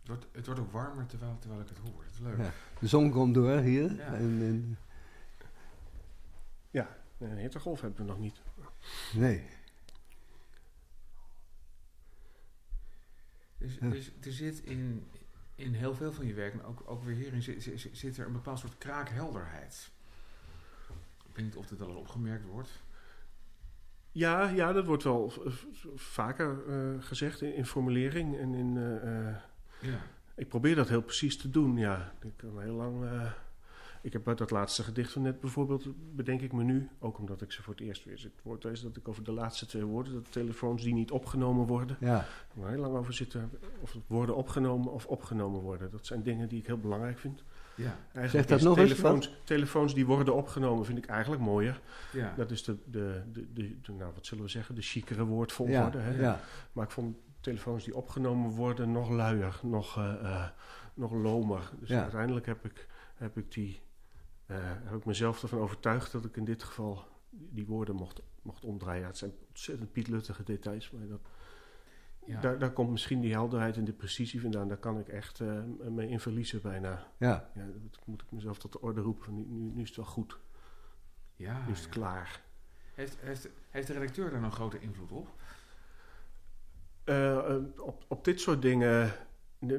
Het 0.00 0.08
wordt, 0.08 0.26
het 0.32 0.46
wordt 0.46 0.60
ook 0.60 0.72
warmer 0.72 1.06
terwijl, 1.06 1.38
terwijl 1.38 1.60
ik 1.62 1.68
het 1.68 1.78
hoor. 1.78 2.04
Dat 2.04 2.12
is 2.12 2.18
leuk. 2.18 2.38
Ja. 2.38 2.50
De 2.80 2.86
zon 2.86 3.10
komt 3.10 3.34
door 3.34 3.58
hier. 3.58 3.94
Ja. 3.94 4.14
En, 4.14 4.14
en- 4.40 4.78
ja, 6.70 6.96
een 7.18 7.36
hittegolf 7.38 7.80
hebben 7.80 7.98
we 8.00 8.04
nog 8.10 8.18
niet. 8.18 8.40
nee. 9.14 9.48
Dus, 13.58 13.78
dus 13.78 14.12
er 14.20 14.32
zit 14.32 14.58
in, 14.60 15.06
in 15.54 15.72
heel 15.74 15.94
veel 15.94 16.12
van 16.12 16.26
je 16.26 16.34
werk, 16.34 16.52
en 16.52 16.64
ook, 16.64 16.82
ook 16.86 17.04
weer 17.04 17.14
hierin, 17.16 17.42
zit, 17.42 17.62
zit, 17.62 17.88
zit 17.92 18.16
er 18.18 18.26
een 18.26 18.32
bepaald 18.32 18.58
soort 18.58 18.78
kraakhelderheid. 18.78 19.90
Ik 21.30 21.36
weet 21.36 21.44
niet 21.44 21.56
of 21.56 21.66
dit 21.66 21.78
wel 21.78 21.88
eens 21.88 21.96
opgemerkt 21.98 22.44
wordt. 22.46 22.82
Ja, 24.12 24.48
ja, 24.48 24.72
dat 24.72 24.86
wordt 24.86 25.02
wel 25.02 25.32
vaker 25.94 26.68
eh, 26.68 27.02
gezegd 27.02 27.40
in, 27.40 27.54
in 27.54 27.66
formulering 27.66 28.38
en 28.38 28.54
in... 28.54 28.76
eh, 28.76 29.28
eh, 29.28 29.36
Ja. 29.80 29.98
ik 30.34 30.48
probeer 30.48 30.74
dat 30.74 30.88
heel 30.88 31.02
precies 31.02 31.36
te 31.36 31.50
doen, 31.50 31.76
ja. 31.76 32.12
Ik 32.20 32.36
kan 32.36 32.60
heel 32.60 32.74
lang... 32.74 33.04
eh, 33.04 33.30
ik 34.02 34.12
heb 34.12 34.28
uit 34.28 34.38
dat 34.38 34.50
laatste 34.50 34.82
gedicht 34.82 35.12
van 35.12 35.22
net 35.22 35.40
bijvoorbeeld, 35.40 35.86
bedenk 36.16 36.40
ik 36.40 36.52
me 36.52 36.62
nu, 36.62 36.88
ook 36.98 37.18
omdat 37.18 37.42
ik 37.42 37.52
ze 37.52 37.62
voor 37.62 37.74
het 37.74 37.82
eerst 37.82 38.04
weer 38.04 38.18
zit 38.18 38.32
woord 38.42 38.64
lees, 38.64 38.80
dat 38.80 38.96
ik 38.96 39.08
over 39.08 39.24
de 39.24 39.32
laatste 39.32 39.66
twee 39.66 39.84
woorden, 39.84 40.12
dat 40.12 40.32
telefoons 40.32 40.82
die 40.82 40.94
niet 40.94 41.10
opgenomen 41.10 41.66
worden, 41.66 41.96
Ja, 42.00 42.26
er 42.62 42.68
heel 42.68 42.80
lang 42.80 42.96
over 42.96 43.12
zitten 43.14 43.50
of 43.80 43.92
het 43.92 44.02
worden 44.06 44.36
opgenomen 44.36 44.92
of 44.92 45.06
opgenomen 45.06 45.60
worden. 45.60 45.90
Dat 45.90 46.06
zijn 46.06 46.22
dingen 46.22 46.48
die 46.48 46.58
ik 46.58 46.66
heel 46.66 46.78
belangrijk 46.80 47.18
vind. 47.18 47.42
Ja, 47.82 47.96
Eigenlijk 48.12 48.30
Zeg 48.30 48.58
dat 48.58 48.68
nog 48.68 48.78
eens, 48.78 48.88
telefoons, 48.90 49.34
telefoons 49.44 49.94
die 49.94 50.06
worden 50.06 50.34
opgenomen 50.34 50.84
vind 50.84 50.98
ik 50.98 51.06
eigenlijk 51.06 51.42
mooier. 51.42 51.80
ja. 52.12 52.34
Dat 52.36 52.50
is 52.50 52.64
de, 52.64 52.76
de, 52.84 53.22
de, 53.32 53.52
de, 53.52 53.80
de- 53.80 53.92
nou 53.92 54.12
wat 54.14 54.26
zullen 54.26 54.44
we 54.44 54.50
zeggen, 54.50 54.74
de 54.74 54.82
chicere 54.82 55.20
Ja, 55.20 55.26
woordvolgorde. 55.26 55.98
hè? 55.98 56.20
ja. 56.20 56.40
Maar 56.72 56.84
ik 56.84 56.90
vond 56.90 57.16
telefoons 57.40 57.84
die 57.84 57.96
opgenomen 57.96 58.50
worden 58.50 58.92
nog 58.92 59.10
luier, 59.10 59.60
nog, 59.62 59.96
eh, 59.96 60.12
eh, 60.22 60.48
nog 60.94 61.12
lomer. 61.12 61.70
Dus 61.80 61.88
Ja. 61.88 62.02
uiteindelijk 62.02 62.46
heb 62.46 62.64
ik, 62.64 62.86
heb, 63.14 63.36
ik 63.38 63.52
die, 63.52 63.80
eh, 64.46 64.56
heb 64.60 64.98
ik 64.98 65.04
mezelf 65.04 65.42
ervan 65.42 65.58
overtuigd 65.58 66.12
dat 66.12 66.24
ik 66.24 66.36
in 66.36 66.44
dit 66.44 66.62
geval 66.62 67.04
die 67.30 67.66
woorden 67.66 67.94
mocht, 67.94 68.20
mocht 68.42 68.64
omdraaien. 68.64 69.00
Ja, 69.00 69.06
het 69.06 69.18
zijn 69.18 69.32
ontzettend 69.48 69.92
pietluttige 69.92 70.42
details, 70.42 70.90
maar 70.90 71.08
dat, 71.08 71.20
ja. 72.24 72.40
daar, 72.40 72.58
daar 72.58 72.72
komt 72.72 72.90
misschien 72.90 73.20
die 73.20 73.32
helderheid 73.32 73.76
en 73.76 73.84
de 73.84 73.92
precisie 73.92 74.40
vandaan. 74.40 74.68
Daar 74.68 74.76
kan 74.76 74.98
ik 74.98 75.08
echt 75.08 75.40
eh, 75.40 75.62
mee 75.88 76.08
in 76.08 76.20
verliezen 76.20 76.62
bijna. 76.62 77.06
ja. 77.16 77.50
Ja, 77.54 77.66
dat 77.90 78.06
moet 78.06 78.22
ik 78.22 78.30
mezelf 78.30 78.58
tot 78.58 78.72
de 78.72 78.80
orde 78.80 79.00
roepen. 79.00 79.34
Nu, 79.34 79.44
nu, 79.48 79.70
nu 79.74 79.82
is 79.82 79.88
het 79.88 79.96
wel 79.96 80.06
goed, 80.06 80.38
ja, 81.36 81.64
nu 81.66 81.72
is 81.72 81.78
het 81.78 81.94
ja. 81.94 82.00
klaar. 82.00 82.42
Heeft, 82.94 83.16
heeft, 83.20 83.48
heeft 83.68 83.86
de 83.86 83.92
redacteur 83.92 84.30
daar 84.30 84.40
nog 84.40 84.54
grote 84.54 84.80
invloed 84.80 85.12
op? 85.12 85.28
Eh, 87.04 87.36
eh, 87.36 87.62
op, 87.76 88.04
op 88.08 88.24
dit 88.24 88.40
soort 88.40 88.62
dingen. 88.62 89.12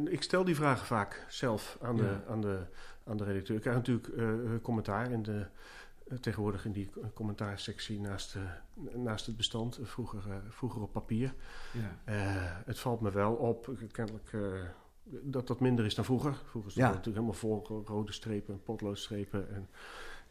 Ik 0.06 0.22
stel 0.22 0.44
die 0.44 0.56
vragen 0.56 0.86
vaak 0.86 1.26
zelf 1.28 1.78
aan 1.82 1.96
de, 1.96 2.18
aan 2.28 2.42
de, 2.42 2.66
aan 3.04 3.18
de 3.18 3.24
redacteur. 3.24 3.56
Ik 3.56 3.62
krijg 3.62 3.76
natuurlijk 3.76 4.08
eh, 4.08 4.26
commentaar 4.62 5.12
in 5.12 5.24
de, 5.24 5.48
tegenwoordig 6.20 6.66
in 6.66 6.72
die 6.72 6.90
eh, 7.02 7.08
commentaarsectie 7.14 8.00
naast, 8.00 8.36
eh, 8.36 8.42
naast 8.96 9.26
het 9.26 9.38
bestand. 9.38 9.78
Eh, 9.78 9.86
vroeger, 9.86 10.30
eh, 10.30 10.36
vroeger 10.50 10.82
op 10.82 10.92
papier. 10.92 11.34
Ja. 11.74 12.00
Eh, 12.14 12.66
het 12.66 12.80
valt 12.80 13.02
me 13.02 13.12
wel 13.12 13.34
op, 13.34 13.68
eh, 13.70 13.88
kennelijk, 13.92 14.34
eh, 14.34 14.42
dat 15.04 15.48
dat 15.48 15.60
minder 15.60 15.86
is 15.86 15.96
dan 15.96 16.06
vroeger. 16.06 16.34
Vroeger 16.34 16.72
stond 16.72 16.86
Ja. 16.88 16.94
het 16.94 17.06
natuurlijk 17.06 17.26
helemaal 17.44 17.64
vol 17.66 17.84
rode 17.86 18.12
strepen 18.12 18.54
en 18.54 18.64
potloodstrepen. 18.64 19.54
En, 19.54 19.70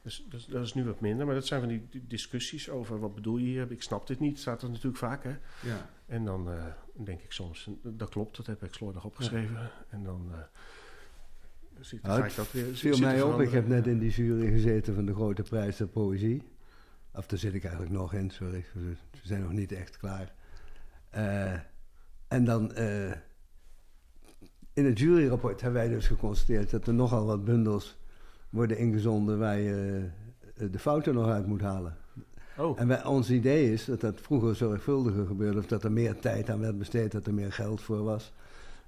dus, 0.02 0.26
dus 0.28 0.46
dat 0.46 0.62
is 0.62 0.74
nu 0.74 0.84
wat 0.84 1.00
minder. 1.00 1.26
Maar 1.26 1.34
dat 1.34 1.46
zijn 1.46 1.60
van 1.60 1.68
die 1.68 1.88
discussies 2.06 2.70
over 2.70 2.98
wat 3.00 3.14
bedoel 3.14 3.36
je 3.36 3.46
hier? 3.46 3.70
Ik 3.70 3.82
snap 3.82 4.06
dit 4.06 4.20
niet, 4.20 4.38
staat 4.38 4.62
er 4.62 4.68
natuurlijk 4.68 4.96
vaak. 4.96 5.24
Hè? 5.24 5.36
ja. 5.62 5.90
En 6.06 6.24
dan 6.24 6.50
eh, 6.50 6.64
denk 6.92 7.20
ik 7.22 7.32
soms, 7.32 7.70
dat 7.82 8.08
klopt, 8.08 8.36
dat 8.36 8.46
heb 8.46 8.62
ik 8.64 8.74
slordig 8.74 9.04
opgeschreven. 9.04 9.70
En 9.88 10.02
dan 10.04 10.28
eh 10.32 10.38
zie, 11.80 11.98
Nou, 12.02 12.22
het 12.22 12.30
ik 12.30 12.36
dat 12.36 12.52
weer 12.52 12.76
viel 12.76 12.98
mij 12.98 13.22
op, 13.22 13.40
ik 13.40 13.50
heb 13.50 13.68
net 13.68 13.86
in 13.86 13.98
die 13.98 14.10
jury 14.10 14.50
gezeten 14.50 14.94
van 14.94 15.06
de 15.06 15.14
Grote 15.14 15.42
Prijs 15.42 15.76
der 15.76 15.86
Poëzie. 15.86 16.42
Of 17.14 17.26
daar 17.26 17.38
zit 17.38 17.54
ik 17.54 17.62
eigenlijk 17.62 17.92
nog 17.94 18.14
in, 18.14 18.30
sorry. 18.30 18.64
We 18.72 18.94
zijn 19.22 19.42
nog 19.42 19.52
niet 19.52 19.72
echt 19.72 19.96
klaar. 19.96 20.32
Eh, 21.10 21.52
en 22.28 22.44
dan 22.44 22.72
eh, 22.72 23.10
in 24.72 24.84
het 24.84 24.98
juryrapport 24.98 25.60
hebben 25.60 25.80
wij 25.80 25.90
dus 25.90 26.06
geconstateerd 26.06 26.70
dat 26.70 26.86
er 26.86 26.94
nogal 26.94 27.26
wat 27.26 27.44
bundels 27.44 27.98
worden 28.50 28.78
ingezonden 28.78 29.38
waar 29.38 29.58
je 29.58 30.08
eh, 30.54 30.66
de 30.70 30.78
fouten 30.78 31.14
nog 31.14 31.26
uit 31.26 31.46
moet 31.46 31.60
halen. 31.60 31.96
Oh, 32.56 32.80
En 32.80 32.88
wij, 32.88 33.04
ons 33.04 33.30
idee 33.30 33.72
is 33.72 33.84
dat 33.84 34.00
dat 34.00 34.20
vroeger 34.20 34.56
zorgvuldiger 34.56 35.26
gebeurde, 35.26 35.58
of 35.58 35.66
dat 35.66 35.84
er 35.84 35.92
meer 35.92 36.18
tijd 36.18 36.50
aan 36.50 36.60
werd 36.60 36.78
besteed, 36.78 37.12
dat 37.12 37.26
er 37.26 37.34
meer 37.34 37.52
geld 37.52 37.80
voor 37.80 38.02
was. 38.02 38.32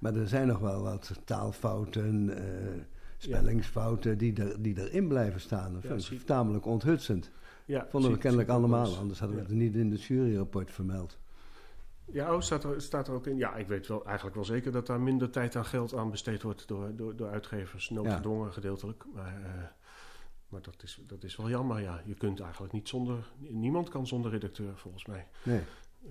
Maar 0.03 0.15
er 0.15 0.27
zijn 0.27 0.47
nog 0.47 0.59
wel 0.59 0.81
wat 0.81 1.11
taalfouten, 1.25 2.37
eh, 2.37 2.81
spellingsfouten 3.17 4.17
die, 4.17 4.41
er, 4.41 4.61
die 4.61 4.77
erin 4.81 5.07
blijven 5.07 5.41
staan. 5.41 5.73
Dat 5.73 5.83
Ja, 5.83 5.89
vind 5.89 6.11
ik 6.11 6.25
tamelijk 6.25 6.65
onthutsend. 6.65 7.31
ja, 7.65 7.85
Vonden 7.89 8.11
we 8.11 8.17
kennelijk 8.17 8.49
allemaal, 8.49 8.95
anders 8.97 9.19
hadden 9.19 9.37
we 9.37 9.43
Ja. 9.43 9.49
het 9.49 9.57
niet 9.57 9.75
in 9.75 9.91
het 9.91 10.03
juryrapport 10.03 10.71
vermeld. 10.71 11.17
Ja, 12.05 12.33
oh, 12.35 12.41
staat, 12.41 12.63
er, 12.63 12.81
staat 12.81 13.07
er 13.07 13.13
ook 13.13 13.27
in. 13.27 13.37
Ja, 13.37 13.55
ik 13.55 13.67
weet 13.67 13.87
wel 13.87 14.05
eigenlijk 14.05 14.35
wel 14.35 14.45
zeker 14.45 14.71
dat 14.71 14.87
daar 14.87 15.01
minder 15.01 15.29
tijd 15.29 15.55
aan 15.55 15.65
geld 15.65 15.95
aan 15.95 16.09
besteed 16.11 16.41
wordt 16.41 16.67
door, 16.67 16.95
door, 16.95 17.15
door 17.15 17.29
uitgevers. 17.29 17.89
Noodgedwongen 17.89 18.53
gedeeltelijk. 18.53 19.05
Maar, 19.13 19.41
eh, 19.43 19.63
maar 20.47 20.61
dat, 20.61 20.83
is, 20.83 21.01
dat 21.07 21.23
is 21.23 21.35
wel 21.35 21.49
jammer, 21.49 21.79
ja. 21.81 22.01
Je 22.05 22.13
kunt 22.13 22.39
eigenlijk 22.39 22.73
niet 22.73 22.87
zonder... 22.89 23.31
Niemand 23.37 23.89
kan 23.89 24.07
zonder 24.07 24.31
redacteur, 24.31 24.77
volgens 24.77 25.05
mij. 25.05 25.27
Nee. 25.43 25.61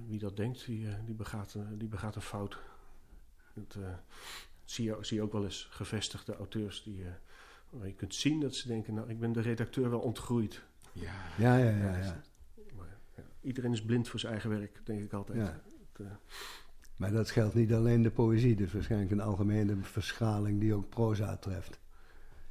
Wie 0.06 0.18
dat 0.18 0.36
denkt, 0.36 0.66
die, 0.66 0.86
eh, 0.88 0.94
die, 1.04 1.14
begaat, 1.14 1.56
die 1.78 1.88
begaat 1.88 2.14
een 2.16 2.22
fout. 2.22 2.58
Dat 3.54 3.76
eh, 3.82 3.88
zie, 4.64 4.84
je, 4.84 4.96
zie 5.00 5.16
je 5.16 5.22
ook 5.22 5.32
wel 5.32 5.44
eens 5.44 5.68
gevestigde 5.70 6.36
auteurs 6.36 6.82
die... 6.82 7.04
eh, 7.04 7.10
waar 7.70 7.86
je 7.86 7.94
kunt 7.94 8.14
zien 8.14 8.40
dat 8.40 8.54
ze 8.54 8.68
denken, 8.68 8.94
nou, 8.94 9.08
ik 9.10 9.20
ben 9.20 9.32
de 9.32 9.40
redacteur 9.40 9.90
wel 9.90 10.00
ontgroeid. 10.00 10.62
Ja. 10.92 11.12
Ja, 11.38 11.56
ja, 11.56 11.70
ja. 11.70 11.96
ja. 11.96 12.22
Maar, 12.76 12.86
ja, 13.16 13.22
iedereen 13.40 13.72
is 13.72 13.82
blind 13.84 14.08
voor 14.08 14.20
zijn 14.20 14.32
eigen 14.32 14.50
werk, 14.50 14.80
denk 14.84 15.00
ik 15.02 15.12
altijd. 15.12 15.38
Ja. 15.38 15.60
Het, 15.92 16.06
eh, 16.06 16.12
Maar 16.96 17.12
dat 17.12 17.30
geldt 17.30 17.54
niet 17.54 17.72
alleen 17.72 18.02
de 18.02 18.10
poëzie, 18.10 18.54
dus 18.56 18.72
waarschijnlijk 18.72 19.10
een 19.10 19.20
algemene 19.20 19.76
verschaling 19.82 20.60
die 20.60 20.74
ook 20.74 20.88
proza 20.88 21.36
treft. 21.36 21.78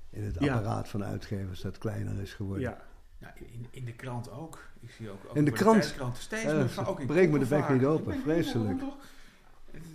In 0.09 0.23
het 0.23 0.35
Ja. 0.39 0.53
apparaat 0.55 0.89
van 0.89 1.03
uitgevers 1.03 1.61
dat 1.61 1.77
kleiner 1.77 2.21
is 2.21 2.33
geworden. 2.33 2.69
ja, 2.69 2.81
Ja, 3.17 3.33
in, 3.35 3.67
in 3.71 3.85
de 3.85 3.93
krant 3.93 4.31
ook. 4.31 4.59
Ik 4.79 4.91
zie 4.91 5.09
ook, 5.09 5.19
ook 5.29 5.35
In 5.35 5.45
de 5.45 5.51
krant? 5.51 5.83
steeds 6.17 6.43
Ja, 6.43 6.53
meer 6.53 6.87
ook 6.87 6.99
in 6.99 7.07
breekt 7.07 7.31
me 7.31 7.39
de 7.39 7.45
bek 7.45 7.69
niet 7.69 7.85
open, 7.85 8.21
vreselijk. 8.21 8.79
dan 8.79 8.93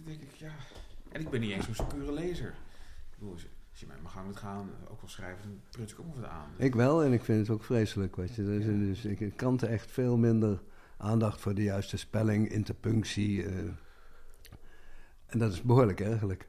denk 0.04 0.22
ik, 0.22 0.34
ja. 0.34 0.50
En 1.16 1.22
ik 1.22 1.30
ben 1.30 1.40
niet 1.40 1.50
eens 1.50 1.64
zo'n 1.64 1.74
secure 1.74 2.12
lezer. 2.12 2.48
Ik 2.48 3.18
bedoel, 3.18 3.32
als 3.32 3.42
je- 3.80 3.86
mij 3.86 3.96
mag 4.02 4.12
gaan 4.12 4.26
met 4.26 4.36
gaan, 4.36 4.70
ook 4.88 5.00
wel 5.00 5.10
schrijven, 5.10 5.42
dan 5.42 5.60
pruts 5.70 5.92
ik 5.92 5.98
ook 6.00 6.14
wat 6.14 6.24
aan. 6.24 6.50
Ik 6.56 6.74
wel, 6.74 7.02
en 7.04 7.12
ik 7.12 7.22
vind 7.24 7.38
het 7.38 7.50
ook 7.50 7.64
vreselijk. 7.64 8.16
Weet 8.16 8.34
je. 8.34 8.42
Er 8.42 8.54
is 8.58 8.64
Ja. 8.64 8.70
dus, 8.70 9.04
ik 9.04 9.36
kranten 9.36 9.68
echt 9.68 9.90
veel 9.90 10.16
minder 10.16 10.62
aandacht 10.96 11.40
voor 11.40 11.54
de 11.54 11.62
juiste 11.62 11.96
spelling, 11.96 12.48
interpunctie. 12.48 13.44
eh. 13.44 13.58
en 15.26 15.38
dat 15.38 15.52
is 15.52 15.62
behoorlijk 15.62 16.00
ergelijk. 16.00 16.48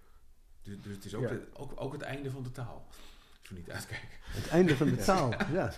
Dus, 0.62 0.82
dus 0.82 0.96
het 0.96 1.06
is 1.06 1.16
ook, 1.16 1.22
Ja. 1.24 1.30
de- 1.30 1.48
ook, 1.54 1.72
ook 1.76 1.92
het 1.94 2.02
einde 2.02 2.32
van 2.32 2.44
de 2.44 2.52
taal. 2.52 2.86
Als 3.40 3.50
we 3.50 3.56
niet 3.56 3.70
uitkijken. 3.72 4.08
Het 4.22 4.48
einde 4.48 4.76
van 4.78 4.90
de 4.90 4.96
taal, 4.96 5.32
ja. 5.60 5.72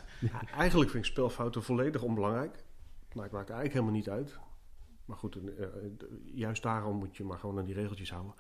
Eigenlijk 0.58 0.92
vind 0.92 1.06
ik 1.06 1.12
spelfouten 1.12 1.64
volledig 1.64 2.02
onbelangrijk. 2.02 2.64
Maar 3.14 3.24
het 3.24 3.34
maakt 3.34 3.50
eigenlijk 3.50 3.74
helemaal 3.74 3.94
niet 3.96 4.10
uit. 4.10 4.40
Maar 5.06 5.18
goed, 5.18 5.36
eh, 5.36 5.64
eh, 5.64 5.70
juist 6.26 6.64
daarom 6.64 6.98
moet 6.98 7.18
je 7.18 7.24
maar 7.24 7.38
gewoon 7.38 7.58
aan 7.60 7.66
die 7.66 7.74
regeltjes 7.76 8.12
houden. 8.12 8.34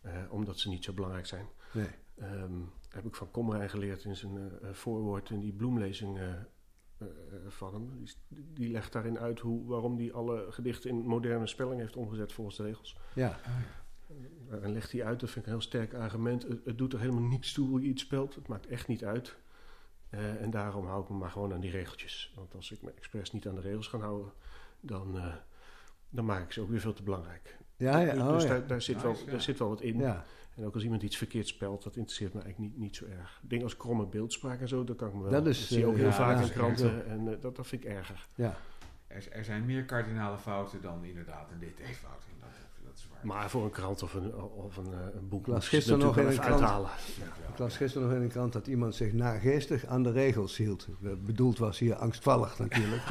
Eh, 0.00 0.12
omdat 0.28 0.58
ze 0.58 0.68
niet 0.68 0.84
zo 0.84 0.92
belangrijk 0.92 1.26
zijn. 1.26 1.46
Nee. 1.72 1.88
Ehm, 2.14 2.60
heb 2.88 3.04
ik 3.04 3.14
van 3.14 3.30
Kommerijn 3.30 3.70
geleerd 3.70 4.04
in 4.04 4.16
zijn 4.16 4.36
eh, 4.36 4.68
eh, 4.68 4.74
voorwoord 4.74 5.30
in 5.30 5.40
die 5.40 5.52
bloemlezing 5.52 6.18
van 7.48 7.74
hem. 7.74 8.04
Die, 8.28 8.70
legt 8.70 8.92
daarin 8.92 9.18
uit 9.18 9.40
hoe, 9.40 9.66
waarom 9.66 9.96
hij 9.96 10.12
alle 10.12 10.46
gedichten 10.52 10.90
in 10.90 10.96
moderne 10.96 11.46
spelling 11.46 11.80
heeft 11.80 11.96
omgezet 11.96 12.32
volgens 12.32 12.56
de 12.56 12.62
regels. 12.62 12.96
Ja, 13.14 13.40
En 14.62 14.72
legt 14.72 14.92
hij 14.92 15.04
uit, 15.04 15.20
dat 15.20 15.30
vind 15.30 15.44
ik 15.44 15.52
een 15.52 15.58
heel 15.58 15.68
sterk 15.68 15.94
argument. 15.94 16.42
Het, 16.42 16.64
het 16.64 16.78
doet 16.78 16.92
er 16.92 17.00
helemaal 17.00 17.22
niets 17.22 17.52
toe 17.52 17.68
hoe 17.68 17.80
je 17.80 17.88
iets 17.88 18.02
spelt. 18.02 18.34
Het 18.34 18.48
maakt 18.48 18.66
echt 18.66 18.88
niet 18.88 19.04
uit. 19.04 19.36
En 20.10 20.50
daarom 20.50 20.86
hou 20.86 21.02
ik 21.02 21.08
me 21.08 21.16
maar 21.16 21.30
gewoon 21.30 21.52
aan 21.52 21.60
die 21.60 21.70
regeltjes. 21.70 22.32
Want 22.34 22.54
als 22.54 22.70
ik 22.70 22.82
me 22.82 22.90
expres 22.90 23.32
niet 23.32 23.48
aan 23.48 23.54
de 23.54 23.60
regels 23.60 23.88
ga 23.88 23.98
houden, 23.98 24.32
dan, 24.80 25.20
dan 26.10 26.24
maak 26.24 26.44
ik 26.44 26.52
ze 26.52 26.60
ook 26.60 26.70
weer 26.70 26.80
veel 26.80 26.92
te 26.92 27.02
belangrijk. 27.02 27.58
Ja, 27.80 27.98
ja. 27.98 28.12
dus 28.12 28.22
Oh, 28.22 28.32
dus 28.32 28.42
ja. 28.42 28.48
Daar, 28.48 28.66
daar, 28.66 28.82
zit 28.82 28.94
Nice, 28.94 29.06
wel, 29.06 29.16
ja. 29.24 29.30
daar 29.30 29.40
zit 29.40 29.58
wel 29.58 29.68
wat 29.68 29.80
in. 29.80 29.98
ja. 29.98 30.24
En 30.56 30.64
ook 30.66 30.74
als 30.74 30.82
iemand 30.84 31.02
iets 31.02 31.16
verkeerd 31.16 31.46
spelt, 31.46 31.82
dat 31.82 31.96
interesseert 31.96 32.34
me 32.34 32.40
eigenlijk 32.42 32.72
niet, 32.72 32.82
niet 32.82 32.96
zo 32.96 33.04
erg. 33.04 33.40
Dingen 33.42 33.64
als 33.64 33.76
kromme 33.76 34.06
beeldspraak 34.06 34.60
en 34.60 34.68
zo, 34.68 34.84
dat 34.84 34.96
kan 34.96 35.08
ik 35.08 35.14
me 35.14 35.22
wel. 35.22 35.30
Dat 35.30 35.46
is, 35.46 35.68
zie 35.68 35.78
je 35.78 35.86
ook 35.86 35.92
eh, 35.92 35.98
heel 35.98 36.08
ja, 36.08 36.12
vaak 36.12 36.42
in 36.42 36.50
kranten. 36.50 37.06
En 37.06 37.28
eh, 37.28 37.40
dat, 37.40 37.56
dat 37.56 37.66
vind 37.66 37.84
ik 37.84 37.90
erger. 37.90 38.26
ja. 38.34 38.56
Er, 39.06 39.28
er 39.32 39.44
zijn 39.44 39.64
meer 39.64 39.84
kardinale 39.84 40.38
fouten 40.38 40.80
dan 40.82 41.04
inderdaad 41.04 41.50
een 41.50 41.58
dt-fout. 41.58 42.22
Dat, 42.40 42.48
dat 42.84 42.96
is 42.96 43.08
waar. 43.09 43.09
Maar 43.22 43.50
voor 43.50 43.64
een 43.64 43.70
krant 43.70 44.02
of 44.02 44.14
een, 44.14 44.34
of 44.34 44.76
een, 44.76 44.86
eh, 44.92 44.98
een 45.14 45.28
boek 45.28 45.46
Ik 45.46 45.52
las 45.52 45.68
gisteren 45.68 45.98
nog 45.98 46.18
in 46.18 46.26
een 46.26 46.38
krant. 46.38 46.50
uithalen. 46.60 46.90
Ik 47.52 47.58
las 47.58 47.76
gisteren 47.76 48.08
nog 48.08 48.16
in 48.16 48.22
een 48.22 48.28
krant 48.28 48.52
dat 48.52 48.66
iemand 48.66 48.94
zich 48.94 49.12
nageestig 49.12 49.86
aan 49.86 50.02
de 50.02 50.10
regels 50.12 50.56
hield. 50.56 50.86
Bedoeld 51.00 51.58
was 51.58 51.78
hier 51.78 51.94
angstvallig 51.94 52.58
natuurlijk. 52.58 53.02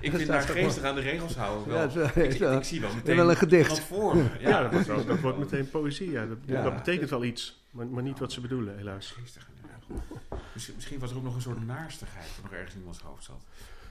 Ik 0.00 0.10
dat 0.12 0.20
vind 0.20 0.22
staat 0.22 0.26
daar 0.28 0.46
toch 0.46 0.54
wel- 0.54 0.64
geestig 0.64 0.82
aan 0.84 0.94
de 0.94 1.00
regels 1.00 1.36
houden 1.36 1.68
wel. 1.68 1.76
Ja, 1.82 1.88
zo- 1.88 2.20
ik, 2.20 2.32
zo. 2.32 2.56
ik 2.56 2.64
zie 2.64 2.80
wel 2.80 2.94
meteen 2.94 3.16
wel 3.16 3.30
een 3.30 3.36
gedicht. 3.36 3.80
voor. 3.80 4.16
Ja, 4.40 4.62
dat, 4.62 4.72
wordt 4.72 4.86
wel- 4.86 5.04
dat 5.04 5.20
wordt 5.20 5.38
meteen 5.38 5.70
poëzie. 5.70 6.10
Ja. 6.10 6.26
Dat, 6.26 6.38
Ja. 6.44 6.62
dat 6.62 6.74
betekent 6.76 7.10
wel 7.10 7.24
iets, 7.24 7.64
maar, 7.70 7.86
maar 7.86 8.02
niet 8.02 8.18
wat 8.18 8.32
ze 8.32 8.40
bedoelen, 8.40 8.76
helaas. 8.76 9.10
Geestig 9.20 9.46
aan 9.48 9.54
de 9.62 9.68
regels. 9.68 10.70
Misschien, 10.74 10.98
was 10.98 11.10
er 11.10 11.16
ook 11.16 11.22
nog 11.22 11.34
een 11.34 11.40
soort 11.40 11.66
naarstigheid 11.66 12.26
die 12.34 12.42
nog 12.42 12.52
ergens 12.52 12.72
in 12.74 12.78
iemands 12.78 13.00
hoofd 13.00 13.24
zat. 13.24 13.42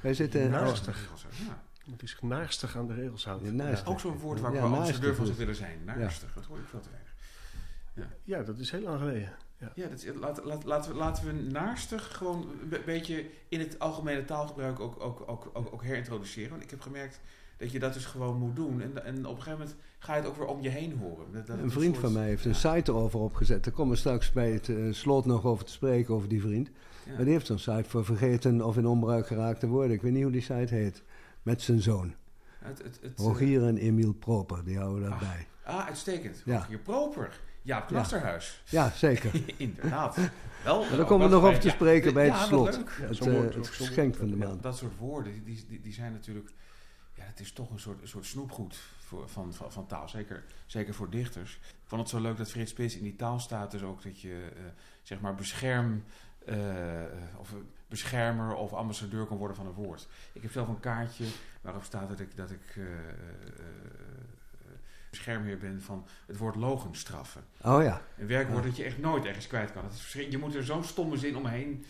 wij 0.02 0.14
zitten... 0.14 0.50
Naast- 0.50 0.88
oh, 0.88 0.94
Het 1.92 2.02
is 2.04 2.18
naarstig 2.22 2.78
aan 2.78 2.88
de 2.88 2.94
regels 2.94 3.26
houden. 3.26 3.48
Ja, 3.56 3.64
naastig. 3.64 3.88
Ook 3.88 4.00
zo'n 4.00 4.18
woord 4.20 4.40
waar 4.40 4.52
naastig 4.52 4.72
ambassadeur 4.72 5.16
van 5.16 5.26
is 5.26 5.30
zou 5.30 5.30
het. 5.30 5.38
willen 5.38 5.56
zijn. 5.56 6.00
Naarstig, 6.00 6.34
dat 6.34 6.46
hoor 6.46 6.58
ik 6.58 6.68
veel 6.68 6.80
te 6.80 6.90
weinig. 6.90 7.14
Ja, 8.24 8.44
dat 8.44 8.58
is 8.60 8.72
heel 8.72 8.82
lang 8.82 9.00
geleden. 9.00 9.32
Ja, 9.76 9.88
dat 9.88 10.04
is, 10.04 10.12
laat, 10.20 10.44
laat, 10.44 10.64
laten, 10.64 10.92
we, 10.92 10.98
laten 10.98 11.26
we 11.26 11.32
naarstig 11.52 12.18
gewoon 12.18 12.50
een 12.72 12.80
beetje 12.86 13.26
in 13.50 13.60
het 13.60 13.80
algemene 13.80 14.26
taalgebruik 14.26 14.80
ook, 14.80 15.00
ook, 15.04 15.24
ook, 15.26 15.50
ook, 15.54 15.74
ook 15.74 15.84
herintroduceren. 15.84 16.50
Want 16.50 16.64
ik 16.64 16.70
heb 16.70 16.82
gemerkt 16.82 17.20
dat 17.58 17.72
je 17.72 17.80
dat 17.80 17.94
dus 17.94 18.06
gewoon 18.06 18.38
moet 18.38 18.56
doen. 18.56 18.82
En, 18.82 19.06
en 19.06 19.16
op 19.26 19.36
een 19.36 19.42
gegeven 19.42 19.60
moment 19.60 19.76
ga 20.00 20.16
je 20.16 20.22
het 20.22 20.30
ook 20.30 20.36
weer 20.38 20.46
om 20.48 20.62
je 20.62 20.70
heen 20.70 20.98
horen. 20.98 21.26
Dat, 21.32 21.48
dat 21.48 21.56
het 21.56 21.66
Een 21.66 21.72
vriend 21.72 21.96
soort- 21.96 22.06
van 22.06 22.14
mij 22.14 22.28
heeft 22.28 22.46
een 22.46 22.56
site 22.56 22.92
erover 22.92 23.20
opgezet. 23.20 23.64
Daar 23.64 23.74
komen 23.74 23.94
we 23.94 24.00
straks 24.00 24.32
bij 24.32 24.52
het 24.52 24.70
eh, 24.70 24.76
slot 24.92 25.26
nog 25.26 25.46
over 25.46 25.66
te 25.66 25.72
spreken, 25.72 26.14
over 26.14 26.30
die 26.30 26.42
vriend. 26.42 26.70
ja. 27.06 27.14
Maar 27.16 27.24
die 27.24 27.34
heeft 27.34 27.46
zo'n 27.46 27.60
site 27.60 27.90
voor 27.90 28.06
vergeten 28.06 28.62
of 28.66 28.78
in 28.78 28.86
onbruik 28.88 29.28
geraakte 29.28 29.68
woorden. 29.68 29.92
Ik 29.96 30.02
weet 30.02 30.12
niet 30.14 30.24
hoe 30.24 30.32
die 30.32 30.42
site 30.42 30.76
heet. 30.76 31.04
Met 31.46 31.62
zijn 31.62 31.82
zoon. 31.82 32.14
Het, 32.60 32.78
het, 32.84 33.00
het, 33.02 33.20
eh, 33.20 33.26
Rogier 33.26 33.64
en 33.68 33.78
Emiel 33.78 34.14
Proper, 34.14 34.64
die 34.64 34.78
houden 34.78 35.10
dat 35.10 35.20
Ah. 35.22 35.30
Ah, 35.64 35.86
uitstekend. 35.86 36.42
Ja. 36.46 36.58
Rogier 36.58 36.78
Proper. 36.80 37.40
Jaap 37.62 37.88
Knasterhuis. 37.88 38.64
Ja, 38.70 38.90
zeker. 38.90 39.32
Inderdaad. 39.58 40.18
Wel, 40.64 40.80
Maar 40.80 40.98
daar 40.98 41.06
komen 41.06 41.28
we 41.30 41.34
nog 41.36 41.44
over 41.44 41.60
te 41.60 41.68
ja, 41.68 41.74
spreken 41.74 42.14
bij 42.14 42.26
ja, 42.26 42.38
het 42.38 42.48
slot. 42.48 42.68
Het, 42.90 43.20
woord, 43.20 43.50
eh, 43.50 43.56
het 43.56 43.68
geschenk 43.68 44.16
van 44.16 44.28
de 44.30 44.38
Ja, 44.38 44.48
maand. 44.48 44.64
dat 44.64 44.78
soort 44.78 44.98
woorden, 44.98 45.44
die, 45.44 45.66
die, 45.68 45.82
die 45.82 45.94
zijn 45.94 46.12
natuurlijk... 46.12 46.50
Ja, 47.14 47.24
het 47.24 47.40
is 47.40 47.52
toch 47.52 47.70
een 47.72 47.80
soort, 47.80 48.02
een 48.02 48.08
soort 48.08 48.26
snoepgoed 48.26 48.76
voor, 49.00 49.30
van, 49.30 49.54
van, 49.54 49.72
van 49.72 49.86
taal. 49.88 50.10
Zeker, 50.10 50.44
zeker 50.66 50.94
voor 50.94 51.10
dichters. 51.10 51.54
Ik 51.62 51.84
vond 51.86 52.02
het 52.02 52.10
zo 52.10 52.20
leuk 52.20 52.38
dat 52.38 52.50
Frits 52.52 52.72
Spits 52.72 52.98
in 52.98 53.04
die 53.04 53.16
taal 53.16 53.40
staat. 53.40 53.72
Dus 53.72 53.84
ook 53.84 54.04
dat 54.04 54.22
je, 54.22 54.50
eh, 54.56 54.62
zeg 55.02 55.20
maar, 55.20 55.36
bescherm... 55.36 56.04
eh, 56.46 56.56
of 57.38 57.54
beschermer 58.02 58.56
of 58.56 58.74
ambassadeur 58.74 59.26
kan 59.26 59.38
worden 59.38 59.56
van 59.58 59.66
een 59.66 59.74
woord. 59.74 60.08
Ik 60.34 60.42
heb 60.42 60.52
zelf 60.52 60.68
een 60.68 60.80
kaartje 60.80 61.26
waarop 61.62 61.84
staat 61.84 62.10
dat 62.10 62.20
ik, 62.20 62.36
dat 62.38 62.52
ik 62.52 62.76
eh, 62.76 62.84
eh, 62.84 62.90
eh, 62.90 64.72
beschermheer 65.10 65.58
ben 65.58 65.82
van 65.82 66.06
het 66.26 66.38
woord 66.38 66.56
logenstraffen. 66.56 67.44
Oh 67.62 67.84
ja. 67.84 68.02
Een 68.18 68.28
werkwoord 68.28 68.64
dat 68.64 68.76
je 68.78 68.84
echt 68.84 68.98
nooit 68.98 69.26
ergens 69.26 69.48
kwijt 69.48 69.72
kan. 69.72 69.84
Het 69.84 69.94
is 69.94 70.14
je 70.30 70.38
moet 70.38 70.56
er 70.56 70.64
zo'n 70.64 70.84
stomme 70.84 71.18
zin 71.18 71.36
omheen 71.38 71.86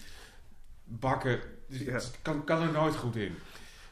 bakken. 0.84 1.40
Dus 1.68 1.80
Ja. 1.80 1.94
het 1.94 2.20
kan, 2.22 2.44
kan 2.44 2.62
er 2.62 2.72
nooit 2.72 2.96
goed 2.96 3.16
in. 3.16 3.36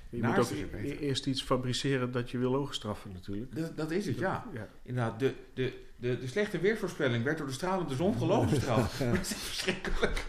Je 0.09 0.19
Naast 0.21 0.51
moet 0.51 0.63
ook 0.63 0.71
beter. 0.71 0.91
e- 0.91 0.97
eerst 0.97 1.25
iets 1.25 1.43
fabriceren 1.43 2.11
dat 2.11 2.31
je 2.31 2.37
wil 2.37 2.51
logenstraffen 2.51 3.11
natuurlijk. 3.11 3.55
Dat, 3.55 3.77
dat 3.77 3.91
is 3.91 4.05
het, 4.05 4.17
ja. 4.17 4.45
ja. 4.53 4.67
Inderdaad, 4.83 5.19
de, 5.19 5.33
de, 5.53 5.85
de, 6.03 6.19
de 6.19 6.27
slechte 6.27 6.59
weervoorspelling 6.59 7.23
werd 7.23 7.37
door 7.37 7.47
de 7.47 7.53
stralende 7.53 7.95
zon 7.95 8.17
gelogenstraft. 8.17 8.99
dat 8.99 9.19
is 9.19 9.33
verschrikkelijk. 9.33 10.25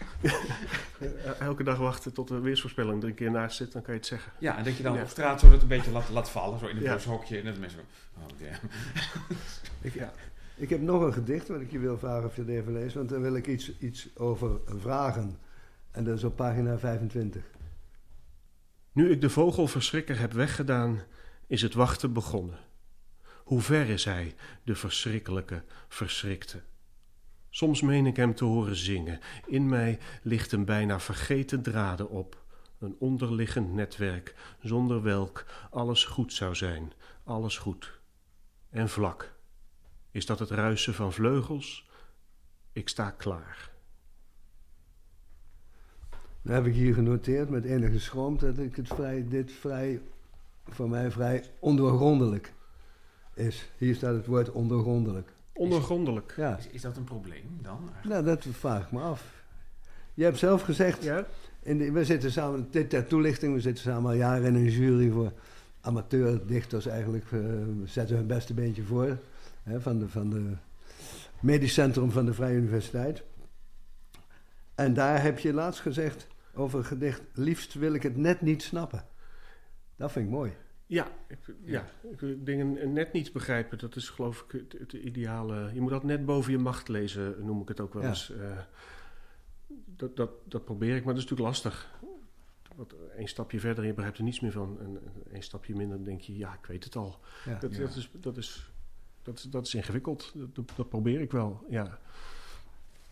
Eh, 0.99 1.39
Elke 1.39 1.63
dag 1.63 1.77
wachten 1.77 2.13
tot 2.13 2.27
de 2.27 2.39
weersvoorspelling 2.39 3.01
er 3.03 3.09
een 3.09 3.15
keer 3.15 3.31
naast 3.31 3.57
zit, 3.57 3.71
dan 3.71 3.81
kan 3.81 3.93
je 3.93 3.99
het 3.99 4.09
zeggen. 4.09 4.31
Ja, 4.39 4.57
en 4.57 4.63
dat 4.63 4.77
je 4.77 4.83
dan 4.83 4.93
Ja. 4.95 5.01
op 5.01 5.07
straat 5.07 5.39
zo 5.39 5.49
dat 5.49 5.61
een 5.61 5.67
beetje 5.67 5.91
laat, 5.91 6.09
laat 6.09 6.29
vallen. 6.29 6.59
Zo 6.59 6.65
in 6.67 6.77
een 6.77 6.83
Ja. 6.83 6.93
bushokje. 6.93 7.37
En 7.39 7.45
dat 7.45 7.57
mensen 7.57 7.79
zo... 7.79 8.19
Oh, 8.21 8.39
damn. 8.39 8.59
Ik, 9.81 9.93
Ja. 9.93 10.13
ik 10.55 10.69
heb 10.69 10.81
nog 10.81 11.01
een 11.01 11.13
gedicht 11.13 11.47
wat 11.47 11.61
ik 11.61 11.71
je 11.71 11.79
wil 11.79 11.97
vragen 11.97 12.25
of 12.25 12.35
je 12.35 12.41
het 12.41 12.49
even 12.49 12.73
leest. 12.73 12.95
Want 12.95 13.09
daar 13.09 13.21
wil 13.21 13.35
ik 13.35 13.47
iets, 13.47 13.77
iets 13.79 14.09
over 14.15 14.59
vragen. 14.79 15.37
En 15.91 16.03
dat 16.03 16.17
is 16.17 16.23
op 16.23 16.35
pagina 16.35 16.77
25. 16.77 17.43
Nu 18.91 19.11
ik 19.11 19.21
de 19.21 19.29
vogelverschrikker 19.29 20.19
heb 20.19 20.33
weggedaan, 20.33 21.01
is 21.47 21.61
het 21.61 21.73
wachten 21.73 22.13
begonnen. 22.13 22.57
Hoe 23.45 23.61
ver 23.61 23.89
is 23.89 24.05
hij, 24.05 24.35
de 24.63 24.75
verschrikkelijke, 24.75 25.63
verschrikte? 25.87 26.61
Soms 27.49 27.81
meen 27.81 28.05
ik 28.05 28.15
hem 28.15 28.35
te 28.35 28.45
horen 28.45 28.75
zingen. 28.75 29.19
In 29.45 29.69
mij 29.69 29.99
ligt 30.21 30.51
een 30.51 30.65
bijna 30.65 30.99
vergeten 30.99 31.61
draden 31.61 32.09
op. 32.09 32.43
Een 32.79 32.95
onderliggend 32.99 33.73
netwerk, 33.73 34.35
zonder 34.61 35.01
welk 35.01 35.45
alles 35.69 36.03
goed 36.03 36.33
zou 36.33 36.55
zijn, 36.55 36.93
alles 37.23 37.57
goed. 37.57 37.99
En 38.69 38.89
vlak. 38.89 39.33
Is 40.11 40.25
dat 40.25 40.39
het 40.39 40.49
ruisen 40.49 40.93
van 40.93 41.13
vleugels? 41.13 41.89
Ik 42.71 42.89
sta 42.89 43.11
klaar. 43.11 43.71
Dan 46.41 46.53
heb 46.53 46.65
ik 46.65 46.73
hier 46.73 46.93
genoteerd 46.93 47.49
met 47.49 47.65
enige 47.65 47.99
schroom 47.99 48.37
dat 48.37 48.57
ik 48.57 48.75
het 48.75 48.87
vrij, 48.87 49.27
dit 49.27 49.51
vrij, 49.51 50.01
voor 50.67 50.89
mij 50.89 51.11
vrij 51.11 51.43
ondoorgrondelijk 51.59 52.53
is. 53.35 53.69
Hier 53.77 53.95
staat 53.95 54.13
het 54.15 54.25
woord 54.25 54.51
ondoorgrondelijk. 54.51 55.29
Ondergrondelijk. 55.53 56.33
Ja, 56.37 56.57
Is, 56.57 56.67
is 56.67 56.81
dat 56.81 56.97
een 56.97 57.03
probleem 57.03 57.57
dan? 57.61 57.77
eigenlijk? 57.93 58.05
nou 58.07 58.23
dat 58.25 58.45
vraag 58.55 58.85
ik 58.85 58.91
me 58.91 59.01
af. 59.01 59.43
Je 60.13 60.23
hebt 60.23 60.37
zelf 60.37 60.61
gezegd, 60.61 61.03
Ja? 61.03 61.25
in 61.61 61.77
de, 61.77 61.91
we 61.91 62.05
zitten 62.05 62.31
samen, 62.31 62.67
dit 62.71 62.89
ter 62.89 63.07
toelichting, 63.07 63.53
we 63.53 63.59
zitten 63.61 63.83
samen 63.83 64.09
al 64.11 64.17
jaren 64.17 64.45
in 64.45 64.55
een 64.55 64.69
jury 64.71 65.09
voor 65.11 65.31
amateurdichters 65.81 66.85
eigenlijk. 66.85 67.23
eh, 67.25 67.31
we 67.31 67.83
zetten 67.85 68.15
hun 68.15 68.27
beste 68.27 68.53
beentje 68.53 68.83
voor, 68.83 69.17
hè, 69.63 69.81
van, 69.81 69.99
de, 69.99 70.09
van 70.09 70.29
de 70.29 70.51
medisch 71.39 71.73
centrum 71.73 72.11
van 72.11 72.25
de 72.25 72.33
Vrije 72.33 72.55
Universiteit. 72.57 73.23
En 74.75 74.93
daar 74.93 75.21
heb 75.21 75.39
je 75.39 75.53
laatst 75.53 75.81
gezegd 75.81 76.27
over 76.53 76.77
het 76.77 76.87
gedicht, 76.87 77.21
liefst 77.33 77.73
wil 77.73 77.93
ik 77.93 78.03
het 78.03 78.17
net 78.17 78.41
niet 78.41 78.63
snappen. 78.63 79.05
Dat 79.95 80.11
vind 80.11 80.25
ik 80.25 80.31
mooi. 80.31 80.51
Ja, 80.87 81.07
ik, 81.27 81.37
ja. 81.63 81.85
ik 82.11 82.45
dingen 82.45 82.93
net 82.93 83.13
niet 83.13 83.33
begrijpen, 83.33 83.77
dat 83.77 83.95
is 83.95 84.09
geloof 84.09 84.45
ik 84.47 84.51
het, 84.51 84.79
het 84.79 84.93
ideale. 84.93 85.69
Je 85.73 85.81
moet 85.81 85.89
dat 85.91 86.03
net 86.03 86.25
boven 86.25 86.51
je 86.51 86.57
macht 86.57 86.87
lezen, 86.87 87.45
noem 87.45 87.61
ik 87.61 87.67
het 87.67 87.79
ook 87.79 87.93
wel 87.93 88.01
Ja. 88.03 88.07
eens. 88.09 88.31
Eh, 88.31 88.57
dat, 89.85 90.15
dat, 90.15 90.29
dat 90.43 90.65
probeer 90.65 90.95
ik, 90.95 91.03
maar 91.05 91.13
dat 91.13 91.23
is 91.23 91.29
natuurlijk 91.29 91.49
lastig. 91.55 91.93
Want 92.75 92.93
één 93.17 93.27
stapje 93.27 93.59
verder 93.59 93.79
en 93.83 93.89
je 93.89 93.93
begrijpt 93.93 94.17
er 94.17 94.23
niets 94.23 94.39
meer 94.39 94.51
van. 94.51 94.77
En 94.79 94.99
één 95.31 95.41
stapje 95.41 95.75
minder 95.75 95.95
dan 95.97 96.05
denk 96.05 96.21
je, 96.21 96.37
ja, 96.37 96.53
ik 96.53 96.65
weet 96.65 96.83
het 96.83 96.95
al. 96.95 97.19
Ja. 97.45 97.59
Dat, 97.59 97.75
Ja. 97.75 97.79
dat, 97.79 97.95
is, 97.95 98.09
dat, 98.19 98.37
is, 98.37 98.71
dat, 99.21 99.37
is, 99.37 99.43
dat 99.43 99.65
is 99.65 99.73
ingewikkeld. 99.75 100.31
Dat, 100.35 100.55
dat, 100.55 100.71
dat 100.75 100.89
probeer 100.89 101.21
ik 101.21 101.31
wel, 101.31 101.65
ja. 101.69 101.99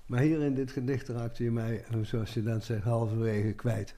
Maar 0.06 0.20
hier 0.22 0.42
in 0.42 0.54
dit 0.54 0.72
gedicht 0.72 1.08
raakte 1.08 1.44
je 1.44 1.52
mij, 1.52 1.86
zoals 2.02 2.34
je 2.34 2.44
dan 2.44 2.62
zegt, 2.62 2.84
halverwege 2.84 3.54
kwijt. 3.54 3.96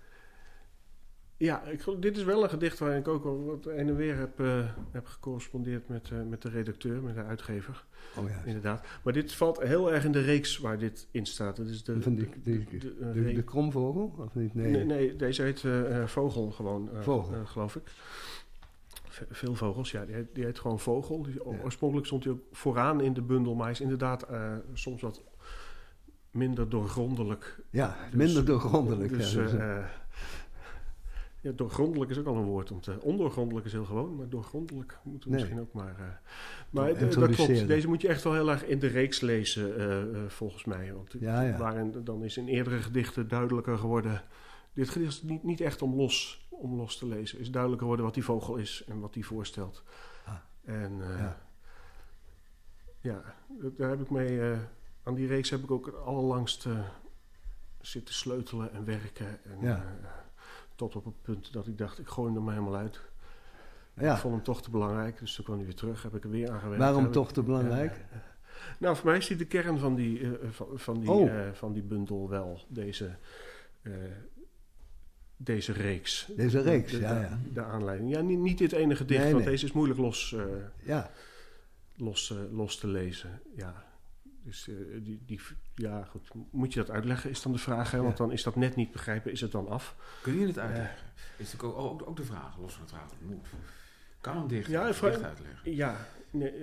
Ja, 1.37 1.63
ik, 1.63 1.85
dit 1.99 2.17
is 2.17 2.23
wel 2.23 2.43
een 2.43 2.49
gedicht 2.49 2.79
waarin 2.79 2.99
ik 2.99 3.07
ook 3.07 3.45
wat 3.45 3.65
heen 3.65 3.87
en 3.87 3.95
weer 3.95 4.17
heb, 4.17 4.39
eh, 4.39 4.69
heb 4.91 5.05
gecorrespondeerd 5.05 5.87
met, 5.87 6.09
eh, 6.11 6.17
met 6.29 6.41
de 6.41 6.49
redacteur, 6.49 7.01
met 7.01 7.15
de 7.15 7.23
uitgever. 7.23 7.85
Oh 8.17 8.29
ja, 8.29 8.41
Inderdaad. 8.45 8.85
Maar 9.03 9.13
dit 9.13 9.33
valt 9.33 9.61
heel 9.61 9.93
erg 9.93 10.05
in 10.05 10.11
de 10.11 10.21
reeks 10.21 10.57
waar 10.57 10.77
dit 10.77 11.07
in 11.11 11.25
staat. 11.25 11.57
Het 11.57 11.69
is 11.69 11.83
de, 11.83 12.01
van 12.01 12.15
de, 12.15 12.27
de, 12.43 12.63
de, 13.33 13.43
kromvogel, 13.43 14.13
of 14.17 14.35
niet? 14.35 14.53
Nee. 14.53 14.71
nee. 14.71 14.85
nee, 14.85 15.15
deze 15.15 15.41
heet 15.41 15.63
eh, 15.63 16.05
Vogel 16.05 16.51
gewoon, 16.51 16.89
Vogel. 17.01 17.45
geloof 17.45 17.75
ik. 17.75 17.83
Ve- 19.07 19.25
veel 19.29 19.55
vogels, 19.55 19.91
ja. 19.91 20.05
Die 20.05 20.15
heet, 20.15 20.27
die 20.33 20.43
heet 20.45 20.59
gewoon 20.59 20.79
Vogel. 20.79 21.23
Die, 21.23 21.33
Ja. 21.33 21.63
Oorspronkelijk 21.63 22.07
stond 22.07 22.23
hij 22.23 22.33
ook 22.33 22.41
vooraan 22.51 23.01
in 23.01 23.13
de 23.13 23.21
bundel, 23.21 23.53
maar 23.55 23.63
hij 23.63 23.73
is 23.73 23.81
inderdaad 23.81 24.25
soms 24.73 25.01
wat 25.01 25.23
minder 26.31 26.69
doorgrondelijk. 26.69 27.59
Ja, 27.69 27.95
Dus- 28.09 28.15
minder 28.15 28.45
doorgrondelijk. 28.45 29.17
Dus, 29.17 29.33
ja. 29.33 29.41
Dus, 29.41 29.51
ja, 31.45 31.51
doorgrondelijk 31.51 32.11
is 32.11 32.17
ook 32.17 32.25
al 32.25 32.35
een 32.35 32.43
woord. 32.43 32.71
Om 32.71 32.81
te, 32.81 33.01
ondoorgrondelijk 33.01 33.65
is 33.65 33.71
heel 33.71 33.85
gewoon, 33.85 34.15
maar 34.15 34.29
doorgrondelijk 34.29 34.97
moeten 35.03 35.29
we 35.29 35.35
Nee. 35.35 35.45
misschien 35.45 35.65
ook 35.67 35.73
maar... 35.73 35.99
eh, 35.99 36.05
maar 36.69 36.93
d- 36.93 36.99
dat 37.13 37.29
klopt. 37.35 37.67
Deze 37.67 37.87
moet 37.87 38.01
je 38.01 38.07
echt 38.07 38.23
wel 38.23 38.33
heel 38.33 38.49
erg 38.51 38.65
in 38.65 38.79
de 38.79 38.87
reeks 38.87 39.19
lezen, 39.21 39.77
eh, 39.77 40.01
eh, 40.23 40.29
volgens 40.29 40.65
mij. 40.65 40.93
Want 40.93 41.15
Ja, 41.19 41.41
ja. 41.41 41.57
waarin 41.57 42.03
dan 42.03 42.23
is 42.23 42.37
in 42.37 42.47
eerdere 42.47 42.81
gedichten 42.81 43.27
duidelijker 43.27 43.77
geworden... 43.77 44.21
Dit 44.73 44.89
gedicht 44.89 45.11
is 45.11 45.21
niet, 45.23 45.43
niet 45.43 45.61
echt 45.61 45.81
om 45.81 45.95
los, 45.95 46.47
om 46.49 46.75
los 46.75 46.97
te 46.97 47.07
lezen. 47.07 47.39
is 47.39 47.45
duidelijker 47.51 47.81
geworden 47.81 48.05
wat 48.05 48.13
die 48.13 48.23
vogel 48.23 48.55
is 48.55 48.83
en 48.87 48.99
wat 48.99 49.13
die 49.13 49.25
voorstelt. 49.25 49.83
Ah. 50.25 50.33
En 50.63 51.01
eh, 51.01 51.19
Ja. 51.19 51.37
ja. 53.01 53.21
daar 53.77 53.89
heb 53.89 54.01
ik 54.01 54.09
mee... 54.09 54.41
eh, 54.51 54.57
aan 55.03 55.15
die 55.15 55.27
reeks 55.27 55.49
heb 55.49 55.63
ik 55.63 55.71
ook 55.71 55.87
allerlangst 55.87 56.65
eh, 56.65 56.79
zitten 57.81 58.13
sleutelen 58.15 58.73
en 58.73 58.85
werken. 58.85 59.43
En, 59.43 59.57
Ja. 59.61 59.85
Eh, 60.75 60.87
tot 60.87 60.95
op 60.95 61.05
het 61.05 61.21
punt 61.21 61.53
dat 61.53 61.67
ik 61.67 61.77
dacht, 61.77 61.99
ik 61.99 62.07
gooi 62.07 62.27
hem 62.27 62.37
er 62.37 62.43
maar 62.43 62.53
helemaal 62.53 62.75
uit. 62.79 63.01
ja. 63.93 64.13
Ik 64.13 64.19
vond 64.19 64.33
hem 64.33 64.43
toch 64.43 64.61
te 64.61 64.69
belangrijk, 64.69 65.19
dus 65.19 65.35
toen 65.35 65.45
kwam 65.45 65.57
hij 65.57 65.65
weer 65.65 65.75
terug. 65.75 66.03
Heb 66.03 66.15
ik 66.15 66.23
er 66.23 66.29
weer 66.29 66.51
aan 66.51 66.59
gewerkt. 66.59 66.81
Waarom 66.83 67.11
toch 67.11 67.27
ik- 67.27 67.33
te 67.33 67.43
belangrijk? 67.43 67.91
Ja. 68.11 68.23
Nou, 68.79 68.95
voor 68.95 69.05
mij 69.05 69.17
is 69.17 69.27
die 69.27 69.37
de 69.37 69.45
kern 69.45 69.79
van 69.79 69.95
die, 69.95 70.21
eh, 70.39 70.49
van, 70.49 70.67
van, 70.73 70.99
die, 70.99 71.09
Oh. 71.11 71.29
eh, 71.47 71.51
van 71.53 71.73
die 71.73 71.83
bundel 71.83 72.29
wel. 72.29 72.61
Deze, 72.67 73.15
eh, 73.81 73.91
deze 75.37 75.71
reeks. 75.71 76.27
Deze 76.35 76.61
reeks, 76.61 76.91
de, 76.91 76.99
ja, 76.99 77.13
de, 77.13 77.19
ja. 77.19 77.39
de 77.53 77.63
aanleiding. 77.63 78.11
Ja, 78.11 78.21
niet, 78.21 78.39
niet 78.39 78.57
dit 78.57 78.71
ene 78.71 78.95
gedicht, 78.95 79.21
Nee, 79.23 79.31
want 79.31 79.43
nee. 79.43 79.51
deze 79.53 79.65
is 79.65 79.71
moeilijk 79.71 79.99
los, 79.99 80.33
eh, 80.33 80.43
Ja, 80.83 81.11
los, 81.95 82.31
eh, 82.31 82.37
los 82.51 82.77
te 82.77 82.87
lezen. 82.87 83.41
Ja. 83.55 83.83
Dus 84.43 84.67
eh, 84.67 84.75
die, 85.03 85.21
die, 85.25 85.39
ja, 85.75 86.03
goed. 86.03 86.29
Moet 86.51 86.73
je 86.73 86.79
dat 86.79 86.89
uitleggen, 86.91 87.29
is 87.29 87.41
dan 87.41 87.51
de 87.51 87.57
vraag. 87.57 87.91
Hè? 87.91 87.97
Want 88.01 88.17
Ja. 88.17 88.23
dan 88.23 88.31
is 88.33 88.43
dat 88.43 88.55
net 88.55 88.75
niet 88.75 88.91
begrijpen, 88.91 89.31
is 89.31 89.41
het 89.41 89.51
dan 89.51 89.67
af? 89.67 89.95
Kun 90.21 90.39
je 90.39 90.47
het 90.47 90.59
uitleggen? 90.59 90.97
Is 91.37 91.51
natuurlijk 91.53 91.79
ook, 91.79 92.01
ook, 92.01 92.09
ook 92.09 92.15
de 92.17 92.23
vraag, 92.25 92.57
los 92.57 92.71
van 92.73 92.81
het 92.81 92.91
vraag 92.91 93.09
moet. 93.21 93.45
Kan 94.21 94.37
een 94.37 94.47
dichter 94.47 94.71
Ja, 94.73 94.93
vraag- 94.93 94.97
gedicht 95.13 95.23
uitleggen? 95.29 95.75
Ja, 95.75 96.07
nee, 96.31 96.49
eh, 96.51 96.57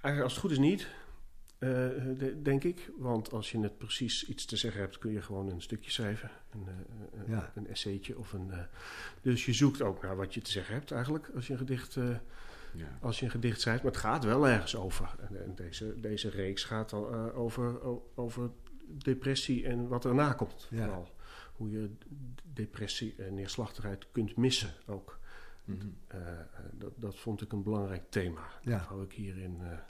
eigenlijk 0.00 0.22
als 0.22 0.32
het 0.32 0.40
goed 0.40 0.50
is 0.50 0.58
niet, 0.58 0.88
eh, 1.58 1.68
de- 2.18 2.38
denk 2.42 2.64
ik. 2.64 2.90
Want 2.98 3.32
als 3.32 3.50
je 3.50 3.60
het 3.60 3.78
precies 3.78 4.26
iets 4.28 4.44
te 4.44 4.56
zeggen 4.56 4.80
hebt, 4.80 4.98
kun 4.98 5.12
je 5.12 5.22
gewoon 5.22 5.50
een 5.50 5.62
stukje 5.62 5.90
schrijven. 5.90 6.30
Een, 6.50 6.66
eh, 6.68 7.20
eh, 7.22 7.28
Ja. 7.28 7.52
een 7.54 7.66
essaytje 7.68 8.18
of 8.18 8.32
een... 8.32 8.50
eh, 8.50 8.58
dus 9.22 9.44
je 9.46 9.52
zoekt 9.52 9.82
ook 9.82 10.02
naar 10.02 10.16
wat 10.16 10.34
je 10.34 10.40
te 10.40 10.50
zeggen 10.50 10.74
hebt 10.74 10.90
eigenlijk, 10.90 11.30
als 11.34 11.46
je 11.46 11.52
een 11.52 11.58
gedicht, 11.58 11.96
eh, 11.96 12.04
Ja. 12.76 12.98
als 13.00 13.18
je 13.18 13.24
een 13.24 13.30
gedicht 13.30 13.60
schrijft. 13.60 13.82
Maar 13.82 13.92
het 13.92 14.00
gaat 14.00 14.24
wel 14.24 14.48
ergens 14.48 14.76
over. 14.76 15.14
En, 15.28 15.44
en 15.44 15.54
deze, 15.54 16.00
deze 16.00 16.30
reeks 16.30 16.64
gaat 16.64 16.92
al 16.92 17.12
eh, 17.12 17.38
over, 17.38 17.80
over 18.14 18.50
depressie 18.86 19.66
en 19.66 19.88
wat 19.88 20.04
erna 20.04 20.32
komt. 20.32 20.66
Ja. 20.70 20.84
Vooral. 20.84 21.08
Hoe 21.52 21.70
je 21.70 21.90
depressie 22.52 23.14
en 23.18 23.34
neerslachtigheid 23.34 24.06
kunt 24.12 24.36
missen 24.36 24.70
ook. 24.86 25.18
Mhm. 25.64 25.86
Eh, 26.06 26.40
eh, 26.40 26.46
dat, 26.72 26.92
dat 26.96 27.18
vond 27.18 27.42
ik 27.42 27.52
een 27.52 27.62
belangrijk 27.62 28.02
thema. 28.08 28.40
Ja. 28.62 28.78
Dat 28.78 28.86
hou 28.86 29.02
ik 29.02 29.12
hierin. 29.12 29.60
en 29.60 29.82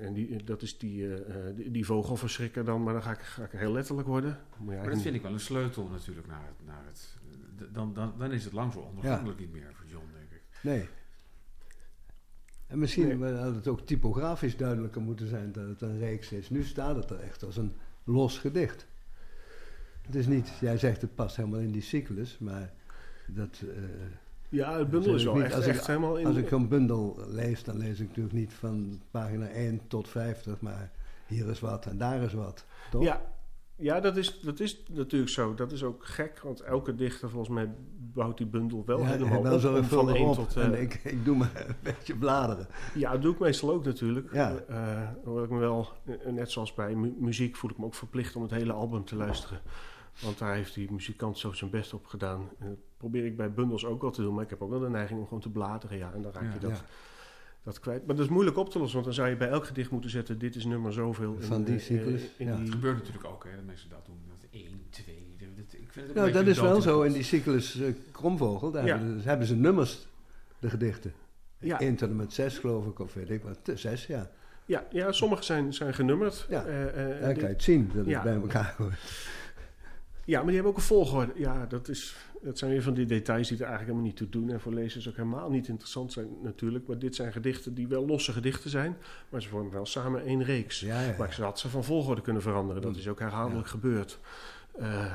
en 0.00 0.12
die, 0.12 0.44
dat 0.44 0.62
is 0.62 0.78
die, 0.78 1.14
eh, 1.14 1.56
die, 1.56 1.70
die 1.70 1.86
vogelverschrikker 1.86 2.64
dan, 2.64 2.82
maar 2.82 2.92
dan 2.92 3.02
ga 3.02 3.10
ik, 3.10 3.20
ga 3.20 3.44
ik 3.44 3.50
heel 3.50 3.72
letterlijk 3.72 4.08
worden. 4.08 4.38
Je 4.58 4.64
Maar 4.64 4.90
dat 4.90 5.02
vind 5.02 5.14
ik 5.14 5.22
wel 5.22 5.32
een 5.32 5.40
sleutel 5.40 5.88
natuurlijk 5.88 6.26
naar 6.26 6.46
het... 6.46 6.66
Naar 6.66 6.84
het 6.84 7.20
dan, 7.72 7.94
dan, 7.94 8.14
dan 8.18 8.32
is 8.32 8.44
het 8.44 8.52
lang 8.52 8.72
zo 8.72 8.78
ondergrondelijk 8.78 9.38
niet 9.38 9.52
meer 9.52 9.70
voor 9.74 9.86
John. 9.86 10.04
Nee. 10.62 10.88
En 12.66 12.78
misschien 12.78 13.22
had 13.36 13.54
het 13.54 13.68
ook 13.68 13.80
typografisch 13.80 14.56
duidelijker 14.56 15.00
moeten 15.00 15.28
zijn 15.28 15.52
dat 15.52 15.68
het 15.68 15.82
een 15.82 15.98
reeks 15.98 16.32
is. 16.32 16.50
Nu 16.50 16.62
staat 16.64 16.96
het 16.96 17.10
er 17.10 17.20
echt 17.20 17.42
als 17.44 17.56
een 17.56 17.72
los 18.04 18.38
gedicht. 18.38 18.86
Het 20.02 20.14
is 20.14 20.26
niet, 20.26 20.52
jij 20.60 20.78
zegt 20.78 21.00
het 21.00 21.14
past 21.14 21.36
helemaal 21.36 21.60
in 21.60 21.70
die 21.72 21.82
cyclus, 21.82 22.38
maar 22.38 22.72
dat... 23.26 23.62
eh, 23.76 23.82
Ja, 24.48 24.78
het 24.78 24.90
bundel 24.90 25.14
is 25.14 25.24
wel 25.24 25.34
niet- 25.34 25.42
echt, 25.44 25.54
als 25.54 25.66
ik- 25.66 25.80
helemaal 25.80 26.16
in... 26.18 26.26
Als 26.26 26.36
ik 26.36 26.50
een 26.50 26.68
bundel 26.68 27.24
lees, 27.28 27.64
dan 27.64 27.76
lees 27.78 28.00
ik 28.00 28.06
natuurlijk 28.08 28.34
niet 28.34 28.52
van 28.52 29.02
pagina 29.10 29.46
1 29.48 29.80
tot 29.88 30.08
50, 30.08 30.60
maar 30.60 30.90
hier 31.26 31.48
is 31.48 31.60
wat 31.60 31.86
en 31.86 31.98
daar 31.98 32.22
is 32.22 32.32
wat. 32.32 32.64
Toch? 32.90 33.02
Ja, 33.02 33.22
ja 33.76 34.00
dat, 34.00 34.16
is, 34.16 34.40
dat 34.40 34.60
is 34.60 34.82
natuurlijk 34.90 35.30
zo. 35.30 35.54
Dat 35.54 35.72
is 35.72 35.84
ook 35.84 36.04
gek, 36.06 36.40
want 36.40 36.60
elke 36.60 36.94
dichter 36.94 37.30
volgens 37.30 37.54
mij 37.54 37.74
bouwt 38.14 38.36
die 38.36 38.46
bundel 38.46 38.82
wel 38.86 38.98
Ja, 38.98 39.04
helemaal 39.04 39.42
wel 39.42 39.54
op. 39.54 39.60
zo 39.60 39.74
van 39.74 39.84
van 39.84 40.14
1 40.14 40.26
op. 40.26 40.34
tot... 40.34 40.56
eh, 40.56 40.64
En 40.64 40.80
ik, 40.80 40.94
ik 41.04 41.24
doe 41.24 41.36
maar 41.36 41.64
een 41.68 41.74
beetje 41.82 42.16
bladeren. 42.16 42.66
Ja, 42.94 43.12
dat 43.12 43.22
doe 43.22 43.32
ik 43.32 43.38
meestal 43.38 43.70
ook 43.70 43.84
natuurlijk. 43.84 44.32
Ja. 44.32 44.56
Eh, 44.68 45.08
hoewel 45.24 45.44
ik 45.44 45.50
me 45.50 45.58
wel, 45.58 45.88
eh, 46.04 46.32
net 46.32 46.50
zoals 46.50 46.74
bij 46.74 46.94
mu- 46.94 47.14
muziek, 47.18 47.56
voel 47.56 47.70
ik 47.70 47.78
me 47.78 47.84
ook 47.84 47.94
verplicht 47.94 48.36
om 48.36 48.42
het 48.42 48.50
hele 48.50 48.72
album 48.72 49.04
te 49.04 49.16
luisteren. 49.16 49.60
Want 50.22 50.38
daar 50.38 50.54
heeft 50.54 50.74
die 50.74 50.92
muzikant 50.92 51.38
zo 51.38 51.52
zijn 51.52 51.70
best 51.70 51.94
op 51.94 52.06
gedaan. 52.06 52.48
Eh, 52.58 52.66
Dat 52.68 52.76
probeer 52.96 53.24
ik 53.24 53.36
bij 53.36 53.52
bundels 53.52 53.84
ook 53.84 54.00
wel 54.02 54.10
te 54.10 54.22
doen, 54.22 54.34
maar 54.34 54.44
ik 54.44 54.50
heb 54.50 54.62
ook 54.62 54.70
wel 54.70 54.80
de 54.80 54.88
neiging 54.88 55.18
om 55.20 55.24
gewoon 55.24 55.40
te 55.40 55.50
bladeren. 55.50 55.96
Ja, 55.98 56.12
en 56.14 56.22
dan 56.22 56.32
raak 56.32 56.42
Ja, 56.42 56.52
je 56.52 56.58
dat, 56.58 56.70
ja. 56.70 56.84
Dat 57.62 57.80
kwijt. 57.80 58.06
Maar 58.06 58.16
dat 58.16 58.24
is 58.24 58.30
moeilijk 58.30 58.56
op 58.56 58.70
te 58.70 58.78
lossen, 58.78 58.94
want 58.94 59.04
dan 59.04 59.14
zou 59.14 59.28
je 59.28 59.36
bij 59.36 59.48
elk 59.48 59.66
gedicht 59.66 59.90
moeten 59.90 60.10
zetten: 60.10 60.38
dit 60.38 60.54
is 60.56 60.64
nummer 60.64 60.92
zoveel. 60.92 61.34
in, 61.34 61.42
Van 61.42 61.64
die 61.64 61.74
eh, 61.74 61.80
cyclus, 61.80 62.22
in 62.36 62.46
ja. 62.46 62.54
die- 62.54 62.64
Het 62.64 62.72
gebeurt 62.74 62.96
natuurlijk 62.98 63.24
ook, 63.24 63.44
hè, 63.44 63.56
dat 63.56 63.64
mensen 63.64 63.90
dat 63.90 64.06
doen. 64.06 64.20
Dat 64.28 64.48
1, 64.50 64.64
2, 64.90 65.36
dat, 65.38 65.72
ik 65.72 65.92
vind 65.92 65.94
het 65.94 66.08
ook 66.08 66.14
Nou, 66.14 66.32
dat 66.32 66.46
is 66.46 66.58
wel 66.60 66.80
zo 66.80 67.02
in 67.02 67.12
die 67.12 67.22
cyclus 67.22 67.80
eh, 67.80 67.92
Kromvogel. 68.10 68.70
Daar 68.70 68.86
Ja. 68.86 68.98
hebben, 68.98 69.20
ze- 69.20 69.28
hebben 69.28 69.46
ze 69.46 69.54
nummers, 69.56 70.06
de 70.58 70.70
gedichten. 70.70 71.12
Ja. 71.58 71.80
1 71.80 71.96
tot 71.96 72.08
en 72.08 72.16
met 72.16 72.32
6 72.32 72.58
geloof 72.58 72.86
ik, 72.86 72.98
of 72.98 73.14
weet 73.14 73.30
ik 73.30 73.42
wat. 73.42 73.58
6, 73.78 74.06
ja. 74.06 74.30
Ja, 74.64 74.86
ja, 74.90 75.12
sommige 75.12 75.42
zijn, 75.42 75.74
zijn 75.74 75.94
genummerd. 75.94 76.46
Ja. 76.48 76.64
Eh, 76.64 76.88
eh, 76.88 77.20
Daar 77.20 77.28
dit- 77.28 77.38
kan 77.38 77.48
je 77.48 77.54
het 77.54 77.62
zien, 77.62 77.90
dat 77.94 78.06
Ja. 78.06 78.12
het 78.12 78.22
bij 78.22 78.34
elkaar 78.34 78.74
hoort. 78.78 78.98
Ja, 80.24 80.36
maar 80.36 80.46
die 80.46 80.54
hebben 80.54 80.72
ook 80.72 80.78
een 80.78 80.84
volgorde. 80.84 81.32
Ja, 81.36 81.66
dat, 81.66 81.88
is, 81.88 82.16
dat 82.42 82.58
zijn 82.58 82.70
weer 82.70 82.82
van 82.82 82.94
die 82.94 83.06
details 83.06 83.48
die 83.48 83.56
er 83.56 83.64
eigenlijk 83.64 83.90
helemaal 83.96 84.06
niet 84.06 84.16
toe 84.16 84.40
doen. 84.42 84.50
En 84.50 84.60
voor 84.60 84.72
lezers 84.74 85.08
ook 85.08 85.16
helemaal 85.16 85.50
niet 85.50 85.68
interessant 85.68 86.12
zijn 86.12 86.28
natuurlijk. 86.42 86.86
Maar 86.86 86.98
dit 86.98 87.14
zijn 87.14 87.32
gedichten 87.32 87.74
die 87.74 87.88
wel 87.88 88.06
losse 88.06 88.32
gedichten 88.32 88.70
zijn. 88.70 88.96
Maar 89.28 89.42
ze 89.42 89.48
vormen 89.48 89.72
wel 89.72 89.86
samen 89.86 90.22
één 90.24 90.42
reeks. 90.42 90.80
Ja, 90.80 91.00
ja. 91.02 91.14
Maar 91.18 91.32
ze 91.34 91.42
had 91.42 91.58
ze 91.58 91.68
van 91.68 91.84
volgorde 91.84 92.20
kunnen 92.22 92.42
veranderen. 92.42 92.82
Dat 92.82 92.92
Mm. 92.92 92.98
is 92.98 93.08
ook 93.08 93.18
herhaaldelijk 93.18 93.68
gebeurd. 93.68 94.18
Eh, 94.78 95.14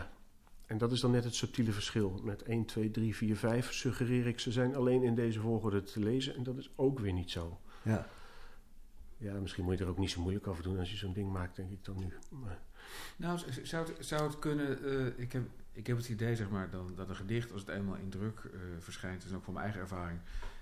en 0.66 0.78
dat 0.78 0.92
is 0.92 1.00
dan 1.00 1.12
net 1.12 1.24
het 1.24 1.36
subtiele 1.36 1.72
verschil. 1.72 2.20
Met 2.24 2.44
1, 2.44 2.66
2, 2.66 2.92
3, 2.92 3.16
4, 3.16 3.36
5 3.36 3.74
suggereer 3.74 4.28
ik 4.28 4.40
ze 4.40 4.52
zijn 4.52 4.76
alleen 4.76 5.04
in 5.04 5.16
deze 5.16 5.40
volgorde 5.40 5.84
te 5.84 6.00
lezen. 6.00 6.36
En 6.36 6.44
dat 6.44 6.58
is 6.58 6.70
ook 6.76 7.00
weer 7.00 7.14
niet 7.14 7.32
zo. 7.32 7.60
ja. 7.82 8.08
Ja, 9.20 9.34
misschien 9.34 9.64
moet 9.64 9.78
je 9.78 9.84
er 9.84 9.90
ook 9.90 9.98
niet 9.98 10.10
zo 10.12 10.22
moeilijk 10.22 10.48
over 10.48 10.64
doen 10.64 10.80
als 10.80 10.92
je 10.92 10.98
zo'n 10.98 11.14
ding 11.14 11.32
maakt, 11.32 11.56
denk 11.56 11.72
ik 11.72 11.86
dan 11.86 11.98
nu. 12.00 12.14
Maar, 12.30 12.60
Nou, 13.16 13.40
zou 13.64 13.86
het, 13.88 14.06
zou 14.06 14.24
het 14.24 14.40
kunnen... 14.40 14.84
eh, 14.84 15.06
ik, 15.24 15.32
heb, 15.32 15.42
ik 15.78 15.88
heb 15.88 15.98
het 15.98 16.10
idee, 16.10 16.36
zeg 16.36 16.50
maar, 16.50 16.70
dan, 16.70 16.92
dat 16.96 17.10
een 17.10 17.16
gedicht, 17.16 17.52
als 17.52 17.62
het 17.62 17.70
eenmaal 17.70 17.96
in 17.96 18.10
druk 18.10 18.40
eh, 18.44 18.60
verschijnt... 18.80 19.26
en 19.30 19.36
ook 19.36 19.44
van 19.44 19.54
mijn 19.54 19.66
eigen 19.66 19.84
ervaring... 19.84 20.20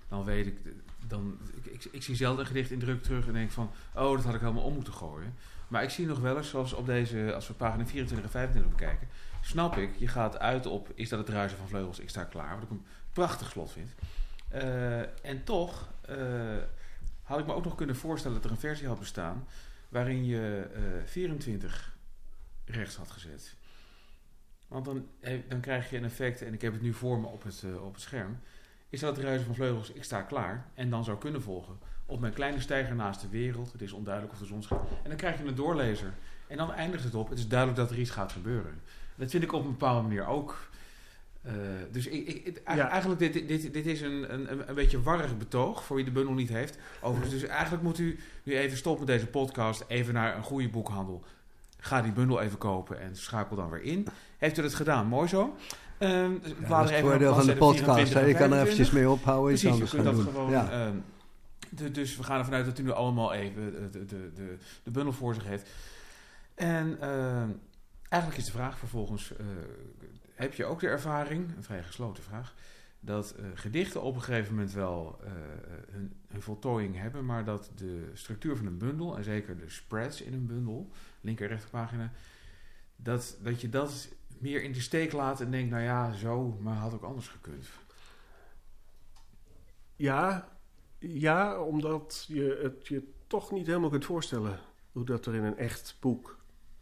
dan 0.08 0.24
weet 0.24 0.46
ik... 0.46 0.58
Dan, 1.06 1.38
ik, 1.62 1.84
ik, 1.84 2.02
zie 2.02 2.14
zelden 2.14 2.40
een 2.40 2.46
gedicht 2.46 2.70
in 2.70 2.78
druk 2.78 3.02
terug 3.02 3.26
en 3.26 3.32
denk 3.32 3.50
van... 3.50 3.70
oh, 3.94 4.16
dat 4.16 4.24
had 4.24 4.34
ik 4.34 4.40
helemaal 4.40 4.62
om 4.62 4.74
moeten 4.74 4.92
gooien. 4.92 5.34
Maar 5.68 5.82
ik 5.82 5.90
zie 5.90 6.06
nog 6.06 6.18
wel 6.18 6.36
eens, 6.36 6.48
zoals 6.48 6.72
op 6.72 6.86
deze... 6.86 7.34
als 7.34 7.48
we 7.48 7.54
pagina 7.54 7.86
24 7.86 8.26
en 8.26 8.32
25 8.32 8.70
bekijken... 8.70 9.08
snap 9.40 9.76
ik, 9.76 9.90
je 9.96 10.08
gaat 10.08 10.38
uit 10.38 10.66
op... 10.66 10.92
is 10.94 11.08
dat 11.08 11.18
het 11.18 11.28
ruisen 11.28 11.58
van 11.58 11.68
vleugels, 11.68 11.98
ik 11.98 12.08
sta 12.08 12.24
klaar. 12.24 12.54
Wat 12.54 12.62
ik 12.62 12.70
een 12.70 12.84
prachtig 13.12 13.50
slot 13.50 13.72
vind. 13.72 13.90
Eh, 14.48 15.24
en 15.24 15.44
toch... 15.44 15.88
eh, 16.00 16.16
had 17.22 17.38
ik 17.38 17.46
me 17.46 17.54
ook 17.54 17.64
nog 17.64 17.74
kunnen 17.74 17.96
voorstellen 17.96 18.36
dat 18.36 18.44
er 18.44 18.50
een 18.50 18.60
versie 18.60 18.86
had 18.86 18.98
bestaan... 18.98 19.46
waarin 19.88 20.24
je 20.24 20.68
eh 20.74 21.04
24 21.04 21.94
rechts 22.64 22.96
had 22.96 23.10
gezet. 23.10 23.54
Want 24.68 24.84
dan, 24.84 25.06
dan 25.48 25.60
krijg 25.60 25.90
je 25.90 25.96
een 25.96 26.04
effect, 26.04 26.42
en 26.42 26.52
ik 26.54 26.62
heb 26.62 26.72
het 26.72 26.82
nu 26.82 26.92
voor 26.92 27.18
me 27.20 27.26
op 27.26 27.42
het, 27.42 27.62
eh, 27.64 27.84
op 27.84 27.92
het 27.92 28.02
scherm. 28.02 28.38
Is 28.88 29.00
dat 29.00 29.16
het 29.16 29.24
ruisen 29.24 29.46
van 29.46 29.54
vleugels, 29.54 29.92
ik 29.92 30.04
sta 30.04 30.22
klaar. 30.22 30.66
En 30.74 30.90
dan 30.90 31.04
zou 31.04 31.18
kunnen 31.18 31.42
volgen. 31.42 31.78
Op 32.06 32.20
mijn 32.20 32.32
kleine 32.32 32.60
stijger 32.60 32.94
naast 32.94 33.20
de 33.20 33.28
wereld. 33.28 33.72
Het 33.72 33.82
is 33.82 33.92
onduidelijk 33.92 34.32
of 34.34 34.38
de 34.40 34.46
zon 34.46 34.62
schijnt. 34.62 34.88
En 35.02 35.08
dan 35.08 35.16
krijg 35.16 35.38
je 35.38 35.44
een 35.44 35.54
doorlezer. 35.54 36.12
En 36.46 36.56
dan 36.56 36.72
eindigt 36.72 37.04
het 37.04 37.14
op. 37.14 37.28
Het 37.28 37.38
is 37.38 37.48
duidelijk 37.48 37.78
dat 37.78 37.90
er 37.90 37.98
iets 37.98 38.10
gaat 38.10 38.32
gebeuren. 38.32 38.80
Dat 39.14 39.30
vind 39.30 39.42
ik 39.42 39.52
op 39.52 39.64
een 39.64 39.70
bepaalde 39.70 40.02
manier 40.02 40.26
ook. 40.26 40.68
Eh, 41.42 41.52
dus 41.92 42.06
ik, 42.06 42.28
ik, 42.28 42.60
Ja. 42.74 42.88
eigenlijk, 42.88 43.20
dit, 43.20 43.48
dit, 43.48 43.72
dit 43.72 43.86
is 43.86 44.00
een, 44.00 44.32
een, 44.34 44.68
een 44.68 44.74
beetje 44.74 45.02
warrig 45.02 45.38
betoog 45.38 45.84
voor 45.84 45.96
wie 45.96 46.04
de 46.04 46.10
bundel 46.10 46.34
niet 46.34 46.48
heeft. 46.48 46.78
Overigens, 47.00 47.40
dus 47.40 47.48
eigenlijk 47.48 47.82
moet 47.82 47.98
u 47.98 48.18
nu 48.42 48.56
even 48.58 48.76
stoppen 48.76 49.06
met 49.06 49.14
deze 49.14 49.30
podcast. 49.30 49.84
Even 49.88 50.14
naar 50.14 50.36
een 50.36 50.42
goede 50.42 50.68
boekhandel. 50.68 51.24
Ga 51.78 52.02
die 52.02 52.12
bundel 52.12 52.40
even 52.40 52.58
kopen 52.58 53.00
en 53.00 53.16
schakel 53.16 53.56
dan 53.56 53.70
weer 53.70 53.82
in. 53.82 54.06
Heeft 54.38 54.58
u 54.58 54.62
dat 54.62 54.74
gedaan? 54.74 55.06
Mooi 55.06 55.28
zo. 55.28 55.56
Ehm, 55.98 56.32
dus 56.42 56.50
Ja, 56.50 56.54
blader 56.54 56.68
dat 56.68 56.84
is 56.90 56.90
het 56.90 57.00
voordeel 57.00 57.34
van 57.34 57.46
de 57.46 57.56
podcast. 57.56 57.84
24 57.84 58.14
hè. 58.14 58.20
Je 58.20 58.32
en 58.32 58.38
kan 58.38 58.52
er 58.52 58.56
25. 58.56 58.62
eventjes 58.62 58.90
mee 58.90 59.10
ophouden, 59.10 59.46
Precies, 59.46 59.62
je 59.62 59.70
anders 59.72 59.90
kunt 59.90 60.02
gaan 60.02 60.14
dat 60.14 60.24
doen. 60.24 60.32
gewoon. 60.34 60.50
ja. 60.50 60.70
ehm, 60.86 60.96
de- 61.70 61.90
dus 61.90 62.16
we 62.16 62.22
gaan 62.22 62.38
ervan 62.38 62.54
uit 62.54 62.64
dat 62.64 62.78
u 62.78 62.82
nu 62.82 62.90
allemaal 62.90 63.32
even 63.32 63.72
de, 63.72 63.90
de, 63.90 64.04
de, 64.04 64.32
de, 64.34 64.56
de 64.82 64.90
bundel 64.90 65.12
voor 65.12 65.34
zich 65.34 65.44
heeft. 65.44 65.70
En 66.54 67.00
ehm, 67.00 67.48
eigenlijk 68.08 68.40
is 68.42 68.46
de 68.46 68.56
vraag 68.56 68.78
vervolgens: 68.78 69.36
eh, 69.36 69.46
heb 70.34 70.54
je 70.54 70.64
ook 70.64 70.80
de 70.80 70.88
ervaring, 70.88 71.56
een 71.56 71.62
vrij 71.64 71.82
gesloten 71.82 72.22
vraag, 72.22 72.54
dat 73.00 73.30
eh, 73.38 73.44
gedichten 73.54 74.02
op 74.02 74.14
een 74.14 74.22
gegeven 74.22 74.54
moment 74.54 74.72
wel 74.72 75.18
eh, 75.24 75.30
hun, 75.90 76.12
hun 76.28 76.42
voltooiing 76.42 76.96
hebben, 77.00 77.24
maar 77.24 77.44
dat 77.44 77.70
de 77.74 78.10
structuur 78.14 78.56
van 78.56 78.66
een 78.66 78.78
bundel, 78.78 79.16
en 79.16 79.24
zeker 79.24 79.56
de 79.58 79.68
spreads 79.70 80.22
in 80.22 80.32
een 80.32 80.46
bundel, 80.46 80.90
linker 81.20 81.44
en 81.44 81.50
rechterpagina, 81.50 82.12
dat, 82.96 83.36
dat 83.42 83.60
je 83.60 83.68
dat 83.68 84.08
meer 84.40 84.62
in 84.62 84.72
de 84.72 84.80
steek 84.80 85.12
laat 85.12 85.40
en 85.40 85.50
denkt: 85.50 85.70
nou 85.70 85.82
ja, 85.82 86.12
zo, 86.12 86.56
maar 86.60 86.76
had 86.76 86.94
ook 86.94 87.02
anders 87.02 87.28
gekund. 87.28 87.68
Ja, 89.96 90.48
ja, 90.98 91.60
omdat 91.60 92.24
je 92.28 92.60
het 92.62 92.86
je 92.86 93.12
toch 93.26 93.50
niet 93.52 93.66
helemaal 93.66 93.90
kunt 93.90 94.04
voorstellen 94.04 94.58
hoe 94.92 95.04
dat 95.04 95.26
er 95.26 95.34
in 95.34 95.44
een 95.44 95.58
echt 95.58 95.96
boek, 96.00 96.38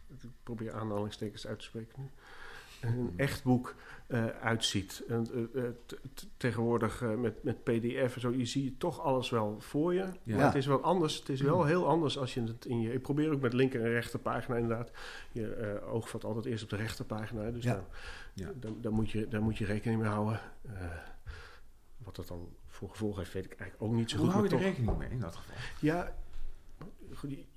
ik 0.07 0.29
probeer 0.43 0.73
aanhalingstekens 0.73 1.47
uit 1.47 1.59
te 1.59 1.65
spreken 1.65 2.01
nu, 2.01 2.09
een 2.81 3.13
echt 3.15 3.43
boek 3.43 3.75
eh, 4.07 4.25
uitziet. 4.27 5.03
En, 5.07 5.27
eh, 5.53 5.65
eh, 5.65 5.71
tegenwoordig 6.37 7.01
met, 7.17 7.43
met 7.43 7.63
PDF 7.63 8.15
en 8.15 8.21
zo, 8.21 8.31
je 8.31 8.45
ziet 8.45 8.79
toch 8.79 9.01
alles 9.01 9.29
wel 9.29 9.55
voor 9.59 9.93
je. 9.93 10.05
Ja. 10.23 10.35
Maar 10.35 10.45
het 10.45 10.55
is 10.55 10.65
wel 10.65 10.81
anders. 10.81 11.15
Het 11.19 11.29
is 11.29 11.41
wel 11.41 11.63
heel 11.65 11.87
anders 11.87 12.17
als 12.17 12.33
je 12.33 12.43
het 12.43 12.65
in 12.65 12.81
je. 12.81 12.93
Ik 12.93 13.01
probeer 13.01 13.31
ook 13.31 13.41
met 13.41 13.53
linker 13.53 13.81
en 13.81 13.89
rechterpagina 13.89 14.55
inderdaad. 14.55 14.91
Je 15.31 15.81
oog 15.85 16.09
valt 16.09 16.23
altijd 16.23 16.45
eerst 16.45 16.63
op 16.63 16.69
de 16.69 16.75
rechterpagina. 16.75 17.51
Dus 17.51 17.63
Ja. 17.63 17.85
Ja. 18.33 18.51
dan, 18.55 18.77
dan 18.81 18.93
moet 18.93 19.11
je, 19.11 19.27
daar 19.27 19.41
moet 19.41 19.57
je 19.57 19.65
rekening 19.65 20.01
mee 20.01 20.09
houden. 20.09 20.39
Wat 21.97 22.15
dat 22.15 22.27
dan 22.27 22.49
voor 22.67 22.89
gevolg 22.89 23.17
heeft, 23.17 23.33
weet 23.33 23.45
ik 23.45 23.53
eigenlijk 23.53 23.91
ook 23.91 23.97
niet 23.97 24.09
zo 24.09 24.17
Hoe 24.17 24.25
goed. 24.25 24.35
hou 24.35 24.47
je 24.47 24.55
er 24.55 24.61
rekening 24.61 24.97
mee 24.97 25.09
in 25.09 25.19
dat 25.19 25.35
geval? 25.35 25.55
Ja, 25.79 26.15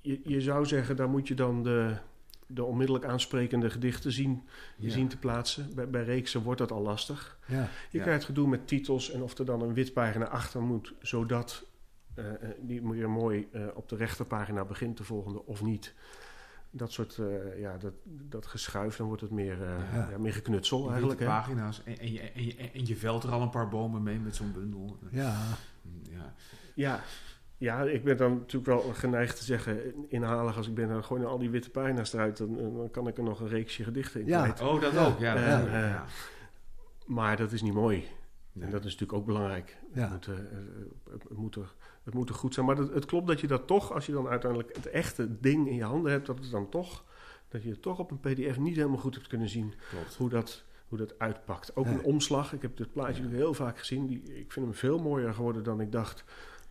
je, 0.01 0.21
je 0.23 0.41
zou 0.41 0.65
zeggen, 0.65 0.95
daar 0.95 1.09
moet 1.09 1.27
je 1.27 1.35
dan 1.35 1.63
de, 1.63 1.97
de 2.51 2.63
onmiddellijk 2.63 3.05
aansprekende 3.05 3.69
gedichten 3.69 4.11
zien, 4.11 4.47
Ja. 4.77 4.89
zien 4.89 5.07
te 5.07 5.17
plaatsen. 5.17 5.75
Bij, 5.75 5.89
bij 5.89 6.03
reeksen 6.03 6.41
wordt 6.43 6.59
dat 6.59 6.71
al 6.71 6.81
lastig. 6.81 7.39
Ja. 7.47 7.67
Je 7.91 7.97
Ja. 7.97 8.03
krijgt 8.03 8.25
gedoe 8.25 8.47
met 8.47 8.67
titels 8.67 9.11
en 9.11 9.21
of 9.21 9.37
er 9.37 9.45
dan 9.45 9.61
een 9.61 9.73
wit 9.73 9.93
pagina 9.93 10.25
achter 10.25 10.61
moet, 10.61 10.93
zodat 11.01 11.65
eh, 12.13 12.25
die 12.61 12.81
weer 12.81 13.09
mooi 13.09 13.47
eh, 13.51 13.61
op 13.73 13.89
de 13.89 13.95
rechterpagina 13.95 14.65
begint, 14.65 14.97
de 14.97 15.03
volgende, 15.03 15.45
of 15.45 15.61
niet. 15.63 15.93
Dat 16.71 16.91
soort, 16.91 17.19
ja, 17.57 17.77
dat, 17.77 17.93
dat 18.05 18.45
geschuif, 18.45 18.95
dan 18.95 19.07
wordt 19.07 19.21
het 19.21 19.31
meer, 19.31 19.57
meer 20.19 20.33
geknutsel 20.33 20.83
Je 20.83 20.89
eigenlijk. 20.89 21.19
pagina's 21.25 21.81
en, 21.83 21.99
en, 21.99 22.11
je, 22.11 22.19
en, 22.19 22.45
je, 22.45 22.55
en 22.73 22.85
je 22.85 22.95
velt 22.95 23.23
er 23.23 23.31
al 23.31 23.41
een 23.41 23.49
paar 23.49 23.69
bomen 23.69 24.03
mee 24.03 24.19
met 24.19 24.35
zo'n 24.35 24.51
bundel. 24.53 24.97
ja. 25.11 25.35
Ja. 26.11 26.33
Ja. 26.75 26.99
Ja, 27.59 27.81
ik 27.83 28.03
ben 28.03 28.17
dan 28.17 28.33
natuurlijk 28.33 28.65
wel 28.83 28.93
geneigd 28.93 29.37
te 29.37 29.43
zeggen, 29.43 29.95
inhalig 30.09 30.57
als 30.57 30.67
ik 30.67 30.73
ben, 30.75 30.87
dan 30.87 31.03
gooi 31.03 31.23
al 31.25 31.37
die 31.37 31.49
witte 31.49 31.69
pagina's 31.69 32.13
eruit, 32.13 32.37
dan, 32.37 32.55
dan 32.57 32.87
kan 32.91 33.07
ik 33.07 33.17
er 33.17 33.23
nog 33.23 33.39
een 33.39 33.47
reeksje 33.47 33.83
gedichten 33.83 34.21
in 34.21 34.27
Ja. 34.27 34.41
kwijt. 34.43 34.61
Oh, 34.61 34.81
dat 34.81 34.93
Ja. 34.93 35.05
ook. 35.05 35.19
Ja, 35.19 35.33
ook, 35.61 35.67
Eh, 35.67 35.71
ja. 35.73 36.05
Maar 37.05 37.37
dat 37.37 37.51
is 37.51 37.61
niet 37.61 37.73
mooi. 37.73 38.05
Nee. 38.51 38.65
En 38.65 38.71
dat 38.71 38.79
is 38.85 38.91
natuurlijk 38.91 39.19
ook 39.19 39.25
belangrijk. 39.25 39.77
Ja. 39.93 40.01
Het, 40.01 40.11
moet, 40.11 40.27
eh, 40.27 40.33
eh, 40.33 40.41
het, 41.11 41.37
moet 41.37 41.55
er, 41.55 41.73
het 42.03 42.13
moet 42.13 42.29
er 42.29 42.35
goed 42.35 42.53
zijn. 42.53 42.65
Maar 42.65 42.77
het, 42.77 42.93
het 42.93 43.05
klopt 43.05 43.27
dat 43.27 43.39
je 43.39 43.47
dat 43.47 43.67
toch, 43.67 43.93
als 43.93 44.05
je 44.05 44.11
dan 44.11 44.27
uiteindelijk 44.27 44.75
het 44.75 44.85
echte 44.89 45.39
ding 45.39 45.67
in 45.67 45.75
je 45.75 45.83
handen 45.83 46.11
hebt, 46.11 46.25
dat 46.25 46.39
het 46.39 46.51
dan 46.51 46.69
toch, 46.69 47.03
dat 47.47 47.63
je 47.63 47.69
het 47.69 47.81
toch 47.81 47.99
op 47.99 48.11
een 48.11 48.19
PDF 48.19 48.57
niet 48.57 48.75
helemaal 48.75 48.97
goed 48.97 49.15
hebt 49.15 49.27
kunnen 49.27 49.49
zien 49.49 49.73
Klopt. 49.89 50.15
hoe 50.15 50.29
dat, 50.29 50.63
hoe 50.87 50.97
dat 50.97 51.19
uitpakt. 51.19 51.75
Ook 51.75 51.85
een 51.85 52.03
omslag. 52.03 52.53
Ik 52.53 52.61
heb 52.61 52.77
dit 52.77 52.91
plaatje 52.91 53.23
Ja. 53.23 53.29
heel 53.29 53.53
vaak 53.53 53.77
gezien. 53.79 54.07
Die, 54.07 54.21
ik 54.23 54.51
vind 54.51 54.65
hem 54.65 54.75
veel 54.75 54.99
mooier 54.99 55.33
geworden 55.33 55.63
dan 55.63 55.81
ik 55.81 55.91
dacht. 55.91 56.23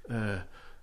Eh, 0.07 0.41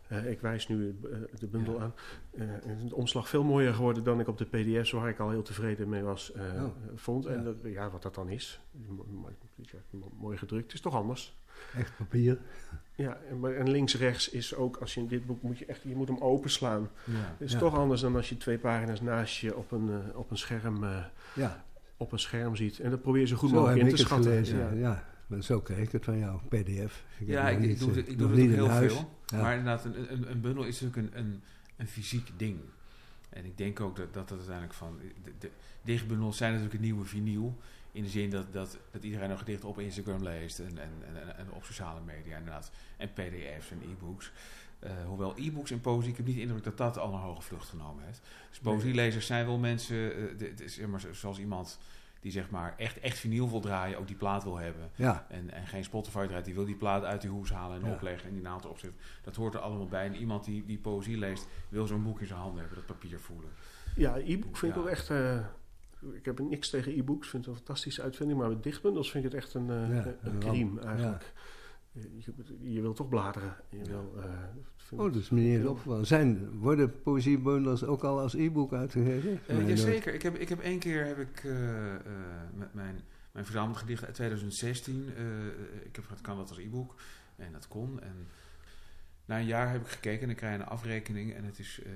Eh, 0.07 0.29
ik 0.31 0.39
wijs 0.41 0.67
nu 0.67 0.95
eh, 1.11 1.17
de 1.39 1.47
bundel 1.47 1.73
Ja. 1.75 1.81
aan. 1.81 1.93
Eh, 2.37 2.41
en 2.49 2.77
is 2.83 2.89
de 2.89 2.95
omslag 2.95 3.29
veel 3.29 3.43
mooier 3.43 3.73
geworden 3.73 4.03
dan 4.03 4.19
ik 4.19 4.27
op 4.27 4.37
de 4.37 4.45
pdf's, 4.45 4.91
waar 4.91 5.09
ik 5.09 5.19
al 5.19 5.29
heel 5.29 5.41
tevreden 5.41 5.89
mee 5.89 6.01
was, 6.03 6.31
eh, 6.31 6.43
Oh. 6.63 6.69
vond. 6.95 7.25
En 7.25 7.37
Ja. 7.37 7.43
dat, 7.43 7.55
ja, 7.63 7.89
wat 7.89 8.01
dat 8.01 8.15
dan 8.15 8.29
is. 8.29 8.59
Mooi 10.19 10.37
gedrukt. 10.37 10.63
Het 10.63 10.73
is 10.73 10.81
toch 10.81 10.95
anders. 10.95 11.37
Echt 11.75 11.97
papier. 11.97 12.37
Ja, 12.95 13.17
en, 13.57 13.69
links-rechts 13.71 14.29
is 14.29 14.55
ook, 14.55 14.77
als 14.77 14.93
je 14.93 14.99
in 14.99 15.07
dit 15.07 15.25
boek 15.25 15.41
moet 15.41 15.57
je 15.57 15.65
echt, 15.65 15.81
je 15.83 15.95
moet 15.95 16.07
hem 16.07 16.17
openslaan. 16.17 16.89
Ja. 17.03 17.13
Het 17.37 17.41
is 17.51 17.55
toch 17.55 17.75
anders 17.77 18.01
dan 18.01 18.15
als 18.15 18.29
je 18.29 18.37
twee 18.37 18.57
pagina's 18.57 19.01
naast 19.01 19.37
je 19.37 19.57
op 19.57 19.71
een, 19.71 19.89
eh, 19.89 20.17
op 20.17 20.31
een, 20.31 20.37
scherm, 20.37 20.83
eh, 20.83 21.05
Ja, 21.35 21.65
op 21.97 22.11
een 22.11 22.19
scherm 22.19 22.55
ziet. 22.55 22.79
En 22.79 22.89
dat 22.89 23.01
probeer 23.01 23.21
je 23.21 23.27
zo 23.27 23.35
goed 23.35 23.49
zo 23.49 23.55
mogelijk 23.55 23.81
in 23.81 23.89
te 23.89 23.97
schatten. 23.97 24.31
gelezen. 24.31 24.77
Ja. 24.77 25.03
Maar 25.27 25.43
zo 25.43 25.61
kreeg 25.61 25.77
ik 25.85 25.91
het 25.91 26.03
van 26.03 26.17
jou, 26.17 26.39
pdf. 26.49 27.03
Ja, 27.19 27.49
ik, 27.49 27.59
niet, 27.59 27.69
ik 27.69 27.79
doe 27.79 27.89
eh, 27.89 27.95
het, 27.95 28.07
ik 28.09 28.17
doe 28.17 28.39
heel 28.39 28.69
huis. 28.69 28.93
veel. 28.93 29.09
Ja. 29.25 29.41
Maar 29.41 29.57
inderdaad, 29.57 29.85
een, 29.85 30.11
een, 30.13 30.31
een 30.31 30.41
bundel 30.41 30.63
is 30.63 30.81
natuurlijk 30.81 31.15
een, 31.15 31.19
een, 31.25 31.41
een 31.77 31.87
fysiek 31.87 32.29
ding. 32.37 32.59
En 33.29 33.45
ik 33.45 33.57
denk 33.57 33.79
ook 33.79 33.95
dat 33.95 34.13
dat, 34.13 34.27
dat 34.27 34.37
uiteindelijk 34.37 34.73
van... 34.77 34.99
De, 35.23 35.31
de 35.39 35.49
dichtbundels 35.81 36.37
zijn 36.37 36.51
natuurlijk 36.51 36.79
een 36.79 36.85
nieuwe 36.85 37.05
vinyl. 37.05 37.57
In 37.91 38.03
de 38.03 38.09
zin 38.09 38.29
dat, 38.29 38.53
dat, 38.53 38.77
dat 38.91 39.03
iedereen 39.03 39.29
nog 39.29 39.39
gedichten 39.39 39.69
op 39.69 39.79
Instagram 39.79 40.23
leest. 40.23 40.59
En, 40.59 40.77
en, 40.77 40.91
en, 41.15 41.37
en 41.37 41.51
op 41.51 41.63
sociale 41.63 42.01
media 42.05 42.37
inderdaad. 42.37 42.71
En 42.97 43.09
pdf's 43.13 43.71
en 43.71 43.81
e-books. 43.91 44.31
Eh, 44.79 44.91
hoewel 45.07 45.33
e-books 45.37 45.71
en 45.71 45.81
poëzie, 45.81 46.11
ik 46.11 46.17
heb 46.17 46.25
niet 46.25 46.35
de 46.35 46.41
indruk 46.41 46.63
dat 46.63 46.77
dat 46.77 46.97
al 46.97 47.13
een 47.13 47.19
hoge 47.19 47.41
vlucht 47.41 47.69
genomen 47.69 48.03
heeft. 48.05 48.21
Dus 48.49 48.59
poëzielezers 48.59 49.25
zijn 49.25 49.45
wel 49.45 49.57
mensen, 49.57 50.15
eh, 50.15 50.37
de- 50.37 50.53
de- 50.53 50.67
zeg 50.67 50.87
maar, 50.87 51.01
zoals 51.11 51.39
iemand 51.39 51.79
die 52.25 52.33
zeg 52.33 52.49
maar 52.49 52.73
echt, 52.77 52.99
echt 52.99 53.17
vinyl 53.17 53.49
wil 53.49 53.59
draaien, 53.59 53.97
ook 53.97 54.07
die 54.07 54.15
plaat 54.15 54.43
wil 54.43 54.57
hebben. 54.57 54.89
Ja, 54.95 55.25
En, 55.29 55.51
en 55.51 55.67
geen 55.67 55.83
Spotify 55.83 56.27
draait, 56.27 56.45
die 56.45 56.53
wil 56.53 56.65
die 56.65 56.75
plaat 56.75 57.03
uit 57.03 57.21
die 57.21 57.29
hoes 57.29 57.51
halen 57.51 57.81
en 57.81 57.87
Ja. 57.87 57.93
opleggen 57.93 58.27
en 58.27 58.33
die 58.33 58.43
naald 58.43 58.63
erop 58.63 58.79
zetten. 58.79 58.99
Dat 59.23 59.35
hoort 59.35 59.53
er 59.53 59.59
allemaal 59.59 59.87
bij. 59.87 60.05
En 60.05 60.15
iemand 60.15 60.43
die, 60.45 60.65
die 60.65 60.77
poëzie 60.77 61.17
leest, 61.17 61.47
wil 61.69 61.87
zo'n 61.87 62.03
boek 62.03 62.19
in 62.21 62.27
zijn 62.27 62.39
handen 62.39 62.59
hebben, 62.59 62.77
dat 62.77 62.85
papier 62.85 63.19
voelen. 63.19 63.49
Ja, 63.95 64.17
e-book 64.17 64.57
vind 64.57 64.75
ik 64.75 64.81
ook 64.81 64.87
echt... 64.87 65.09
eh, 65.09 65.39
ik 66.13 66.25
heb 66.25 66.39
niks 66.39 66.69
tegen 66.69 66.97
e-books, 66.97 67.27
vind 67.29 67.45
het 67.45 67.53
een 67.53 67.59
fantastische 67.65 68.01
uitvinding. 68.01 68.39
Maar 68.39 68.49
met 68.49 68.63
dichtbundels 68.63 69.11
vind 69.11 69.25
ik 69.25 69.31
het 69.31 69.41
echt 69.41 69.53
een, 69.53 69.65
Ja, 69.67 69.73
een 69.75 70.17
een 70.23 70.39
crime 70.39 70.69
ramp. 70.81 70.85
eigenlijk. 70.85 71.33
Je, 71.95 72.09
je, 72.59 72.73
je 72.73 72.81
wil 72.81 72.93
toch 72.93 73.09
bladeren. 73.09 73.55
Je 73.69 73.83
wil, 73.83 74.13
eh, 74.17 74.23
vind 74.75 75.01
oh, 75.01 75.07
ik- 75.07 75.13
dat 75.13 75.21
is 75.21 75.29
me 75.29 75.39
niet 75.39 75.57
eens 75.57 75.65
opgevallen. 75.67 76.05
Zijn, 76.05 76.57
worden 76.57 77.01
poëziebundels 77.01 77.83
ook 77.83 78.03
al 78.03 78.19
als 78.19 78.33
e-book 78.33 78.73
uitgegeven? 78.73 79.39
Uh, 79.49 79.67
jazeker. 79.69 80.13
Ik 80.13 80.21
heb, 80.21 80.35
ik 80.35 80.49
heb 80.49 80.59
één 80.59 80.79
keer 80.79 81.05
heb 81.05 81.19
ik, 81.19 81.43
eh, 81.43 81.95
eh, 81.95 82.01
met 82.53 82.73
mijn, 82.73 83.01
mijn 83.31 83.45
verzamelde 83.45 83.79
gedichten 83.79 84.05
uit 84.07 84.15
2016. 84.15 85.09
eh, 85.15 85.25
ik 85.85 85.95
heb 85.95 86.03
gehad, 86.05 86.21
kan 86.21 86.37
dat 86.37 86.49
als 86.49 86.57
e-book. 86.57 86.95
En 87.35 87.51
dat 87.51 87.67
kon. 87.67 88.01
En 88.01 88.27
na 89.25 89.39
een 89.39 89.45
jaar 89.45 89.71
heb 89.71 89.81
ik 89.81 89.87
gekeken 89.87 90.21
en 90.21 90.27
dan 90.27 90.35
krijg 90.35 90.55
je 90.55 90.59
een 90.61 90.67
afrekening. 90.67 91.33
En 91.33 91.43
het 91.43 91.59
is 91.59 91.79
eh, 91.83 91.91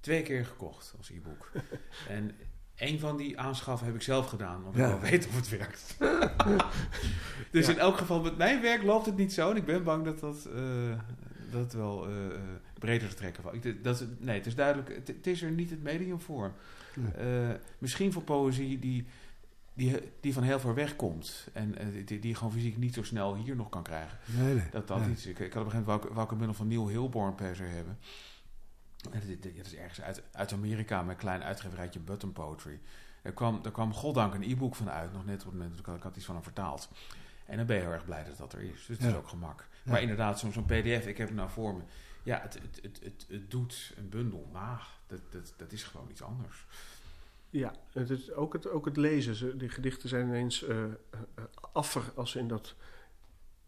twee 0.00 0.22
keer 0.22 0.44
gekocht 0.46 0.94
als 0.98 1.10
e-book. 1.10 1.50
en 2.08 2.30
één 2.80 2.98
van 3.00 3.16
die 3.16 3.38
aanschaffen 3.40 3.86
heb 3.86 3.94
ik 3.96 4.02
zelf 4.02 4.26
gedaan. 4.26 4.62
Want 4.62 4.74
ik 4.76 4.80
Ja. 4.82 4.88
wil 4.88 5.00
weten 5.10 5.30
of 5.30 5.36
het 5.36 5.48
werkt. 5.48 5.96
dus 7.50 7.66
Ja. 7.66 7.72
in 7.72 7.78
elk 7.78 7.96
geval 7.98 8.20
met 8.20 8.36
mijn 8.36 8.60
werk 8.62 8.82
loopt 8.82 9.06
het 9.06 9.16
niet 9.16 9.32
zo. 9.32 9.50
En 9.50 9.56
ik 9.56 9.64
ben 9.64 9.84
bang 9.84 10.04
dat 10.04 10.20
dat, 10.20 10.44
eh, 10.54 10.62
dat 11.50 11.60
het 11.60 11.72
wel 11.72 12.06
eh, 12.08 12.12
breder 12.78 13.08
te 13.08 13.14
trekken 13.14 13.42
valt. 13.42 13.84
Dat, 13.84 14.04
nee, 14.18 14.36
het 14.36 14.46
is 14.46 14.54
duidelijk. 14.54 14.94
Het, 14.94 15.08
het 15.08 15.26
is 15.26 15.42
er 15.42 15.50
niet 15.50 15.70
het 15.70 15.82
medium 15.82 16.20
voor. 16.20 16.52
Nee. 16.94 17.12
Eh, 17.48 17.54
misschien 17.78 18.12
voor 18.12 18.22
poëzie 18.22 18.78
die, 18.78 19.06
die, 19.74 19.96
die 20.20 20.32
van 20.32 20.42
heel 20.42 20.60
ver 20.60 20.74
weg 20.74 20.96
komt. 20.96 21.48
En 21.52 21.74
die, 22.04 22.18
die 22.18 22.28
je 22.28 22.34
gewoon 22.34 22.52
fysiek 22.52 22.76
niet 22.76 22.94
zo 22.94 23.02
snel 23.02 23.34
hier 23.36 23.56
nog 23.56 23.68
kan 23.68 23.82
krijgen. 23.82 24.18
Nee, 24.38 24.54
nee. 24.54 24.64
Dat 24.70 24.88
dat 24.88 25.00
iets. 25.10 25.26
Ik, 25.26 25.38
ik 25.38 25.52
had 25.52 25.62
op 25.62 25.64
een 25.66 25.70
gegeven 25.70 25.76
moment 25.86 25.86
welke, 26.02 26.14
welke 26.14 26.34
bundel 26.34 26.54
van 26.54 26.68
Neil 26.68 26.88
Hilborn 26.88 27.34
per 27.34 27.56
se 27.56 27.62
hebben. 27.62 27.98
Dat 29.02 29.22
is 29.64 29.74
ergens 29.74 30.00
uit, 30.00 30.22
uit 30.32 30.52
Amerika, 30.52 31.02
met 31.02 31.10
een 31.10 31.20
klein 31.20 31.42
uitgeverijtje 31.42 32.00
Button 32.00 32.32
Poetry. 32.32 32.80
Er 33.22 33.32
kwam, 33.32 33.60
er 33.64 33.70
kwam 33.70 33.92
goddank 33.92 34.34
een 34.34 34.42
e-book 34.42 34.74
van 34.76 34.90
uit, 34.90 35.12
nog 35.12 35.24
net 35.26 35.38
op 35.40 35.44
het 35.44 35.52
moment 35.52 35.70
dat 35.70 35.80
ik, 35.80 35.86
had- 35.86 35.96
ik 35.96 36.02
had 36.02 36.16
iets 36.16 36.24
van 36.24 36.34
hem 36.34 36.44
vertaald. 36.44 36.88
En 37.46 37.56
dan 37.56 37.66
ben 37.66 37.76
je 37.76 37.82
heel 37.82 37.92
erg 37.92 38.04
blij 38.04 38.24
dat 38.24 38.36
dat 38.36 38.52
er 38.52 38.60
is. 38.60 38.86
Dus 38.86 38.98
het 38.98 39.06
is 39.06 39.14
ook 39.14 39.28
gemak. 39.28 39.68
Ja. 39.84 39.90
Maar 39.90 40.00
inderdaad, 40.02 40.38
zo'n 40.38 40.52
zo'n 40.52 40.64
pdf, 40.64 41.06
ik 41.06 41.16
heb 41.18 41.26
het 41.28 41.36
nou 41.36 41.50
voor 41.50 41.74
me. 41.74 41.82
Ja, 42.22 42.40
het, 42.40 42.54
het, 42.54 42.78
het, 42.82 43.00
het, 43.02 43.26
het 43.28 43.50
doet 43.50 43.92
een 43.96 44.08
bundel 44.08 44.48
na. 44.52 44.80
Dat, 45.06 45.20
dat, 45.30 45.54
dat 45.56 45.72
is 45.72 45.82
gewoon 45.82 46.10
iets 46.10 46.22
anders. 46.22 46.66
Ja, 47.50 47.72
het 47.92 48.10
is 48.10 48.32
ook, 48.32 48.52
het, 48.52 48.68
ook 48.68 48.84
het 48.84 48.96
lezen. 48.96 49.34
Ze, 49.34 49.56
die 49.56 49.68
gedichten 49.68 50.08
zijn 50.08 50.26
ineens 50.26 50.62
eh, 50.64 50.84
affer 51.72 52.02
als 52.14 52.30
ze 52.30 52.38
in 52.38 52.48
dat, 52.48 52.74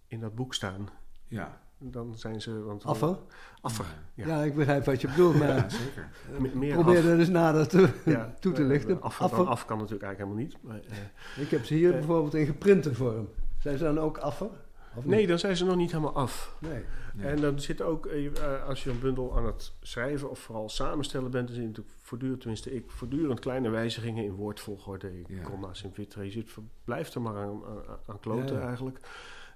in 0.06 0.20
dat 0.20 0.34
boek 0.34 0.54
staan. 0.54 0.88
Ja. 1.28 1.60
Dan 1.84 2.18
zijn 2.18 2.40
ze... 2.40 2.62
Want, 2.62 2.84
Affer? 2.84 3.16
Affer, 3.60 3.84
Ja. 4.14 4.26
ja. 4.26 4.42
ik 4.42 4.54
begrijp 4.54 4.84
wat 4.84 5.00
je 5.00 5.08
bedoelt, 5.08 5.38
maar 5.38 5.48
Ja, 5.56 5.68
zeker. 5.68 6.08
Meer 6.54 6.74
probeer 6.74 6.98
af. 6.98 7.04
dat 7.04 7.18
eens 7.18 7.28
nader 7.28 7.92
Ja, 8.04 8.34
toe 8.40 8.52
te 8.52 8.62
eh, 8.62 8.68
lichten. 8.68 9.02
Af, 9.02 9.20
Affer? 9.20 9.46
af 9.46 9.64
kan 9.64 9.78
natuurlijk 9.78 10.04
eigenlijk 10.04 10.38
helemaal 10.40 10.60
niet. 10.72 10.86
Maar, 10.88 10.96
eh, 11.36 11.42
Ik 11.42 11.50
heb 11.50 11.64
ze 11.64 11.74
hier 11.74 11.90
Eh. 11.92 11.96
bijvoorbeeld 11.98 12.34
in 12.34 12.46
geprinte 12.46 12.94
vorm. 12.94 13.28
Zijn 13.58 13.78
ze 13.78 13.84
dan 13.84 13.98
ook 14.00 14.18
affer? 14.18 14.48
Of 14.94 15.04
nee, 15.04 15.26
dan 15.26 15.38
zijn 15.38 15.56
ze 15.56 15.64
nog 15.64 15.76
niet 15.76 15.90
helemaal 15.90 16.14
af. 16.14 16.56
Nee. 16.58 16.84
Nee. 17.14 17.26
En 17.26 17.40
dan 17.40 17.60
zit 17.60 17.82
ook, 17.82 18.06
eh, 18.06 18.26
eh, 18.26 18.64
als 18.68 18.84
je 18.84 18.90
een 18.90 19.00
bundel 19.00 19.36
aan 19.36 19.46
het 19.46 19.72
schrijven 19.80 20.30
of 20.30 20.38
vooral 20.38 20.68
samenstellen 20.68 21.30
bent, 21.30 21.46
dan 21.46 21.54
zit 21.54 21.64
je 21.64 21.68
natuurlijk 21.70 21.96
voortdurend, 22.02 22.40
tenminste 22.40 22.74
ik, 22.74 22.90
voortdurend 22.90 23.40
kleine 23.40 23.70
wijzigingen 23.70 24.24
in 24.24 24.32
woordvolgorde, 24.32 25.10
comma's, 25.42 25.82
in 25.82 25.92
vitre. 25.92 26.24
Je 26.24 26.30
zit, 26.30 26.50
blijft 26.84 27.14
er 27.14 27.20
maar 27.22 27.36
aan, 27.36 27.62
aan, 27.66 27.98
aan 28.06 28.20
kloten 28.20 28.54
Ja, 28.54 28.60
ja. 28.60 28.66
eigenlijk. 28.66 28.98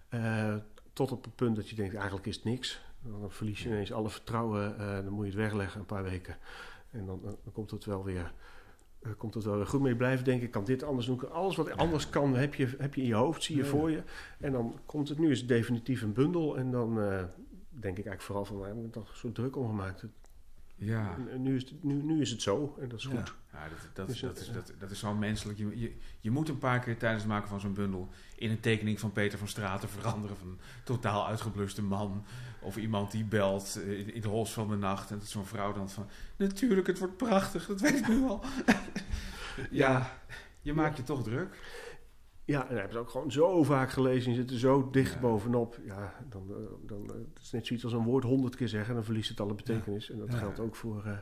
Eh, 0.08 0.54
tot 0.96 1.12
op 1.12 1.24
het 1.24 1.34
punt 1.34 1.56
dat 1.56 1.68
je 1.68 1.76
denkt, 1.76 1.94
eigenlijk 1.94 2.26
is 2.26 2.34
het 2.34 2.44
niks. 2.44 2.80
Dan 3.02 3.30
verlies 3.30 3.62
je 3.62 3.68
ineens 3.68 3.92
alle 3.92 4.10
vertrouwen, 4.10 4.78
eh, 4.78 4.94
dan 4.94 5.12
moet 5.12 5.24
je 5.24 5.30
het 5.30 5.40
wegleggen 5.40 5.80
een 5.80 5.86
paar 5.86 6.02
weken. 6.02 6.36
En 6.90 7.06
dan, 7.06 7.20
dan 7.22 7.52
komt 7.52 7.70
het 7.70 7.84
wel 7.84 8.04
weer... 8.04 8.32
eh, 9.02 9.10
komt 9.16 9.34
het 9.34 9.44
wel 9.44 9.56
weer 9.56 9.66
goed 9.66 9.80
mee 9.80 9.96
blijven 9.96 10.24
denken. 10.24 10.46
Ik 10.46 10.50
kan 10.50 10.64
dit 10.64 10.82
anders 10.82 11.06
doen. 11.06 11.30
Alles 11.30 11.56
wat 11.56 11.76
anders 11.76 12.10
kan, 12.10 12.34
heb 12.36 12.54
je, 12.54 12.74
heb 12.78 12.94
je 12.94 13.00
in 13.00 13.06
je 13.06 13.14
hoofd, 13.14 13.42
zie 13.42 13.56
je 13.56 13.62
Ja. 13.62 13.68
voor 13.68 13.90
je. 13.90 14.02
En 14.38 14.52
dan 14.52 14.78
komt 14.86 15.08
het 15.08 15.18
nu 15.18 15.30
is 15.30 15.38
het 15.38 15.48
definitief 15.48 16.02
een 16.02 16.12
bundel. 16.12 16.56
En 16.58 16.70
dan 16.70 17.00
eh, 17.00 17.24
denk 17.68 17.98
ik 17.98 18.06
eigenlijk 18.06 18.22
vooral 18.22 18.44
van, 18.44 18.58
waar 18.58 18.68
heb 18.68 18.84
ik 18.84 18.92
toch 18.92 19.16
zo 19.16 19.32
druk 19.32 19.56
om 19.56 19.66
gemaakt? 19.66 20.04
Ja. 20.76 21.16
En 21.30 21.42
nu, 21.42 21.56
is 21.56 21.62
het, 21.62 21.84
nu, 21.84 22.02
nu 22.02 22.20
is 22.20 22.30
het 22.30 22.42
zo 22.42 22.76
en 22.80 22.88
dat 22.88 22.98
is 22.98 23.04
goed. 23.04 23.34
Ja, 23.52 23.68
dat, 23.68 23.78
dat, 23.92 24.06
Dus 24.06 24.20
dat, 24.20 24.40
is, 24.40 24.52
dat, 24.52 24.72
dat 24.78 24.90
is 24.90 24.98
zo 24.98 25.14
menselijk. 25.14 25.58
Je, 25.58 25.78
je, 25.78 25.96
je 26.20 26.30
moet 26.30 26.48
een 26.48 26.58
paar 26.58 26.80
keer 26.80 26.98
tijdens 26.98 27.22
het 27.22 27.32
maken 27.32 27.48
van 27.48 27.60
zo'n 27.60 27.74
bundel 27.74 28.08
in 28.36 28.50
een 28.50 28.60
tekening 28.60 29.00
van 29.00 29.12
Peter 29.12 29.38
van 29.38 29.48
Straten 29.48 29.88
veranderen 29.88 30.36
van 30.36 30.48
een 30.48 30.58
totaal 30.84 31.26
uitgebluste 31.26 31.82
man. 31.82 32.24
Of 32.60 32.76
iemand 32.76 33.10
die 33.10 33.24
belt 33.24 33.80
eh, 33.82 33.98
in, 33.98 34.14
in 34.14 34.20
de 34.20 34.28
hols 34.28 34.52
van 34.52 34.68
de 34.68 34.76
nacht. 34.76 35.10
En 35.10 35.18
dat 35.18 35.28
zo'n 35.28 35.46
vrouw 35.46 35.72
dan 35.72 35.90
van, 35.90 36.08
natuurlijk, 36.36 36.86
het 36.86 36.98
wordt 36.98 37.16
prachtig, 37.16 37.66
dat 37.66 37.80
weet 37.80 37.98
ik 37.98 38.08
nu 38.08 38.22
al. 38.22 38.44
ja, 39.70 40.18
je 40.60 40.72
maakt 40.72 40.96
je 40.96 41.02
toch 41.02 41.22
druk. 41.22 41.58
Ja, 42.46 42.60
en 42.62 42.68
dan 42.68 42.76
heb 42.76 42.90
je 42.90 42.96
het 42.96 43.06
ook 43.06 43.10
gewoon 43.10 43.32
zo 43.32 43.62
vaak 43.62 43.90
gelezen. 43.90 44.30
Je 44.30 44.36
zit 44.36 44.50
er 44.50 44.58
zo 44.58 44.90
dicht 44.90 45.12
Ja. 45.12 45.18
bovenop. 45.20 45.78
Ja, 45.84 46.14
dan, 46.28 46.46
eh, 46.50 46.56
dan, 46.86 47.02
eh, 47.06 47.14
het 47.34 47.42
is 47.42 47.50
net 47.50 47.66
zoiets 47.66 47.84
als 47.84 47.94
een 47.94 48.04
woord 48.04 48.24
honderd 48.24 48.56
keer 48.56 48.68
zeggen. 48.68 48.94
Dan 48.94 49.04
verliest 49.04 49.28
het 49.28 49.40
alle 49.40 49.54
betekenis. 49.54 50.10
En 50.10 50.18
dat 50.18 50.32
Ja. 50.32 50.38
geldt 50.38 50.60
ook 50.60 50.76
voor, 50.76 51.04
eh, 51.04 51.12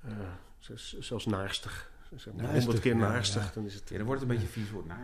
eh, 0.00 0.76
zelfs, 0.98 1.26
naarstig. 1.26 1.90
Zeg 2.16 2.26
maar 2.34 2.42
Naarstig, 2.42 2.62
honderd 2.62 2.80
keer 2.82 2.96
naarstig, 2.96 3.44
ja. 3.44 3.50
dan 3.54 3.64
is 3.64 3.74
het... 3.74 3.88
Ja, 3.88 3.96
dan 3.96 4.06
wordt 4.06 4.20
het 4.20 4.30
een 4.30 4.36
beetje 4.36 4.52
vies 4.52 4.70
woord. 4.70 4.86
Ja. 4.86 4.94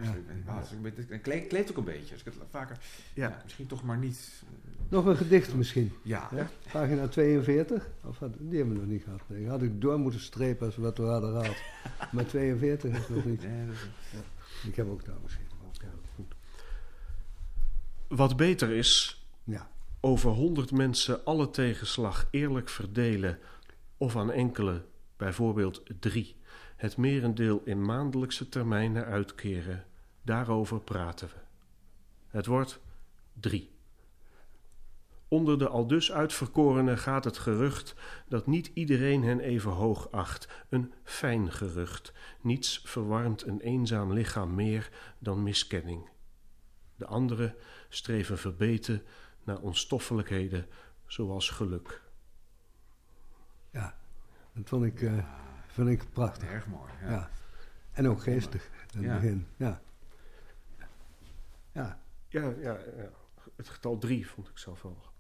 Het 1.08 1.20
kleedt, 1.48 1.70
ook 1.70 1.76
een 1.76 1.84
beetje. 1.84 2.12
Als 2.12 2.20
ik 2.20 2.24
het 2.24 2.34
vaker, 2.50 2.76
ja. 3.14 3.28
Ja. 3.28 3.40
misschien 3.42 3.66
toch 3.66 3.82
maar 3.82 3.98
niet. 3.98 4.42
Nog 4.88 5.06
een 5.06 5.16
gedicht 5.16 5.54
misschien. 5.54 5.92
Ja, 6.02 6.28
Ja? 6.34 6.48
Pagina 6.72 7.08
42. 7.08 7.90
Of 8.04 8.18
had, 8.18 8.34
die 8.38 8.56
hebben 8.58 8.74
we 8.74 8.80
nog 8.80 8.90
niet 8.90 9.02
gehad. 9.02 9.20
Nee, 9.26 9.48
had 9.48 9.62
ik 9.62 9.80
door 9.80 9.98
moeten 9.98 10.20
strepen 10.20 10.66
als 10.66 10.76
we 10.76 10.82
wat 10.82 10.98
we 10.98 11.04
hadden 11.04 11.30
gehad. 11.42 11.56
Maar 12.12 12.26
42 12.26 12.96
is 12.98 13.08
nog 13.08 13.24
niet. 13.24 13.42
Nee, 13.42 13.66
dat 13.66 13.74
is- 13.74 13.86
Ik 14.66 14.76
heb 14.76 14.88
ook 14.90 15.04
daar 15.04 15.20
misschien. 15.22 15.46
Ja, 15.80 15.88
goed. 16.14 16.34
Wat 18.08 18.36
beter 18.36 18.70
is, 18.70 19.22
Ja. 19.44 19.70
over 20.00 20.30
honderd 20.30 20.70
mensen 20.70 21.24
alle 21.24 21.50
tegenslag 21.50 22.28
eerlijk 22.30 22.68
verdelen 22.68 23.38
of 23.96 24.16
aan 24.16 24.30
enkele, 24.30 24.84
bijvoorbeeld 25.16 25.82
drie, 26.00 26.36
het 26.76 26.96
merendeel 26.96 27.62
in 27.64 27.84
maandelijkse 27.84 28.48
termijnen 28.48 29.04
uitkeren, 29.04 29.84
daarover 30.22 30.80
praten 30.80 31.28
we. 31.28 31.34
Het 32.28 32.46
wordt 32.46 32.80
drie. 33.32 33.70
Onder 35.32 35.58
de 35.58 35.68
aldus 35.68 36.12
uitverkorenen 36.12 36.98
gaat 36.98 37.24
het 37.24 37.38
gerucht 37.38 37.94
dat 38.28 38.46
niet 38.46 38.70
iedereen 38.74 39.22
hen 39.24 39.40
even 39.40 39.70
hoog 39.70 40.10
acht. 40.10 40.48
Een 40.68 40.92
fijn 41.04 41.52
gerucht. 41.52 42.12
Niets 42.40 42.82
verwarmt 42.84 43.46
een 43.46 43.60
eenzaam 43.60 44.12
lichaam 44.12 44.54
meer 44.54 44.90
dan 45.18 45.42
miskenning. 45.42 46.08
De 46.96 47.06
anderen 47.06 47.54
streven 47.88 48.38
verbeten 48.38 49.02
naar 49.44 49.58
onstoffelijkheden 49.60 50.66
zoals 51.06 51.50
geluk. 51.50 52.02
ja. 53.70 53.98
Dat 54.52 54.68
vond 54.68 54.84
ik, 54.84 55.02
eh, 55.02 55.26
vond 55.66 55.88
ik 55.88 56.12
prachtig. 56.12 56.48
erg 56.48 56.66
mooi. 56.66 56.90
Ja. 57.02 57.10
Ja. 57.10 57.30
En 57.92 58.08
ook 58.08 58.22
geestig 58.22 58.64
in 58.64 58.98
het 58.98 59.02
Ja. 59.02 59.14
begin. 59.14 59.46
Ja. 59.56 59.80
Ja. 61.72 62.00
Ja, 62.28 62.48
ja, 62.50 62.50
ja. 62.60 62.78
het 63.56 63.68
getal 63.68 63.98
drie 63.98 64.28
vond 64.28 64.48
ik 64.48 64.58
zelf 64.58 64.82
wel, 64.82 65.11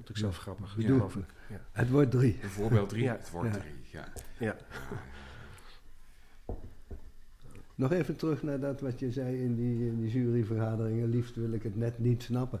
vond 0.00 0.08
ik 0.08 0.16
zelf 0.16 0.36
grappig. 0.38 0.74
We 0.74 0.82
Ja, 0.82 0.88
doen- 0.88 0.96
geloof 0.96 1.16
ik. 1.16 1.24
Ja. 1.48 1.60
Het 1.72 1.90
wordt 1.90 2.10
drie. 2.10 2.38
Voorbeeld 2.42 2.88
3, 2.88 3.02
Ja. 3.02 3.12
het 3.12 3.30
wordt 3.30 3.54
Ja. 3.54 3.60
3. 3.60 3.72
Ja. 3.90 4.04
Ja. 4.38 4.56
Nog 7.74 7.92
even 7.92 8.16
terug 8.16 8.42
naar 8.42 8.60
dat 8.60 8.80
wat 8.80 8.98
je 8.98 9.12
zei 9.12 9.42
in 9.42 9.54
die, 9.54 9.86
in 9.86 10.00
die 10.00 10.10
juryvergaderingen. 10.10 11.08
Liefst 11.08 11.34
wil 11.36 11.52
ik 11.52 11.62
het 11.62 11.76
net 11.76 11.98
niet 11.98 12.22
snappen. 12.22 12.60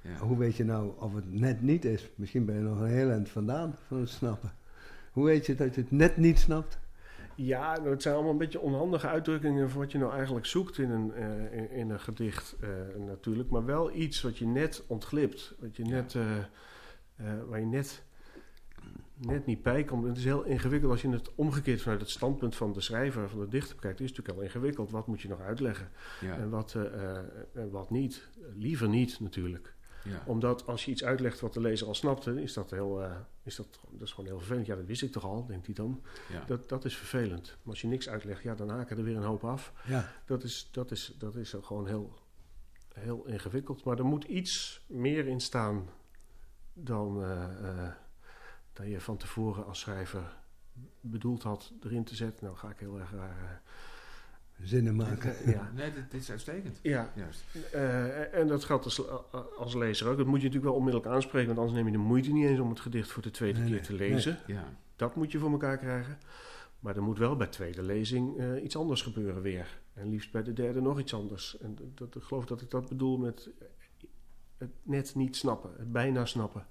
Ja. 0.00 0.16
Hoe 0.16 0.38
weet 0.38 0.56
je 0.56 0.64
nou 0.64 0.92
of 0.98 1.14
het 1.14 1.32
net 1.32 1.62
niet 1.62 1.84
is? 1.84 2.10
Misschien 2.14 2.44
ben 2.44 2.54
je 2.54 2.60
nog 2.60 2.80
een 2.80 2.86
heel 2.86 3.10
eind 3.10 3.28
vandaan 3.28 3.74
van 3.86 3.98
het 4.00 4.08
snappen. 4.08 4.52
Hoe 5.12 5.24
weet 5.24 5.46
je 5.46 5.54
dat 5.54 5.74
je 5.74 5.80
het 5.80 5.90
net 5.90 6.16
niet 6.16 6.38
snapt? 6.38 6.78
Ja, 7.34 7.76
nou, 7.76 7.90
het 7.90 8.02
zijn 8.02 8.14
allemaal 8.14 8.32
een 8.32 8.38
beetje 8.38 8.60
onhandige 8.60 9.06
uitdrukkingen 9.06 9.70
voor 9.70 9.80
wat 9.82 9.92
je 9.92 9.98
nou 9.98 10.12
eigenlijk 10.12 10.46
zoekt 10.46 10.78
in 10.78 10.90
een, 10.90 11.12
eh, 11.14 11.52
in, 11.58 11.70
in 11.70 11.90
een 11.90 12.00
gedicht 12.00 12.56
eh, 12.60 12.68
natuurlijk. 13.06 13.50
Maar 13.50 13.64
wel 13.64 13.92
iets 13.94 14.22
wat 14.22 14.38
je 14.38 14.46
net 14.46 14.84
ontglipt. 14.86 15.54
Wat 15.58 15.76
je 15.76 15.84
net, 15.84 16.14
eh, 16.14 16.22
waar 17.48 17.60
je 17.60 17.66
net, 17.66 18.02
net 19.16 19.46
niet 19.46 19.62
bij 19.62 19.84
komt. 19.84 20.06
Het 20.06 20.16
is 20.16 20.24
heel 20.24 20.42
ingewikkeld 20.44 20.92
als 20.92 21.02
je 21.02 21.08
het 21.10 21.34
omgekeerd 21.34 21.82
vanuit 21.82 22.00
het 22.00 22.10
standpunt 22.10 22.56
van 22.56 22.72
de 22.72 22.80
schrijver, 22.80 23.28
van 23.28 23.40
de 23.40 23.48
dichter 23.48 23.74
bekijkt. 23.74 23.98
Het 23.98 24.10
is 24.10 24.16
natuurlijk 24.16 24.38
al 24.38 24.44
ingewikkeld. 24.44 24.90
Wat 24.90 25.06
moet 25.06 25.20
je 25.20 25.28
nog 25.28 25.40
uitleggen 25.40 25.88
Ja. 26.20 26.36
en, 26.36 26.50
wat, 26.50 26.74
eh, 26.74 27.14
eh, 27.16 27.24
en 27.52 27.70
wat 27.70 27.90
niet? 27.90 28.28
Liever 28.56 28.88
niet 28.88 29.20
natuurlijk. 29.20 29.74
Ja. 30.04 30.22
Omdat 30.26 30.66
als 30.66 30.84
je 30.84 30.90
iets 30.90 31.04
uitlegt 31.04 31.40
wat 31.40 31.54
de 31.54 31.60
lezer 31.60 31.86
al 31.86 31.94
snapte, 31.94 32.42
is 32.42 32.52
dat, 32.52 32.70
heel, 32.70 33.02
eh, 33.02 33.12
is 33.42 33.56
dat, 33.56 33.80
dat 33.90 34.02
is 34.02 34.10
gewoon 34.12 34.30
heel 34.30 34.38
vervelend. 34.38 34.66
Ja, 34.66 34.76
dat 34.76 34.86
wist 34.86 35.02
ik 35.02 35.12
toch 35.12 35.24
al, 35.24 35.46
denkt 35.46 35.66
hij 35.66 35.74
dan. 35.74 36.02
Ja. 36.28 36.44
Dat, 36.46 36.68
dat 36.68 36.84
is 36.84 36.96
vervelend. 36.96 37.46
Maar 37.62 37.70
als 37.72 37.80
je 37.80 37.86
niks 37.86 38.08
uitlegt, 38.08 38.42
ja, 38.42 38.54
dan 38.54 38.68
haken 38.68 38.96
er 38.98 39.04
weer 39.04 39.16
een 39.16 39.22
hoop 39.22 39.44
af. 39.44 39.72
Ja, 39.86 40.12
Dat 40.26 40.42
is, 40.42 40.68
dat 40.72 40.90
is, 40.90 41.14
dat 41.18 41.36
is 41.36 41.54
gewoon 41.62 41.86
heel, 41.86 42.18
heel 42.94 43.26
ingewikkeld. 43.26 43.84
Maar 43.84 43.98
er 43.98 44.04
moet 44.04 44.24
iets 44.24 44.84
meer 44.86 45.26
in 45.26 45.40
staan 45.40 45.86
dan, 46.72 47.22
eh, 47.22 47.42
eh, 47.68 47.92
dan 48.72 48.88
je 48.88 49.00
van 49.00 49.16
tevoren 49.16 49.66
als 49.66 49.80
schrijver 49.80 50.36
bedoeld 51.00 51.42
had 51.42 51.72
erin 51.82 52.04
te 52.04 52.14
zetten. 52.14 52.44
Nou 52.44 52.56
ga 52.56 52.68
ik 52.70 52.78
heel 52.78 52.98
erg 52.98 53.12
raar. 53.12 53.62
zinnen 54.62 54.96
maken. 54.96 55.36
eh, 55.36 55.52
ja. 55.52 55.70
Nee, 55.74 55.92
dit, 55.92 56.10
dit 56.10 56.20
is 56.20 56.30
uitstekend. 56.30 56.78
Ja, 56.82 57.12
Juist. 57.14 57.44
eh, 57.72 58.34
en 58.34 58.46
dat 58.46 58.64
geldt 58.64 58.84
als, 58.84 59.02
als 59.58 59.74
lezer 59.74 60.08
ook. 60.08 60.16
Dat 60.16 60.26
moet 60.26 60.36
je 60.40 60.46
natuurlijk 60.46 60.72
wel 60.72 60.74
onmiddellijk 60.80 61.12
aanspreken, 61.14 61.46
want 61.46 61.58
anders 61.58 61.76
neem 61.76 61.86
je 61.86 61.92
de 61.98 62.04
moeite 62.04 62.32
niet 62.32 62.46
eens 62.46 62.58
om 62.60 62.68
het 62.68 62.80
gedicht 62.80 63.10
voor 63.10 63.22
de 63.22 63.30
tweede 63.30 63.58
Nee, 63.58 63.66
keer 63.68 63.76
nee, 63.76 63.86
te 63.86 63.92
lezen. 63.94 64.38
Ja. 64.46 64.64
Dat 64.96 65.16
moet 65.16 65.32
je 65.32 65.38
voor 65.38 65.50
elkaar 65.50 65.78
krijgen. 65.78 66.18
Maar 66.80 66.96
er 66.96 67.02
moet 67.02 67.18
wel 67.18 67.36
bij 67.36 67.46
tweede 67.46 67.82
lezing 67.82 68.38
eh, 68.38 68.62
iets 68.64 68.76
anders 68.76 69.02
gebeuren 69.02 69.42
weer. 69.42 69.80
En 69.94 70.08
liefst 70.08 70.32
bij 70.32 70.42
de 70.42 70.52
derde 70.52 70.80
nog 70.80 70.98
iets 71.00 71.14
anders. 71.14 71.58
En 71.58 71.74
dat, 71.74 71.98
dat- 71.98 72.14
ik 72.16 72.22
geloof 72.22 72.44
dat 72.44 72.60
ik 72.60 72.70
dat 72.70 72.88
bedoel 72.88 73.18
met 73.18 73.50
eh, 73.58 73.66
het 74.60 74.70
net 74.82 75.14
niet 75.14 75.36
snappen, 75.36 75.70
het 75.78 75.92
bijna 75.92 76.24
snappen. 76.24 76.66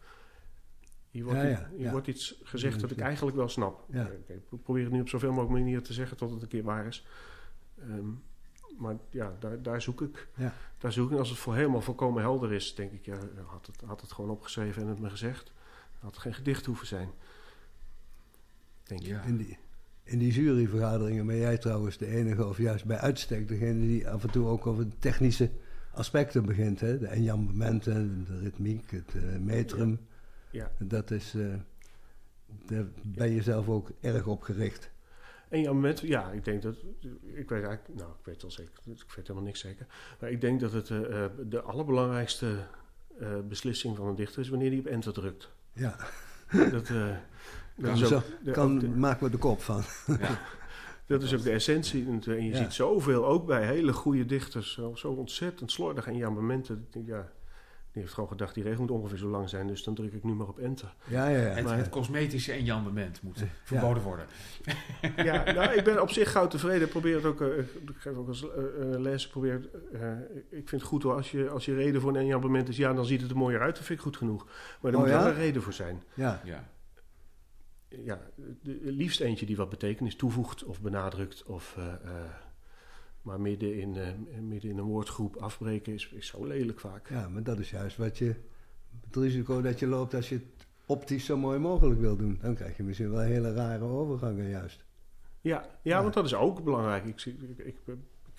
Hier 1.09 1.23
wordt, 1.23 1.39
Ja, 1.39 1.45
ja, 1.45 1.69
hier 1.75 1.85
ja. 1.85 1.91
wordt 1.91 2.07
iets 2.07 2.39
gezegd 2.43 2.79
dat 2.79 2.91
ik 2.91 2.99
eigenlijk 2.99 3.37
wel 3.37 3.49
snap. 3.49 3.85
Ik 4.27 4.63
probeer 4.63 4.83
het 4.83 4.91
nu 4.91 5.01
op 5.01 5.09
zoveel 5.09 5.29
mogelijk 5.29 5.59
manieren 5.59 5.83
te 5.83 5.93
zeggen 5.93 6.17
tot 6.17 6.31
het 6.31 6.41
een 6.41 6.47
keer 6.47 6.63
waar 6.63 6.87
is. 6.87 7.05
Ehm, 7.81 8.07
maar 8.77 8.95
ja, 9.09 9.35
daar, 9.39 9.61
daar 9.61 9.81
zoek 9.81 10.01
ik. 10.01 10.27
Ja. 10.35 10.53
Daar 10.77 10.91
zoek 10.91 11.11
ik. 11.11 11.17
Als 11.17 11.29
het 11.29 11.37
voor 11.37 11.55
helemaal 11.55 11.81
volkomen 11.81 12.21
helder 12.21 12.53
is, 12.53 12.75
denk 12.75 12.91
ik, 12.91 13.05
ja, 13.05 13.17
had 13.45 13.65
het, 13.65 13.81
had 13.85 14.01
het 14.01 14.11
gewoon 14.11 14.29
opgeschreven 14.29 14.81
en 14.81 14.87
het 14.87 14.99
me 14.99 15.09
gezegd. 15.09 15.51
Had 15.99 16.11
het 16.11 16.19
geen 16.19 16.33
gedicht 16.33 16.65
hoeven 16.65 16.87
zijn. 16.87 17.09
Denk. 18.83 19.01
In 19.01 19.37
die, 19.37 19.57
in 20.03 20.19
die 20.19 20.31
juryvergaderingen 20.31 21.25
ben 21.25 21.37
jij 21.37 21.57
trouwens 21.57 21.97
de 21.97 22.07
enige, 22.07 22.45
of 22.45 22.57
juist 22.57 22.85
bij 22.85 22.97
uitstek 22.97 23.47
degene 23.47 23.79
die 23.79 24.09
af 24.09 24.23
en 24.23 24.31
toe 24.31 24.47
ook 24.47 24.67
over 24.67 24.89
de 24.89 24.97
technische 24.99 25.49
aspecten 25.93 26.45
begint. 26.45 26.79
Hè? 26.79 26.99
De 26.99 27.07
enjambementen, 27.07 28.25
de 28.25 28.39
ritmiek, 28.39 28.91
het 28.91 29.13
eh, 29.15 29.39
metrum. 29.39 29.99
Ja. 30.51 30.71
Dat 30.77 31.11
is, 31.11 31.33
eh, 31.35 31.53
daar 32.65 32.85
ben 33.03 33.29
je 33.31 33.41
zelf 33.41 33.69
ook 33.69 33.91
erg 34.01 34.27
op 34.27 34.41
gericht. 34.41 34.89
En 35.49 35.83
ja, 36.01 36.31
ik 36.31 36.45
denk 36.45 36.61
dat. 36.61 36.75
Ik 37.23 37.49
weet 37.49 37.63
eigenlijk, 37.63 37.87
nou, 37.87 38.09
ik 38.09 38.25
weet 38.25 38.33
het 38.33 38.41
wel 38.41 38.51
zeker. 38.51 38.73
Ik 38.85 39.13
weet 39.15 39.27
helemaal 39.27 39.43
niks 39.43 39.59
zeker. 39.59 39.85
Maar 40.19 40.31
ik 40.31 40.41
denk 40.41 40.59
dat 40.59 40.71
het 40.71 40.89
eh, 40.89 41.25
de 41.49 41.61
allerbelangrijkste 41.61 42.55
beslissing 43.47 43.95
van 43.97 44.07
een 44.07 44.15
dichter 44.15 44.41
is 44.41 44.49
wanneer 44.49 44.69
hij 44.69 44.79
op 44.79 44.85
enter 44.85 45.13
drukt. 45.13 45.49
Ja, 45.73 45.95
Dat, 46.71 46.87
dat 46.87 46.87
Kan 47.81 47.97
zo 47.97 48.21
kan, 48.51 48.79
de- 48.79 48.87
maken 48.89 49.23
we 49.25 49.31
de 49.31 49.37
kop 49.37 49.61
van. 49.61 49.83
Ja. 50.19 50.39
dat 51.09 51.23
is 51.23 51.33
ook 51.35 51.43
de 51.43 51.51
essentie. 51.51 52.05
En, 52.07 52.21
en 52.25 52.43
je 52.45 52.49
Ja. 52.51 52.57
ziet 52.57 52.73
zoveel, 52.73 53.25
ook 53.25 53.45
bij 53.45 53.65
hele 53.65 53.93
goede 53.93 54.25
dichters, 54.25 54.73
zo, 54.73 54.95
zo 54.95 55.11
ontzettend 55.11 55.71
slordig. 55.71 56.07
En 56.07 56.15
ja, 56.15 56.29
momenten, 56.29 56.87
ja, 57.05 57.31
die 57.91 58.01
heeft 58.01 58.13
gewoon 58.13 58.29
gedacht, 58.29 58.53
die 58.53 58.63
regel 58.63 58.81
moet 58.81 58.91
ongeveer 58.91 59.17
zo 59.17 59.27
lang 59.27 59.49
zijn, 59.49 59.67
dus 59.67 59.83
dan 59.83 59.93
druk 59.95 60.13
ik 60.13 60.23
nu 60.23 60.33
maar 60.33 60.47
op 60.47 60.59
enter. 60.59 60.93
Ja, 61.07 61.27
ja, 61.27 61.37
ja. 61.37 61.43
Het, 61.47 61.63
Maar- 61.65 61.77
het 61.77 61.89
cosmetische 61.89 62.51
enjambement 62.51 63.21
moet 63.21 63.43
verboden 63.63 64.03
worden. 64.03 64.25
Ja, 65.15 65.51
nou, 65.51 65.73
ik 65.73 65.83
ben 65.83 66.01
op 66.01 66.09
zich 66.09 66.31
gauw 66.31 66.47
tevreden. 66.47 66.81
Ik 66.83 66.89
probeer 66.89 67.15
het 67.15 67.25
ook, 67.25 67.41
eh, 67.41 67.57
ik 67.57 67.95
geef 67.97 68.15
ook 68.15 68.27
als 68.27 68.51
eh, 68.51 68.63
eh, 68.93 68.99
les, 68.99 69.27
probeer, 69.27 69.69
eh, 69.93 70.11
ik 70.49 70.69
vind 70.69 70.71
het 70.71 70.83
goed 70.83 71.03
hoor, 71.03 71.13
als 71.15 71.31
je, 71.31 71.49
als 71.49 71.65
je 71.65 71.73
reden 71.75 72.01
voor 72.01 72.09
een 72.09 72.15
enjambement 72.21 72.67
is, 72.69 72.77
ja, 72.77 72.93
dan 72.93 73.05
ziet 73.05 73.21
het 73.21 73.31
er 73.31 73.37
mooier 73.37 73.61
uit, 73.61 73.75
dat 73.75 73.85
vind 73.85 73.99
ik 73.99 74.05
goed 74.05 74.17
genoeg. 74.17 74.45
Maar 74.81 74.91
er 74.91 74.97
Oh, 74.97 75.03
moet 75.03 75.13
ja? 75.13 75.19
wel 75.23 75.27
een 75.31 75.37
reden 75.37 75.61
voor 75.61 75.73
zijn. 75.73 76.03
ja. 76.13 76.41
Ja. 76.43 76.69
Ja, 77.89 78.21
de, 78.61 78.79
liefst 78.81 79.19
eentje 79.19 79.45
die 79.45 79.57
wat 79.57 79.69
betekenis 79.69 80.15
toevoegt 80.15 80.63
of 80.63 80.81
benadrukt. 80.81 81.43
Of, 81.43 81.75
eh, 81.77 81.93
eh, 81.93 82.31
maar 83.21 83.41
midden 83.41 83.79
in, 83.79 83.95
eh, 83.97 84.07
midden 84.41 84.69
in 84.69 84.77
een 84.77 84.83
woordgroep 84.83 85.35
afbreken 85.35 85.93
is, 85.93 86.09
is 86.09 86.27
zo 86.27 86.45
lelijk 86.45 86.79
vaak. 86.79 87.09
Ja, 87.09 87.29
maar 87.29 87.43
dat 87.43 87.59
is 87.59 87.69
juist 87.69 87.97
wat 87.97 88.17
je, 88.17 88.35
het 89.05 89.15
risico 89.15 89.61
dat 89.61 89.79
je 89.79 89.87
loopt 89.87 90.13
als 90.13 90.29
je 90.29 90.35
het 90.35 90.67
optisch 90.85 91.25
zo 91.25 91.37
mooi 91.37 91.59
mogelijk 91.59 91.99
wil 91.99 92.15
doen. 92.15 92.37
Dan 92.41 92.55
krijg 92.55 92.77
je 92.77 92.83
misschien 92.83 93.11
wel 93.11 93.19
hele 93.19 93.53
rare 93.53 93.83
overgangen 93.83 94.49
juist. 94.49 94.85
Ja, 95.41 95.61
ja, 95.61 95.69
Ja. 95.81 96.01
want 96.01 96.13
dat 96.13 96.25
is 96.25 96.35
ook 96.35 96.63
belangrijk. 96.63 97.05
Ik, 97.05 97.19
zie, 97.19 97.37
ik, 97.57 97.65
ik, 97.65 97.75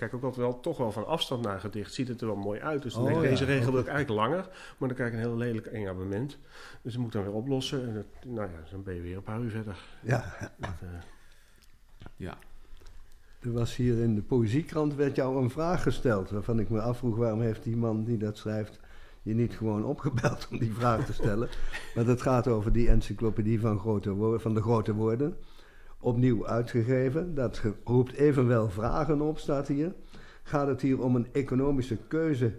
kijk 0.01 0.15
ook 0.15 0.23
altijd 0.23 0.47
wel, 0.47 0.61
toch 0.61 0.77
wel 0.77 0.93
van 0.93 1.07
afstand 1.07 1.45
naar 1.45 1.61
gedicht. 1.61 1.95
Ziet 1.95 2.09
het 2.09 2.21
er 2.21 2.27
wel 2.27 2.37
mooi 2.37 2.61
uit. 2.61 2.83
Dus 2.83 2.93
dan 2.95 3.03
Oh, 3.03 3.09
denk 3.09 3.19
ik, 3.21 3.25
ja, 3.25 3.31
deze 3.31 3.45
regel 3.45 3.67
ook 3.67 3.73
wil 3.73 3.81
ik 3.81 3.87
eigenlijk 3.89 4.21
langer. 4.21 4.49
Maar 4.79 4.89
dan 4.89 4.97
krijg 4.97 5.11
ik 5.11 5.15
een 5.17 5.25
heel 5.25 5.37
lelijk 5.37 5.67
enjambement. 5.67 6.39
Dus 6.83 6.93
dat 6.93 7.03
moet 7.03 7.13
dan 7.13 7.23
weer 7.23 7.33
oplossen. 7.33 7.89
En 7.89 7.95
dat, 7.95 8.05
nou 8.25 8.49
ja, 8.49 8.71
dan 8.71 8.83
ben 8.83 8.95
je 8.95 9.01
weer 9.01 9.17
een 9.17 9.23
paar 9.23 9.41
uur 9.41 9.51
verder. 9.51 9.77
Ja, 10.03 10.35
Dat, 10.59 10.71
eh, 10.81 10.89
Ja. 12.17 12.39
er 13.41 13.53
was 13.53 13.77
hier 13.77 13.99
in 13.99 14.15
de 14.15 14.23
poëziekrant 14.23 14.95
werd 14.95 15.17
jou 15.17 15.43
een 15.43 15.51
vraag 15.51 15.83
gesteld. 15.83 16.31
Waarvan 16.31 16.59
ik 16.59 16.69
me 16.71 16.81
afvroeg 16.81 17.17
waarom 17.17 17.41
heeft 17.41 17.63
die 17.63 17.77
man 17.77 18.05
die 18.05 18.17
dat 18.19 18.37
schrijft 18.37 18.81
je 19.23 19.35
niet 19.35 19.55
gewoon 19.55 19.85
opgebeld 19.85 20.49
om 20.51 20.59
die 20.59 20.73
vraag 20.75 21.05
te 21.07 21.13
stellen. 21.13 21.49
maar 21.95 22.05
dat 22.05 22.23
gaat 22.23 22.49
over 22.49 22.73
die 22.73 22.89
encyclopedie 22.89 23.61
van, 23.61 23.79
grote 23.79 24.11
woorden, 24.11 24.41
van 24.41 24.55
de 24.55 24.63
grote 24.63 24.95
woorden. 24.95 25.37
Opnieuw 26.01 26.47
uitgegeven. 26.47 27.35
Dat 27.35 27.63
roept 27.85 28.13
evenwel 28.13 28.69
vragen 28.69 29.21
op, 29.21 29.39
staat 29.39 29.69
hier. 29.69 29.95
Gaat 30.43 30.67
het 30.67 30.81
hier 30.81 31.03
om 31.03 31.17
een 31.17 31.27
economische 31.33 31.97
keuze 32.09 32.53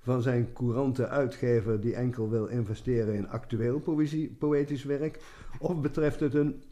van 0.00 0.22
zijn 0.22 0.52
courante 0.52 1.08
uitgever 1.08 1.80
die 1.80 1.94
enkel 1.94 2.30
wil 2.30 2.46
investeren 2.46 3.14
in 3.14 3.28
actueel 3.28 3.82
poëtisch 4.38 4.84
werk? 4.84 5.20
Of 5.58 5.80
betreft 5.80 6.20
het 6.20 6.34
een 6.34 6.62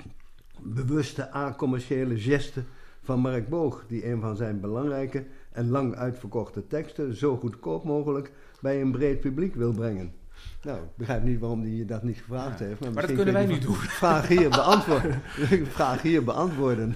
bewuste 0.63 1.35
a-commerciële 1.35 2.19
geste 2.19 2.63
van 3.03 3.21
Mark 3.21 3.49
Boog, 3.49 3.85
die 3.89 4.11
een 4.11 4.21
van 4.21 4.37
zijn 4.37 4.61
belangrijke 4.61 5.25
en 5.53 5.69
lang 5.69 5.95
uitverkochte 5.95 6.67
teksten 6.67 7.15
zo 7.15 7.37
goedkoop 7.37 7.85
mogelijk 7.85 8.33
bij 8.61 8.81
een 8.81 8.93
breed 8.93 9.21
publiek 9.21 9.55
wil 9.55 9.73
brengen? 9.73 10.24
Nou, 10.63 10.79
ik 10.79 10.97
begrijp 10.97 11.23
niet 11.23 11.39
waarom 11.41 11.61
hij 11.61 11.71
je 11.71 11.85
dat 11.85 12.03
niet 12.03 12.17
gevraagd 12.19 12.59
Ja. 12.59 12.65
heeft. 12.65 12.81
Maar 12.81 12.89
dat 12.89 12.95
misschien 12.97 13.17
kunnen 13.17 13.35
wij 13.35 13.47
nu 13.47 13.59
doen. 13.59 13.75
Vraag 13.75 14.29
hier 14.29 14.51
beantwoorden. 14.51 15.21
vraag 15.79 16.03
hier 16.03 16.25
beantwoorden. 16.25 16.95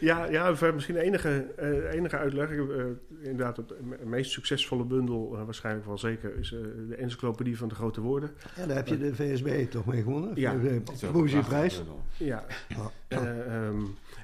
Ja, 0.00 0.24
ja 0.24 0.54
voor 0.54 0.74
misschien 0.74 0.94
de 0.94 1.00
enige, 1.00 1.46
eh, 1.56 1.92
enige 1.92 2.16
uitleg. 2.16 2.50
Eh, 2.50 2.56
inderdaad, 3.22 3.56
het 3.56 3.72
me- 3.82 3.96
meest 4.04 4.30
succesvolle 4.30 4.84
bundel, 4.84 5.36
eh, 5.36 5.44
waarschijnlijk 5.44 5.86
wel 5.86 5.98
zeker, 5.98 6.38
is 6.38 6.52
eh, 6.52 6.60
de 6.88 6.94
Encyclopedie 6.96 7.58
van 7.58 7.68
de 7.68 7.74
Grote 7.74 8.00
Woorden. 8.00 8.30
Ja, 8.56 8.66
daar 8.66 8.76
heb 8.76 8.86
je 8.88 8.98
de 8.98 9.14
VSB 9.14 9.70
toch 9.70 9.84
mee 9.86 10.02
gewonnen? 10.02 10.30
Ja. 10.34 10.52
De 10.52 10.58
bundel. 11.78 12.02
Ja, 12.16 12.44
ehm, 13.08 13.80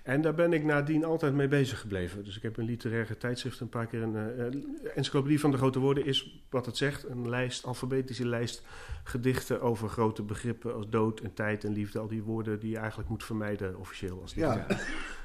en 0.08 0.20
daar 0.20 0.34
ben 0.34 0.52
ik 0.52 0.64
nadien 0.64 1.04
altijd 1.04 1.34
mee 1.34 1.48
bezig 1.48 1.80
gebleven. 1.80 2.24
Dus 2.24 2.36
ik 2.36 2.42
heb 2.42 2.56
een 2.56 2.64
literaire 2.64 3.16
tijdschrift 3.16 3.60
een 3.60 3.68
paar 3.68 3.86
keer 3.86 4.02
een 4.02 4.16
eh, 4.16 4.46
eh, 4.46 4.52
Encyclopedie 4.94 5.40
van 5.40 5.50
de 5.50 5.56
Grote 5.56 5.78
Woorden 5.78 6.04
is 6.04 6.42
wat 6.50 6.66
het 6.66 6.76
zegt, 6.76 7.08
een 7.08 7.28
lijst, 7.28 7.64
alfabetische 7.64 8.26
lijst 8.26 8.62
gedichten 9.04 9.60
over 9.60 9.88
grote 9.88 10.22
begrippen 10.22 10.74
als 10.74 10.88
dood 10.88 11.20
en 11.20 11.34
tijd 11.34 11.64
en 11.64 11.72
liefde, 11.72 11.98
al 11.98 12.08
die 12.08 12.22
woorden 12.22 12.58
die 12.58 12.70
je 12.70 12.78
eigenlijk 12.78 13.08
moet 13.08 13.24
vermijden 13.24 13.78
officieel 13.78 14.20
als 14.20 14.34
Ja. 14.34 14.66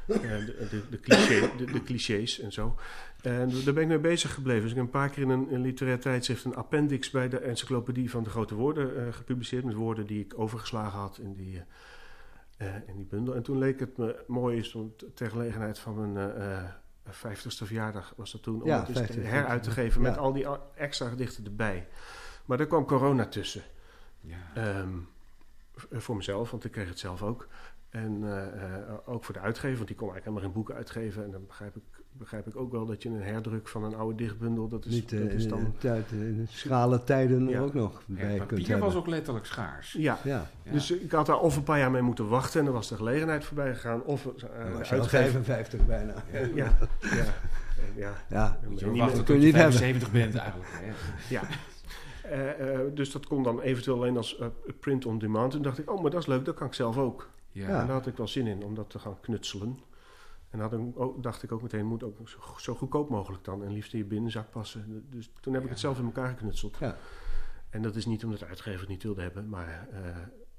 Eh, 0.08 0.20
de, 0.22 0.68
de, 0.70 0.82
de, 0.90 1.00
cliché, 1.00 1.50
de, 1.58 1.66
de 1.66 1.84
clichés 1.84 2.40
en 2.40 2.52
zo. 2.52 2.76
En 3.22 3.52
daar 3.66 3.74
ben 3.74 3.84
ik 3.84 3.90
mee 3.90 4.00
bezig 4.00 4.34
gebleven. 4.34 4.62
Dus 4.62 4.72
ik 4.72 4.76
heb 4.76 4.86
een 4.86 4.92
paar 4.92 5.10
keer 5.10 5.24
in 5.24 5.30
een, 5.30 5.54
een 5.54 5.62
literair 5.62 6.00
tijdschrift 6.00 6.44
een 6.44 6.56
appendix 6.56 7.10
bij 7.10 7.30
de 7.30 7.38
encyclopedie 7.40 8.10
van 8.10 8.24
de 8.24 8.30
grote 8.30 8.56
woorden 8.56 8.98
eh, 8.98 9.14
gepubliceerd. 9.14 9.64
Met 9.64 9.74
woorden 9.74 10.06
die 10.06 10.20
ik 10.20 10.40
overgeslagen 10.40 11.00
had 11.00 11.20
in 11.22 11.34
die, 11.34 11.62
in 12.88 12.96
die 12.96 13.06
bundel. 13.06 13.36
En 13.36 13.44
toen 13.44 13.58
leek 13.58 13.80
het 13.80 13.98
me 13.98 14.24
mooi 14.28 14.58
is 14.58 14.76
om 14.76 14.94
t- 14.98 15.06
ter 15.14 15.30
gelegenheid 15.30 15.80
van 15.80 16.12
mijn 16.12 16.32
eh, 16.36 16.58
eh, 16.58 16.70
50ste 17.12 17.66
verjaardag 17.66 18.14
was 18.16 18.32
dat 18.32 18.44
toen. 18.44 18.62
Om 18.62 18.68
Ja, 18.68 18.80
het 18.86 18.88
eens 18.98 19.08
te 19.08 19.14
50ste, 19.14 19.26
heruit 19.26 19.64
te 19.64 19.72
geven 19.72 20.02
met 20.02 20.14
ja. 20.16 20.20
al 20.20 20.34
die 20.34 20.46
extra 20.76 21.10
gedichten 21.10 21.46
erbij. 21.46 21.88
Maar 22.46 22.58
daar 22.58 22.68
kwam 22.68 22.86
corona 22.86 23.26
tussen. 23.26 23.62
Ja. 24.22 24.38
Ehm, 24.56 24.90
voor 25.92 26.16
mezelf, 26.16 26.52
want 26.52 26.64
ik 26.66 26.72
kreeg 26.72 26.88
het 26.88 27.00
zelf 27.00 27.24
ook. 27.24 27.48
En 27.94 28.20
eh, 28.24 28.46
eh, 28.46 28.94
ook 29.06 29.24
voor 29.24 29.34
de 29.34 29.40
uitgever, 29.40 29.76
want 29.76 29.88
die 29.88 29.98
kon 29.98 30.10
eigenlijk 30.12 30.24
helemaal 30.26 30.44
geen 30.44 30.52
boeken 30.54 30.76
uitgeven. 30.76 31.24
En 31.24 31.32
dan 31.32 31.46
begrijp 31.48 31.76
ik, 31.76 31.82
begrijp 32.12 32.48
ik 32.48 32.56
ook 32.56 32.72
wel 32.72 32.86
dat 32.86 33.04
je 33.04 33.10
een 33.10 33.22
herdruk 33.22 33.68
van 33.68 33.84
een 33.84 33.96
oude 33.96 34.16
dichtbundel, 34.16 34.68
dat 34.68 34.86
is, 34.86 34.92
Niet 34.92 35.12
eh, 35.14 35.20
dat 35.20 35.30
is 35.32 35.44
in, 35.44 35.50
dan... 35.50 35.60
de 35.60 35.78
tijd- 35.78 36.12
in 36.12 36.38
de 36.38 36.46
schrale 36.48 37.04
tijden 37.04 37.48
Ja. 37.48 37.60
ook 37.60 37.74
nog 37.74 38.02
Ja, 38.06 38.16
bij 38.16 38.36
kunt 38.36 38.48
papier 38.48 38.68
hebben. 38.68 38.86
was 38.86 38.96
ook 38.96 39.08
letterlijk 39.08 39.46
schaars. 39.46 39.92
Ja, 39.92 40.18
Ja, 40.24 40.46
Ja. 40.64 40.72
dus 40.72 40.92
ik 40.92 41.12
had 41.12 41.26
daar 41.26 41.40
of 41.40 41.56
een 41.56 41.64
paar 41.64 41.80
jaar 41.80 41.92
mee 41.92 42.02
moeten 42.02 42.28
wachten 42.28 42.60
en 42.60 42.66
dan 42.66 42.74
was 42.74 42.88
de 42.90 42.96
gelegenheid 42.96 43.46
voorbij 43.46 43.74
gegaan. 43.74 44.04
Of 44.04 44.26
uh, 44.26 44.32
dan 44.40 44.50
de 44.50 44.78
was 44.78 44.90
je 44.90 44.96
al 44.96 45.00
uitgever... 45.02 45.44
55 45.44 45.86
bijna. 45.86 46.14
Ja, 46.32 46.40
ja, 46.40 46.78
ja, 47.02 47.26
ja. 47.96 48.14
Ja, 48.30 48.58
Dan 48.62 48.70
Moet 48.72 48.80
je 48.80 48.86
je 48.86 48.98
wachten 48.98 49.16
kun 49.16 49.26
tot 49.26 49.36
je 49.36 49.42
je 49.42 49.46
niet 49.46 49.56
hebben. 49.56 49.74
75 49.80 50.12
bent 50.12 50.36
eigenlijk. 50.36 50.70
Hè? 50.74 50.92
Ja. 51.30 51.42
Eh, 52.24 52.74
eh, 52.74 52.80
dus 52.94 53.12
dat 53.12 53.28
kon 53.28 53.44
dan 53.44 53.62
eventueel 53.62 53.98
alleen 53.98 54.18
als 54.18 54.40
print 54.80 55.06
on 55.06 55.20
demand. 55.20 55.52
Toen 55.52 55.62
dacht 55.62 55.80
ik, 55.80 55.92
oh, 55.92 56.02
maar 56.02 56.12
dat 56.12 56.20
is 56.22 56.28
leuk, 56.28 56.46
dat 56.46 56.56
kan 56.56 56.68
ik 56.68 56.74
zelf 56.74 56.98
ook. 56.98 57.30
Ja. 57.54 57.68
En 57.68 57.74
daar 57.88 57.96
had 57.96 58.08
ik 58.08 58.18
wel 58.18 58.28
zin 58.28 58.48
in 58.48 58.64
om 58.64 58.76
dat 58.76 58.90
te 58.90 59.00
gaan 59.00 59.20
knutselen. 59.20 59.80
En 60.50 60.60
had 60.60 60.74
ik, 60.74 60.80
ook, 60.94 61.24
dacht 61.24 61.44
ik 61.44 61.52
ook 61.52 61.62
meteen, 61.62 61.86
moet 61.86 62.04
ook 62.04 62.18
zo, 62.30 62.38
zo 62.58 62.76
goedkoop 62.76 63.10
mogelijk 63.10 63.44
dan. 63.44 63.64
En 63.64 63.72
liefst 63.72 63.94
in 63.94 64.00
je 64.00 64.06
binnenzak 64.06 64.50
passen. 64.52 65.06
Dus 65.10 65.32
toen 65.42 65.54
heb 65.54 65.62
ik 65.62 65.68
Ja. 65.68 65.74
het 65.74 65.82
zelf 65.84 65.98
in 66.00 66.06
elkaar 66.06 66.28
geknutseld. 66.30 66.78
Ja. 66.80 66.98
En 67.70 67.82
dat 67.82 67.96
is 67.96 68.06
niet 68.06 68.24
omdat 68.24 68.40
de 68.40 68.46
uitgever 68.46 68.80
het 68.80 68.90
niet 68.90 69.04
wilde 69.04 69.22
hebben, 69.22 69.50
maar 69.50 69.88
eh, 69.92 70.00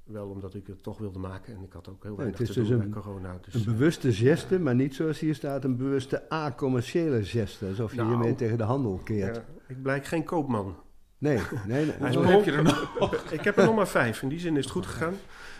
wel 0.03 0.27
omdat 0.29 0.53
ik 0.53 0.67
het 0.67 0.83
toch 0.83 0.97
wilde 0.97 1.19
maken. 1.19 1.55
En 1.55 1.63
ik 1.63 1.73
had 1.73 1.89
ook 1.89 2.03
heel 2.03 2.15
weinig 2.15 2.37
het 2.39 2.47
is 2.47 2.53
te 2.53 2.59
doen 2.61 2.69
dus 2.69 2.77
bij 2.77 2.85
een- 2.85 2.93
corona. 2.93 3.37
Dus, 3.41 3.53
Een 3.53 3.63
bewuste 3.63 4.13
geste, 4.13 4.59
maar 4.59 4.75
niet 4.75 4.95
zoals 4.95 5.19
hier 5.19 5.35
staat, 5.35 5.63
een 5.63 5.77
bewuste 5.77 6.31
a-commerciële 6.33 7.23
geste. 7.23 7.65
Alsof 7.67 7.91
je 7.91 7.97
Nou. 7.97 8.09
hiermee 8.09 8.35
tegen 8.35 8.57
de 8.57 8.63
handel 8.63 8.99
keert. 9.03 9.35
ja, 9.35 9.43
ik 9.67 9.81
blijk 9.81 10.05
geen 10.05 10.23
koopman. 10.23 10.75
Nee, 11.17 11.37
nee, 11.67 11.85
nee. 11.85 11.95
Hij 11.95 12.09
is 12.09 12.15
heb 12.15 12.43
je 12.43 12.51
er 12.51 12.63
nog? 12.63 12.91
ik 13.31 13.41
heb 13.41 13.57
er 13.57 13.65
nog 13.65 13.75
maar 13.75 13.87
vijf. 13.87 14.21
In 14.21 14.29
die 14.29 14.39
zin 14.39 14.57
is 14.57 14.63
het 14.63 14.73
goed 14.73 14.85
gegaan. 14.85 15.13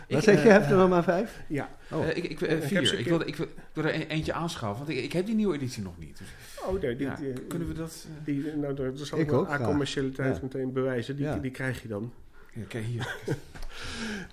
Wat 0.08 0.22
zeg 0.24 0.42
je, 0.42 0.48
eh, 0.48 0.52
hebt 0.54 0.70
er 0.70 0.76
nog 0.76 0.88
maar 0.88 1.02
vijf? 1.04 1.42
Ja. 1.48 1.68
Oh. 1.90 2.02
Eh, 2.08 2.16
ik, 2.16 2.24
ik, 2.24 2.40
eh, 2.40 2.56
Ik 2.56 2.62
heb 2.62 2.62
vier. 2.86 2.98
Ik, 2.98 3.06
wil, 3.06 3.20
ik 3.20 3.36
wil, 3.36 3.46
er 3.74 3.94
een- 3.94 4.06
eentje 4.08 4.32
aanschaffen, 4.32 4.86
want 4.86 4.98
ik, 4.98 5.04
ik 5.04 5.12
heb 5.12 5.26
die 5.26 5.34
nieuwe 5.34 5.54
editie 5.54 5.82
nog 5.82 5.98
niet. 5.98 6.18
Dus, 6.18 6.28
Oh 6.66 6.80
nee, 6.82 6.96
die, 6.96 7.06
ja, 7.06 7.14
die- 7.14 7.32
kunnen 7.32 7.68
we 7.68 7.74
dat... 7.74 8.06
Die, 8.24 8.56
nou, 8.56 8.74
daar 8.74 8.90
zal 8.94 9.18
Ik 9.18 9.32
ook 9.32 9.48
Ja. 10.16 10.42
meteen 10.42 10.72
bewijzen. 10.72 11.16
Die, 11.16 11.24
Ja. 11.24 11.36
die 11.38 11.50
krijg 11.50 11.82
je 11.82 11.88
dan. 11.88 12.12
ja, 12.52 12.62
kijk 12.68 12.84
hier. 12.84 13.16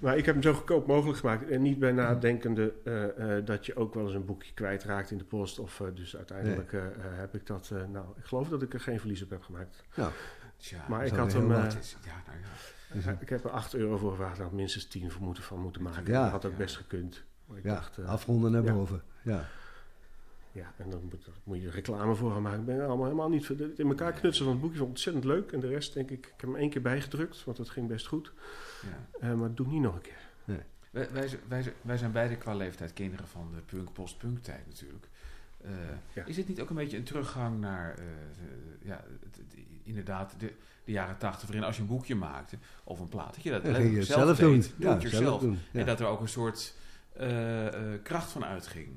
Maar 0.02 0.18
ik 0.18 0.26
heb 0.26 0.34
hem 0.36 0.44
zo 0.44 0.54
goedkoop 0.54 0.88
mogelijk 0.88 1.20
gemaakt. 1.20 1.50
En 1.50 1.62
niet 1.62 1.80
bij 1.80 1.92
nadenkende 1.92 2.74
eh, 2.84 3.38
eh, 3.38 3.46
dat 3.46 3.66
je 3.66 3.76
ook 3.76 3.94
wel 3.94 4.04
eens 4.06 4.14
een 4.14 4.26
boekje 4.26 4.54
kwijtraakt 4.54 5.12
in 5.12 5.18
de 5.18 5.24
post. 5.24 5.60
Of, 5.60 5.82
dus 5.94 6.16
uiteindelijk 6.18 6.72
heb 7.00 7.36
ik 7.36 7.46
dat... 7.48 7.70
eh, 7.74 7.78
nou, 7.92 8.06
ik 8.18 8.24
geloof 8.26 8.48
dat 8.50 8.62
ik 8.62 8.74
er 8.74 8.80
geen 8.80 9.00
verlies 9.00 9.24
op 9.24 9.30
heb 9.30 9.44
gemaakt. 9.44 9.84
Nou, 9.96 10.12
Tja, 10.58 10.78
Maar 10.88 10.98
dat 11.00 11.08
ik 11.08 11.14
is 11.14 11.20
had 11.20 11.34
hem... 11.34 11.52
ja, 11.52 11.58
nou 11.58 11.64
ja. 11.68 12.48
Dus 12.94 13.06
een- 13.06 13.18
ik 13.20 13.30
heb 13.30 13.44
er 13.44 13.50
8 13.50 13.74
euro 13.74 13.98
voor 13.98 14.10
gevraagd. 14.12 14.36
Daar 14.38 14.46
had 14.46 14.56
minstens 14.56 14.88
10 14.88 15.12
voor 15.12 15.22
moeten, 15.22 15.44
van 15.44 15.60
moeten 15.60 15.82
maken. 15.82 16.12
Ja. 16.14 16.22
Dat 16.24 16.32
had 16.32 16.46
ook 16.46 16.52
Ja. 16.52 16.58
best 16.58 16.76
gekund. 16.76 17.24
Maar 17.46 17.58
ik 17.58 17.64
ja, 17.64 17.74
dacht... 17.74 17.98
eh, 17.98 18.06
afronden 18.10 18.52
naar 18.52 18.64
ja. 18.64 18.74
boven. 18.74 19.02
Ja. 19.22 19.46
Ja, 20.52 20.74
en 20.78 20.90
dan 20.90 21.02
moet, 21.10 21.28
moet 21.44 21.62
je 21.62 21.70
reclame 21.70 22.16
voor 22.16 22.32
gaan 22.32 22.42
maken. 22.42 22.60
Ik 22.60 22.66
ben 22.66 22.76
er 22.80 22.86
allemaal 22.88 23.06
helemaal 23.06 23.30
niet... 23.30 23.46
voor- 23.46 23.56
Het 23.58 23.80
in 23.80 23.88
elkaar 23.88 24.12
knutselen 24.14 24.44
van 24.44 24.52
het 24.52 24.62
boekje 24.62 24.78
vond 24.78 24.90
ik 24.90 24.96
ontzettend 24.96 25.26
leuk. 25.26 25.52
En 25.52 25.60
de 25.60 25.68
rest 25.68 25.94
denk 25.94 26.10
ik... 26.10 26.26
Ik 26.26 26.32
heb 26.38 26.50
hem 26.50 26.56
één 26.56 26.70
keer 26.70 26.82
bijgedrukt, 26.82 27.44
want 27.44 27.58
dat 27.58 27.70
ging 27.70 27.88
best 27.88 28.08
goed. 28.08 28.32
ja. 28.82 29.20
Eh, 29.30 29.34
maar 29.34 29.54
doe 29.54 29.68
niet 29.68 29.82
nog 29.82 29.96
een 29.96 30.02
keer. 30.02 30.22
Wij, 30.92 31.10
wij, 31.12 31.28
zijn- 31.28 31.42
wij, 31.48 31.62
zijn- 31.64 31.76
wij 31.82 31.98
zijn 31.98 32.12
beide 32.12 32.36
qua 32.38 32.56
leeftijd 32.56 32.94
kinderen 32.94 33.28
van 33.28 33.52
de 33.56 33.62
punk, 33.62 33.94
post-punk 33.94 34.40
tijd 34.40 34.68
natuurlijk. 34.68 35.08
Eh, 35.62 35.72
Ja. 36.14 36.26
Is 36.26 36.36
dit 36.36 36.48
niet 36.48 36.62
ook 36.62 36.70
een 36.70 36.76
beetje 36.76 36.98
een 36.98 37.04
teruggang 37.04 37.60
naar, 37.60 37.98
eh, 37.98 38.06
ja, 38.82 39.04
het- 39.22 39.36
het- 39.38 39.56
inderdaad, 39.84 40.34
de, 40.38 40.54
de 40.84 40.92
jaren 40.92 41.18
tachtig, 41.18 41.44
waarin 41.48 41.64
als 41.66 41.76
je 41.76 41.82
een 41.82 41.88
boekje 41.88 42.16
maakte 42.16 42.58
of 42.84 43.00
een 43.00 43.10
plaat, 43.10 43.34
dat 43.34 43.44
je 43.44 43.50
dat 43.50 43.66
je 43.78 44.04
zelf 44.04 44.38
doen. 44.38 44.60
deed, 44.60 44.74
do 44.78 44.90
Ja, 44.90 45.10
zelf 45.10 45.42
doen. 45.42 45.60
Ja. 45.72 45.80
En 45.80 45.86
dat 45.86 46.00
er 46.00 46.06
ook 46.06 46.22
een 46.22 46.28
soort 46.28 46.74
eh, 47.14 47.68
eh, 47.68 48.02
kracht 48.04 48.32
van 48.32 48.46
uitging. 48.46 48.90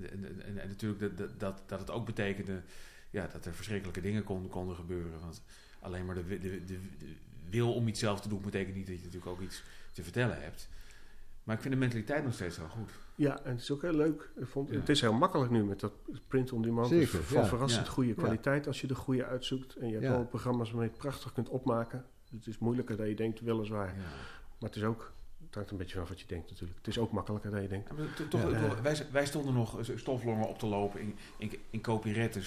En, 0.00 0.24
en, 0.44 0.58
en- 0.60 0.68
natuurlijk 0.68 1.16
dat, 1.16 1.40
dat, 1.40 1.62
dat, 1.66 1.80
het 1.80 1.90
ook 1.90 2.06
betekende 2.06 2.62
ja, 3.10 3.26
dat 3.32 3.46
er 3.46 3.54
verschrikkelijke 3.54 4.00
dingen 4.00 4.24
kon, 4.24 4.48
konden 4.48 4.76
gebeuren. 4.76 5.20
Want 5.20 5.42
alleen 5.80 6.06
maar 6.06 6.14
de, 6.14 6.38
de, 6.38 6.64
de 6.64 6.78
wil 7.50 7.74
om 7.74 7.88
iets 7.88 8.00
zelf 8.00 8.20
te 8.20 8.28
doen, 8.28 8.40
betekent 8.40 8.76
niet 8.76 8.86
dat 8.86 8.96
je 8.96 9.04
natuurlijk 9.04 9.32
ook 9.32 9.40
iets 9.40 9.62
te 9.92 10.02
vertellen 10.02 10.42
hebt. 10.42 10.68
Maar 11.44 11.54
ik 11.56 11.60
vind 11.62 11.74
de 11.74 11.80
mentaliteit 11.80 12.24
nog 12.24 12.34
steeds 12.34 12.58
wel 12.58 12.68
goed. 12.68 12.90
Ja, 13.14 13.40
en 13.44 13.50
het 13.52 13.60
is 13.60 13.70
ook 13.70 13.82
heel 13.82 13.92
leuk. 13.94 14.30
Ik 14.36 14.46
vond, 14.46 14.68
Ja. 14.70 14.76
Het 14.78 14.88
is 14.88 15.00
heel 15.00 15.12
makkelijk 15.12 15.50
nu 15.50 15.64
met 15.64 15.80
dat 15.80 15.92
print 16.28 16.52
on 16.52 16.62
demand. 16.62 16.90
Het 16.90 17.00
is 17.00 17.10
Zeker, 17.10 17.26
van 17.26 17.40
ja. 17.42 17.46
verrassend 17.48 17.86
Ja. 17.86 17.92
goede 17.92 18.14
kwaliteit 18.14 18.66
als 18.66 18.80
je 18.80 18.86
de 18.86 18.94
goede 18.94 19.24
uitzoekt. 19.24 19.76
En 19.76 19.86
je 19.86 19.92
hebt 19.92 20.04
Ja. 20.04 20.12
al 20.14 20.24
programma's 20.26 20.68
waarmee 20.70 20.86
je 20.86 20.92
het 20.92 21.02
prachtig 21.02 21.32
kunt 21.32 21.48
opmaken. 21.48 22.04
Het 22.30 22.46
is 22.46 22.58
moeilijker 22.58 22.96
dan 22.96 23.08
je 23.08 23.14
denkt, 23.14 23.40
weliswaar. 23.40 23.86
Ja. 23.86 23.94
Maar 24.58 24.68
het 24.68 24.76
is 24.76 24.82
ook, 24.82 25.12
het 25.46 25.54
hangt 25.54 25.70
een 25.70 25.76
beetje 25.76 25.92
vanaf 25.94 26.08
wat 26.08 26.20
je 26.20 26.26
denkt 26.26 26.50
natuurlijk. 26.50 26.78
Het 26.78 26.86
is 26.88 26.98
ook 26.98 27.12
makkelijker 27.12 27.50
dan 27.50 27.62
je 27.62 27.68
denkt. 27.68 27.90
Ja, 28.18 28.24
toch, 28.28 28.50
Ja. 28.50 28.82
wij, 28.82 29.06
wij 29.12 29.26
stonden 29.26 29.54
nog 29.54 29.78
eh, 29.88 29.96
stoflongen 29.96 30.48
op 30.48 30.58
te 30.58 30.66
lopen 30.66 31.00
in, 31.00 31.14
in, 31.38 31.52
in 31.70 31.80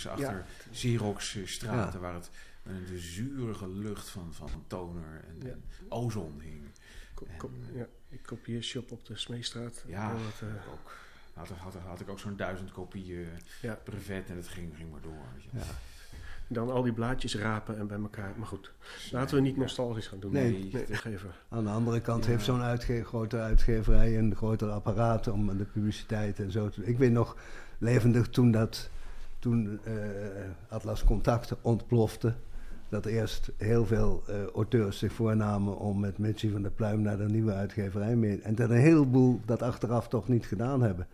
achter 0.09 0.45
Xerox 0.71 1.35
eh, 1.35 1.45
straten, 1.45 1.99
waar 1.99 2.13
het 2.13 2.29
met 2.63 2.87
de 2.87 2.97
zurige 2.99 3.69
lucht 3.69 4.09
van, 4.09 4.33
van 4.33 4.49
toner 4.67 5.23
en, 5.27 5.35
Ja. 5.47 5.51
en 5.51 5.63
ozon 5.89 6.39
hing. 6.41 6.63
Ko- 7.13 7.47
En, 7.75 7.87
ik 8.13 8.19
kopieershop 8.25 8.91
op 8.91 9.05
de 9.05 9.17
Smeestraat. 9.17 9.83
Ja, 9.87 10.11
wat, 10.11 10.49
eh, 10.49 10.71
ook. 10.73 10.91
Had, 11.33 11.49
had, 11.49 11.73
had 11.85 11.99
ik 11.99 12.09
ook 12.09 12.19
zo'n 12.19 12.35
duizend 12.37 12.71
kopieën 12.71 13.27
Ja. 13.61 13.79
brevet 13.83 14.29
en 14.29 14.35
dat 14.35 14.47
ging, 14.47 14.75
ging 14.77 14.91
maar 14.91 15.01
door. 15.01 15.23
Weet 15.33 15.43
je. 15.43 15.49
Ja. 15.57 15.63
dan 16.47 16.69
al 16.71 16.81
die 16.83 16.93
blaadjes 16.93 17.35
rapen 17.35 17.77
en 17.77 17.87
bij 17.87 17.97
elkaar. 17.97 18.33
Maar 18.37 18.47
goed, 18.47 18.71
laten 19.11 19.35
we 19.35 19.41
niet 19.41 19.57
nostalgisch 19.57 20.07
gaan 20.07 20.19
doen. 20.19 20.31
Nee. 20.31 20.51
nee 20.71 20.85
uitgever. 20.89 21.35
Aan 21.49 21.63
de 21.63 21.69
andere 21.69 22.01
kant 22.01 22.23
Ja. 22.23 22.29
heeft 22.29 22.45
zo'n 22.45 22.61
uitge 22.61 23.03
grote 23.03 23.37
uitgeverij 23.39 24.17
een 24.17 24.35
groter 24.35 24.69
apparaat 24.69 25.27
om 25.27 25.57
de 25.57 25.63
publiciteit 25.65 26.39
en 26.39 26.51
zo 26.51 26.69
te 26.69 26.79
doen. 26.79 26.89
Ik 26.89 26.97
weet 26.97 27.11
nog 27.11 27.37
levendig 27.77 28.29
toen 28.29 28.51
dat 28.51 28.89
toen 29.39 29.79
eh, 29.83 29.93
Atlas 30.69 31.03
Contact 31.03 31.53
ontplofte. 31.61 32.33
Dat 32.93 33.05
eerst 33.05 33.51
heel 33.57 33.85
veel 33.85 34.23
eh, 34.27 34.35
auteurs 34.55 34.97
zich 34.97 35.13
voornamen 35.13 35.77
om 35.77 35.99
met 35.99 36.17
Mitchie 36.17 36.51
van 36.51 36.61
der 36.61 36.71
Pluim 36.71 37.01
naar 37.01 37.17
de 37.17 37.23
nieuwe 37.29 37.53
uitgeverij 37.53 38.15
mee. 38.15 38.39
En 38.41 38.55
dat 38.55 38.69
een 38.69 38.75
heleboel 38.75 39.39
dat 39.45 39.61
achteraf 39.61 40.07
toch 40.07 40.27
niet 40.27 40.45
gedaan 40.45 40.81
hebben. 40.81 41.07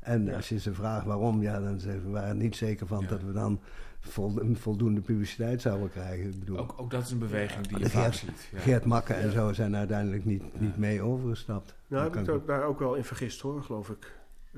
En 0.00 0.24
Ja. 0.24 0.36
als 0.36 0.48
je 0.48 0.58
ze 0.58 0.74
vraagt 0.74 1.06
waarom, 1.06 1.42
ja, 1.42 1.60
dan 1.60 1.80
zeggen 1.80 2.00
ze, 2.00 2.06
we 2.06 2.12
waren 2.12 2.28
er 2.28 2.34
niet 2.34 2.56
zeker 2.56 2.86
van 2.86 3.00
Ja. 3.00 3.08
dat 3.08 3.22
we 3.22 3.32
dan 3.32 3.60
vol- 4.00 4.38
voldoende 4.52 5.00
publiciteit 5.00 5.60
zouden 5.60 5.90
krijgen. 5.90 6.24
Ik 6.30 6.38
bedoel, 6.38 6.58
Ook, 6.58 6.74
ook 6.76 6.90
dat 6.90 7.02
is 7.02 7.10
een 7.10 7.18
beweging 7.18 7.66
die 7.66 7.78
je 7.78 7.90
vaak 7.90 8.02
Geert- 8.02 8.16
ziet. 8.16 8.48
Ja. 8.52 8.58
Geert 8.58 8.84
Makke 8.84 9.12
en 9.14 9.32
zo 9.32 9.52
zijn 9.52 9.76
uiteindelijk 9.76 10.24
niet, 10.24 10.42
Ja. 10.42 10.60
niet 10.60 10.76
mee 10.76 11.02
overgestapt. 11.02 11.74
Nou, 11.86 12.02
Dan 12.04 12.12
heb 12.18 12.28
ik- 12.28 12.34
ook 12.34 12.46
daar 12.46 12.64
ook 12.64 12.78
wel 12.78 12.94
in 12.94 13.04
vergist 13.04 13.40
hoor, 13.40 13.62
geloof 13.62 13.88
ik. 13.90 14.14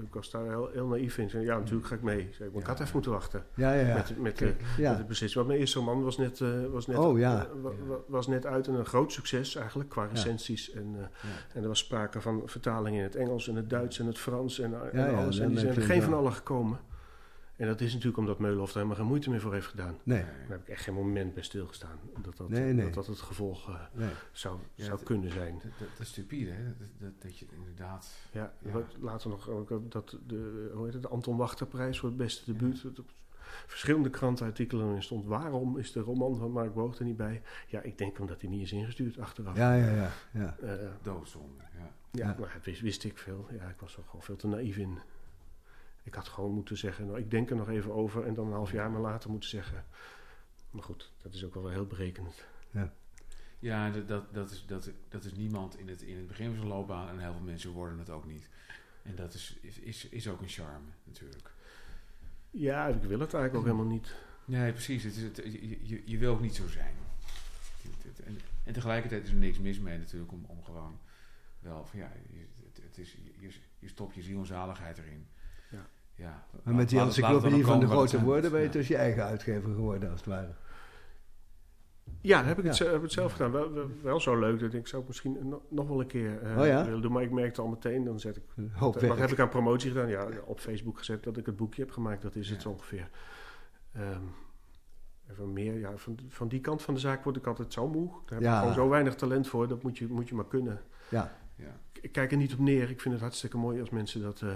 Ik 0.06 0.14
was 0.14 0.30
daar 0.30 0.44
heel, 0.48 0.68
heel 0.72 0.86
naïef 0.86 1.18
in. 1.18 1.30
Zei, 1.30 1.44
Ja, 1.44 1.58
natuurlijk 1.58 1.86
ga 1.86 1.94
ik 1.94 2.02
mee. 2.02 2.28
Zei, 2.32 2.50
maar 2.50 2.60
ik 2.60 2.66
had 2.66 2.80
even 2.80 2.90
moeten 2.92 3.10
wachten. 3.10 3.44
Ja, 3.54 3.72
ja, 3.72 3.86
ja. 3.86 3.94
Met, 3.94 4.18
met, 4.18 4.32
Kijk, 4.34 4.60
eh, 4.60 4.78
ja. 4.78 4.88
met 4.90 4.98
het 4.98 5.06
beslissing. 5.06 5.34
Want 5.34 5.46
mijn 5.46 5.60
eerste 5.60 5.78
roman 5.78 6.02
was 6.02 6.16
net, 6.18 6.40
eh, 6.40 6.48
was 6.70 6.86
net, 6.86 6.96
Oh, 6.98 7.20
eh, 7.22 7.42
wa- 7.62 7.70
wa- 7.86 7.96
was 8.06 8.26
net 8.26 8.46
uit 8.46 8.66
en 8.66 8.74
een 8.74 8.84
groot 8.86 9.12
succes 9.12 9.54
eigenlijk 9.54 9.88
qua 9.88 10.04
recensies. 10.12 10.70
En, 10.72 10.96
en 11.54 11.62
er 11.62 11.68
was 11.68 11.78
sprake 11.78 12.20
van 12.20 12.42
vertalingen 12.44 12.98
in 12.98 13.04
het 13.04 13.16
Engels 13.16 13.48
en 13.48 13.56
het 13.56 13.70
Duits 13.70 13.98
en 13.98 14.06
het 14.06 14.18
Frans 14.18 14.58
en, 14.60 14.74
en 14.92 15.14
alles. 15.14 15.38
en 15.38 15.48
die 15.48 15.58
zijn 15.58 15.74
er 15.74 15.82
geen 15.82 16.02
van 16.02 16.10
wel. 16.10 16.18
allen 16.20 16.32
gekomen. 16.32 16.78
En 17.58 17.66
dat 17.66 17.80
is 17.80 17.90
natuurlijk 17.90 18.18
omdat 18.18 18.38
Meulenhof 18.38 18.68
er 18.68 18.74
helemaal 18.74 18.96
geen 18.96 19.06
moeite 19.06 19.30
meer 19.30 19.40
voor 19.40 19.52
heeft 19.52 19.66
gedaan. 19.66 19.96
Nee, 20.02 20.22
Daar 20.22 20.34
heb 20.48 20.60
ik 20.60 20.68
echt 20.68 20.82
geen 20.82 20.94
moment 20.94 21.34
bij 21.34 21.42
stilgestaan. 21.42 21.98
Dat 22.22 22.36
dat, 22.36 22.48
Nee, 22.48 22.72
nee. 22.72 22.84
Dat, 22.84 22.94
dat 22.94 23.06
het 23.06 23.20
gevolg 23.20 23.68
eh, 23.68 23.80
nee. 23.92 24.08
zou, 24.32 24.58
Ja, 24.74 24.84
zou 24.84 24.96
het- 24.96 25.06
kunnen 25.06 25.30
zijn. 25.30 25.62
Dat, 25.78 25.88
is 25.98 26.08
stupide, 26.08 26.50
hè? 26.50 26.64
Dat, 26.64 26.88
dat, 26.98 27.12
dat 27.22 27.38
je 27.38 27.46
inderdaad... 27.56 28.16
Ja, 28.32 28.52
Ja. 28.58 28.82
later 29.00 29.30
nog 29.30 29.48
ook 29.48 29.90
dat 29.90 30.18
de, 30.26 30.70
hoe 30.74 30.84
heet 30.84 30.92
het, 30.92 31.02
de 31.02 31.08
Anton 31.08 31.36
Wachterprijs 31.36 31.98
voor 31.98 32.08
het 32.08 32.18
beste 32.18 32.52
debuut. 32.52 32.82
Dat 32.82 32.98
op 32.98 33.10
verschillende 33.66 34.10
krantenartikelen 34.10 35.02
stond. 35.02 35.24
Waarom 35.26 35.78
is 35.78 35.92
de 35.92 36.00
roman 36.00 36.36
van 36.36 36.50
Mark 36.50 36.74
Boog 36.74 36.98
er 36.98 37.04
niet 37.04 37.16
bij? 37.16 37.42
Ja, 37.66 37.80
ik 37.82 37.98
denk 37.98 38.18
omdat 38.18 38.40
hij 38.40 38.50
niet 38.50 38.62
is 38.62 38.72
ingestuurd 38.72 39.18
achteraf. 39.18 39.56
Ja, 39.56 39.74
ja, 39.74 39.90
ja. 39.94 40.10
ja. 40.32 40.56
Eh, 40.62 40.88
Doodzonde, 41.02 41.62
ja. 41.78 41.92
ja, 42.10 42.28
Ja. 42.28 42.36
maar 42.38 42.52
dat 42.54 42.64
wist, 42.64 42.80
wist 42.80 43.04
ik 43.04 43.18
veel. 43.18 43.46
Ja, 43.58 43.68
ik 43.68 43.80
was 43.80 43.96
er 43.96 44.02
gewoon 44.06 44.22
veel 44.22 44.36
te 44.36 44.46
naïef 44.46 44.76
in. 44.76 44.98
Ik 46.08 46.14
had 46.14 46.28
gewoon 46.28 46.54
moeten 46.54 46.76
zeggen, 46.76 47.06
nou, 47.06 47.18
ik 47.18 47.30
denk 47.30 47.50
er 47.50 47.56
nog 47.56 47.68
even 47.68 47.92
over. 47.92 48.26
En 48.26 48.34
dan 48.34 48.46
een 48.46 48.52
half 48.52 48.72
jaar 48.72 48.90
maar 48.90 49.00
later 49.00 49.30
moeten 49.30 49.48
zeggen. 49.48 49.84
Maar 50.70 50.82
goed, 50.82 51.12
dat 51.22 51.34
is 51.34 51.44
ook 51.44 51.54
wel 51.54 51.68
heel 51.68 51.86
berekenend. 51.86 52.44
Ja, 53.58 53.90
dat, 53.90 54.08
dat, 54.08 54.34
dat, 54.34 54.50
is, 54.50 54.64
dat, 54.66 54.90
dat 55.08 55.24
is 55.24 55.32
niemand 55.32 55.78
in 55.78 55.88
het, 55.88 56.02
in 56.02 56.16
het 56.16 56.26
begin 56.26 56.46
van 56.46 56.56
zijn 56.56 56.68
loopbaan 56.68 57.08
en 57.08 57.18
heel 57.18 57.32
veel 57.32 57.42
mensen 57.42 57.70
worden 57.70 57.98
het 57.98 58.10
ook 58.10 58.26
niet. 58.26 58.48
En 59.02 59.14
dat 59.14 59.34
is, 59.34 59.58
is, 59.60 59.78
is, 59.78 60.08
is 60.08 60.28
ook 60.28 60.40
een 60.40 60.48
charme, 60.48 60.88
natuurlijk. 61.04 61.50
Ja, 62.50 62.86
ik 62.86 63.02
wil 63.02 63.20
het 63.20 63.34
eigenlijk 63.34 63.54
ook 63.54 63.64
helemaal 63.72 63.94
niet. 63.94 64.14
Nee, 64.44 64.72
precies. 64.72 65.02
Het 65.02 65.16
is 65.16 65.22
het, 65.22 65.36
je, 65.36 65.86
je, 65.88 66.02
je 66.04 66.18
wil 66.18 66.32
ook 66.32 66.40
niet 66.40 66.54
zo 66.54 66.68
zijn. 66.68 66.94
En, 68.24 68.38
en 68.64 68.72
tegelijkertijd 68.72 69.24
is 69.24 69.30
er 69.30 69.36
niks 69.36 69.58
mis 69.58 69.78
mee 69.78 69.98
natuurlijk 69.98 70.32
om, 70.32 70.44
om 70.46 70.64
gewoon 70.64 70.98
wel 71.60 71.84
van 71.84 71.98
ja, 71.98 72.12
je, 72.30 72.46
het, 72.64 72.82
het 72.82 72.98
is, 72.98 73.16
je, 73.38 73.52
je 73.78 73.88
stopt 73.88 74.14
je 74.14 74.22
ziel 74.22 74.38
en 74.38 74.46
zaligheid 74.46 74.98
erin. 74.98 75.26
Ja. 76.18 76.44
Maar 76.62 76.74
met 76.74 76.88
die 76.88 77.00
encyclopedie 77.00 77.64
van 77.66 77.80
de 77.80 77.86
grote 77.86 78.22
woorden 78.22 78.50
ben 78.50 78.60
je 78.60 78.68
dus 78.68 78.88
je 78.88 78.96
eigen 78.96 79.24
uitgever 79.24 79.70
geworden, 79.74 80.10
als 80.10 80.20
het 80.20 80.28
ware. 80.28 80.54
Ja, 82.20 82.44
heb 82.44 82.58
ik, 82.58 82.64
het, 82.64 82.76
Ja. 82.78 82.84
ze- 82.84 82.90
heb 82.92 83.02
het 83.02 83.12
zelf 83.12 83.32
gedaan. 83.32 83.50
Wel, 83.50 83.72
wel, 83.72 83.90
wel 84.02 84.20
zo 84.20 84.38
leuk 84.38 84.60
dat 84.60 84.72
ik 84.74 84.86
zou 84.86 84.96
het 85.02 85.08
misschien 85.08 85.54
nog, 85.68 85.88
wel 85.88 86.00
een 86.00 86.06
keer 86.06 86.42
eh, 86.42 86.58
Oh 86.58 86.66
ja? 86.66 86.84
willen 86.84 87.02
doen. 87.02 87.12
Maar 87.12 87.22
ik 87.22 87.30
merkte 87.30 87.60
al 87.62 87.68
meteen, 87.68 88.04
dan 88.04 88.20
zet 88.20 88.36
ik... 88.36 88.42
Hoop 88.72 89.00
Wat 89.00 89.18
heb 89.18 89.30
ik 89.30 89.38
aan 89.38 89.48
promotie 89.48 89.90
gedaan? 89.90 90.08
Ja, 90.08 90.28
op 90.44 90.60
Facebook 90.60 90.98
gezet 90.98 91.22
dat 91.22 91.36
ik 91.36 91.46
het 91.46 91.56
boekje 91.56 91.82
heb 91.82 91.90
gemaakt. 91.90 92.22
Dat 92.22 92.34
is 92.36 92.50
het 92.50 92.66
ongeveer. 92.66 93.08
Ehm, 93.92 94.22
even 95.30 95.52
meer, 95.52 95.78
ja, 95.78 95.96
van, 95.96 96.18
van 96.28 96.48
die 96.48 96.60
kant 96.60 96.82
van 96.82 96.94
de 96.94 97.00
zaak 97.00 97.24
word 97.24 97.36
ik 97.36 97.46
altijd 97.46 97.72
zo 97.72 97.88
moe. 97.88 98.08
Daar 98.08 98.38
heb 98.38 98.40
Ja. 98.42 98.52
ik 98.54 98.58
gewoon 98.58 98.74
zo 98.74 98.88
weinig 98.88 99.14
talent 99.14 99.48
voor. 99.48 99.68
Dat 99.68 99.82
moet 99.82 99.98
je, 99.98 100.06
moet 100.08 100.28
je 100.28 100.34
maar 100.34 100.46
kunnen. 100.48 100.80
Ja, 101.10 101.36
Ja. 101.56 101.80
Ik, 101.92 102.02
ik 102.02 102.12
kijk 102.12 102.30
er 102.30 102.36
niet 102.36 102.52
op 102.52 102.58
neer. 102.58 102.90
Ik 102.90 103.00
vind 103.00 103.14
het 103.14 103.22
hartstikke 103.22 103.56
mooi 103.56 103.80
als 103.80 103.90
mensen 103.90 104.22
dat... 104.22 104.40
eh, 104.42 104.48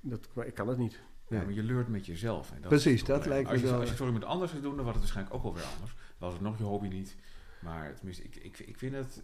dat 0.00 0.28
ik 0.46 0.54
kan 0.54 0.68
het 0.68 0.78
niet. 0.78 1.00
Ja, 1.28 1.42
maar 1.42 1.52
je 1.52 1.62
leurt 1.62 1.88
met 1.88 2.06
jezelf. 2.06 2.50
En 2.50 2.60
dat 2.60 2.68
Precies, 2.68 3.04
dat 3.04 3.26
lijkt 3.26 3.46
me 3.46 3.52
als 3.52 3.60
je, 3.60 3.66
wel- 3.66 3.74
Als 3.74 3.82
je 3.84 3.88
het 3.88 3.98
voor 3.98 4.06
iemand 4.06 4.24
anders 4.24 4.50
zou 4.50 4.62
doen, 4.62 4.74
dan 4.76 4.84
was 4.84 4.92
het 4.94 5.02
waarschijnlijk 5.02 5.36
ook 5.36 5.42
wel 5.42 5.54
weer 5.54 5.64
anders. 5.74 5.92
Dan 5.94 6.28
was 6.28 6.32
het 6.32 6.42
nog 6.42 6.58
je 6.58 6.64
hobby 6.64 6.88
niet. 6.88 7.16
Maar 7.60 7.94
tenminste, 7.94 8.22
ik, 8.24 8.36
ik, 8.36 8.58
ik 8.58 8.78
vind 8.78 8.94
het... 8.94 9.22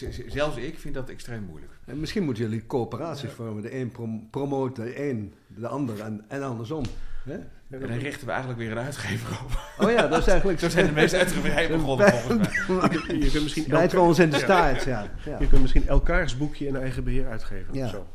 eh, 0.00 0.08
zelfs 0.28 0.56
ik 0.56 0.78
vind 0.78 0.94
dat 0.94 1.08
extreem 1.08 1.42
moeilijk. 1.42 1.72
en 1.84 2.00
misschien 2.00 2.22
moeten 2.24 2.42
jullie 2.42 2.66
coöperaties 2.66 3.30
vormen. 3.30 3.62
De 3.62 3.74
een 3.74 3.90
prom 3.90 4.30
promoot 4.30 4.76
de 4.76 5.08
een, 5.08 5.34
de 5.46 5.68
ander 5.68 6.00
en, 6.00 6.24
en 6.28 6.42
andersom. 6.42 6.84
Hè? 7.24 7.34
En 7.34 7.80
dan 7.80 7.90
richten 7.90 8.24
we 8.26 8.30
eigenlijk 8.32 8.60
weer 8.60 8.70
een 8.70 8.78
uitgever 8.84 9.40
op. 9.44 9.58
Oh 9.86 9.90
ja, 9.90 10.06
dat 10.06 10.18
is 10.20 10.26
eigenlijk... 10.26 10.60
Zo 10.64 10.68
zijn 10.68 10.86
de 10.86 10.92
meeste 10.92 11.18
uitgeverijen 11.18 11.70
begonnen 11.78 12.12
volgens 12.12 12.66
mij. 12.68 13.16
Je, 13.18 13.30
kunt 13.30 13.42
misschien 13.42 13.64
Bijten 13.68 13.98
we 13.98 14.04
ons 14.04 14.18
in 14.18 14.30
de 14.30 14.36
Ja. 14.36 14.42
staart, 14.42 14.82
ja. 14.82 15.10
ja. 15.24 15.38
Je 15.38 15.48
kunt 15.48 15.60
misschien 15.60 15.86
elkaars 15.88 16.36
boekje 16.36 16.66
in 16.66 16.76
eigen 16.76 17.04
beheer 17.04 17.26
uitgeven. 17.28 17.74
Ja. 17.74 17.84
Of 17.84 17.90
zo. 17.90 18.06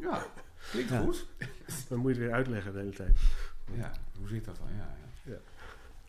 Ja, 0.00 0.26
klinkt 0.70 0.90
Ja. 0.90 1.00
goed. 1.00 1.26
Dan 1.88 1.98
moet 1.98 2.14
je 2.14 2.16
het 2.20 2.26
weer 2.26 2.36
uitleggen 2.36 2.72
de 2.72 2.78
hele 2.78 2.90
tijd. 2.92 3.18
Ja, 3.74 3.92
hoe 4.18 4.28
zit 4.28 4.44
dat 4.44 4.56
dan? 4.56 4.66
Ja, 4.76 4.94
ja. 5.22 5.36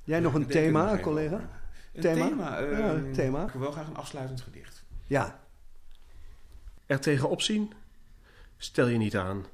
Jij 0.03 0.19
nog 0.19 0.33
een 0.33 0.45
thema, 0.47 0.91
nog 0.91 0.99
collega? 1.01 1.35
over. 1.35 1.49
Een 1.93 2.01
Thema? 2.01 2.27
thema? 2.27 2.59
Ja, 2.59 2.89
een 2.93 3.13
thema. 3.13 3.43
Ik 3.45 3.51
wil 3.51 3.61
wel 3.61 3.71
graag 3.71 3.87
een 3.87 3.95
afsluitend 3.95 4.41
gedicht. 4.41 4.83
Ja, 5.07 5.39
Er 6.85 6.99
tegenop 6.99 7.41
zien? 7.41 7.73
Stel 8.57 8.87
je 8.87 8.97
niet 8.97 9.17
aan. 9.17 9.45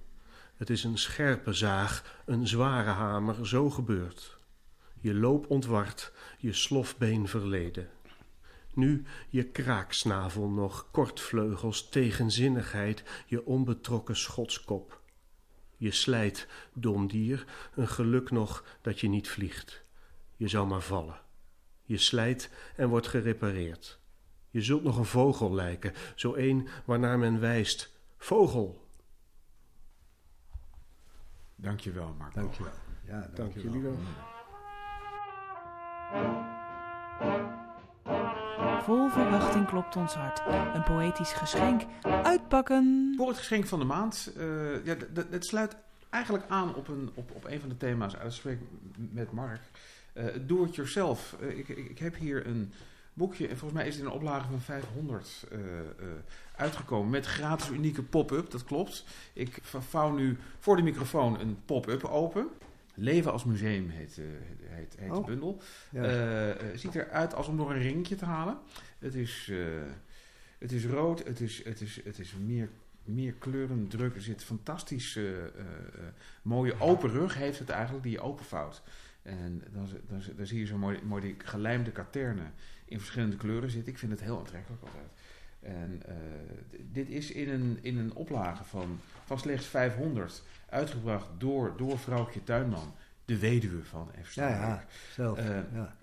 Het 0.58 0.70
is 0.70 0.84
een 0.84 0.98
scherpe 0.98 1.54
zaag, 1.54 2.22
een 2.26 2.48
zware 2.48 2.90
hamer, 2.90 3.48
zo 3.48 3.70
gebeurt. 3.70 4.38
Je 5.00 5.14
loop 5.14 5.50
ontward, 5.50 6.12
je 6.38 6.54
slofbeen 6.54 7.28
verleden. 7.28 7.90
Nu 8.76 9.06
je 9.30 9.44
kraaksnavel 9.44 10.50
nog, 10.50 10.88
kortvleugels, 10.92 11.90
tegenzinnigheid, 11.90 13.04
je 13.26 13.46
onbetrokken 13.46 14.16
schotskop. 14.18 15.02
Je 15.78 15.92
slijt, 15.92 16.48
dom 16.74 17.08
dier, 17.08 17.46
een 17.76 17.88
geluk 17.88 18.32
nog 18.32 18.78
dat 18.82 19.00
je 19.00 19.08
niet 19.08 19.30
vliegt. 19.30 19.84
Je 20.36 20.48
zou 20.48 20.68
maar 20.68 20.82
vallen. 20.82 21.22
Je 21.84 21.98
slijt 21.98 22.50
en 22.76 22.90
wordt 22.90 23.08
gerepareerd. 23.08 24.00
Je 24.50 24.62
zult 24.62 24.84
nog 24.84 24.98
een 24.98 25.06
vogel 25.06 25.54
lijken, 25.54 25.94
zo 26.16 26.36
een 26.36 26.68
waarnaar 26.86 27.20
men 27.20 27.40
wijst. 27.40 27.94
Vogel! 28.18 28.88
Dankjewel, 31.56 32.16
Marco. 32.18 32.40
dankjewel. 32.42 32.74
Ja, 33.06 33.20
Dank 33.20 33.36
dankjewel. 33.36 33.74
jullie 33.74 33.82
wel. 33.82 33.98
Vol 38.86 39.10
verwachting 39.10 39.68
klopt 39.68 39.96
ons 39.96 40.14
hart. 40.14 40.42
Een 40.76 40.84
poëtisch 40.84 41.34
geschenk. 41.34 41.82
Uitpakken. 42.24 43.14
Voor 43.18 43.28
het 43.28 43.38
geschenk 43.38 43.66
van 43.66 43.80
de 43.80 43.86
maand. 43.86 44.32
eh, 44.38 44.86
ja, 44.86 44.96
het 45.30 45.46
sluit 45.46 45.76
eigenlijk 46.10 46.44
aan 46.48 46.76
op 46.76 46.88
een, 46.88 47.10
op, 47.14 47.32
op 47.32 47.46
een 47.46 47.60
van 47.60 47.70
de 47.70 47.78
thema's 47.78 48.14
uit 48.14 48.24
het 48.24 48.34
gesprek 48.34 48.60
met 48.98 49.32
Mark. 49.32 49.62
Eh 50.14 50.26
Do 50.46 50.64
it 50.64 50.76
yourself. 50.76 51.36
Eh, 51.42 51.58
ik, 51.58 51.68
ik, 51.68 51.90
ik 51.90 52.00
heb 52.00 52.16
hier 52.16 52.48
een 52.48 52.74
boekje. 53.14 53.48
En 53.48 53.58
volgens 53.58 53.80
mij 53.80 53.88
is 53.88 53.96
het 53.96 54.04
in 54.04 54.10
een 54.10 54.16
oplage 54.16 54.48
van 54.50 54.62
500 54.62 55.46
eh, 55.52 55.60
eh, 55.60 55.66
uitgekomen. 56.56 57.10
Met 57.10 57.26
gratis 57.26 57.70
unieke 57.70 58.04
pop-up. 58.04 58.52
Dat 58.52 58.64
klopt. 58.64 59.06
Ik 59.34 59.60
vouw 59.64 60.12
nu 60.12 60.38
voor 60.60 60.76
de 60.76 60.84
microfoon 60.84 61.40
een 61.40 61.58
pop-up 61.66 62.04
open. 62.04 62.48
Leven 62.96 63.32
als 63.32 63.44
museum 63.44 63.90
heet, 63.90 64.18
eh, 64.18 64.26
heet, 64.70 64.98
de 64.98 65.14
Oh. 65.14 65.26
bundel. 65.26 65.62
Ja. 65.92 66.04
Eh, 66.04 66.50
eh, 66.50 66.78
ziet 66.78 66.96
eruit 66.96 67.34
als 67.34 67.48
om 67.48 67.58
door 67.58 67.72
een 67.72 67.82
ringetje 67.82 68.16
te 68.16 68.26
halen. 68.26 68.58
Het 69.00 69.16
is, 69.16 69.52
het 70.58 70.72
is 70.72 70.86
rood, 70.86 71.24
het 71.24 71.40
is, 71.40 71.64
het 71.64 71.82
is, 71.82 72.02
het 72.04 72.20
is 72.20 72.34
meer, 72.46 72.70
meer 73.04 73.34
kleurendruk. 73.34 74.16
Er 74.16 74.22
zit 74.22 74.44
fantastisch 74.44 75.20
mooie 76.42 76.80
open 76.80 77.10
rug 77.10 77.36
heeft 77.36 77.60
het 77.60 77.70
eigenlijk, 77.70 78.04
die 78.04 78.12
je 78.12 78.22
openvouwt. 78.22 78.82
En 79.22 79.64
dan 80.08 80.48
zie 80.48 80.60
je 80.60 80.66
zo 80.66 80.78
mooi, 80.78 81.00
mooi 81.04 81.22
die 81.22 81.36
gelijmde 81.38 81.92
katernen 81.92 82.54
in 82.86 83.00
verschillende 83.00 83.36
kleuren 83.38 83.70
zitten. 83.70 83.92
Ik 83.92 83.98
vind 84.00 84.12
het 84.12 84.22
heel 84.22 84.38
aantrekkelijk 84.38 84.82
altijd. 84.82 85.10
En 85.66 86.02
eh, 86.06 86.16
dit 86.92 87.10
is 87.10 87.32
in 87.32 87.50
een, 87.50 87.78
in 87.82 87.98
een 87.98 88.14
oplage 88.14 88.64
van, 88.64 89.00
van 89.26 89.40
slechts 89.40 89.66
500, 89.66 90.44
uitgebracht 90.70 91.28
door, 91.38 91.74
door 91.78 92.00
vrouwtje 92.00 92.44
Tuinman, 92.44 92.96
de 93.26 93.40
weduwe 93.40 93.84
van 93.84 94.10
F. 94.24 94.34
Ja, 94.34 94.48
ja, 94.50 94.86
zelf. 95.14 95.38
Eh, 95.38 95.58
ja. 95.74 95.96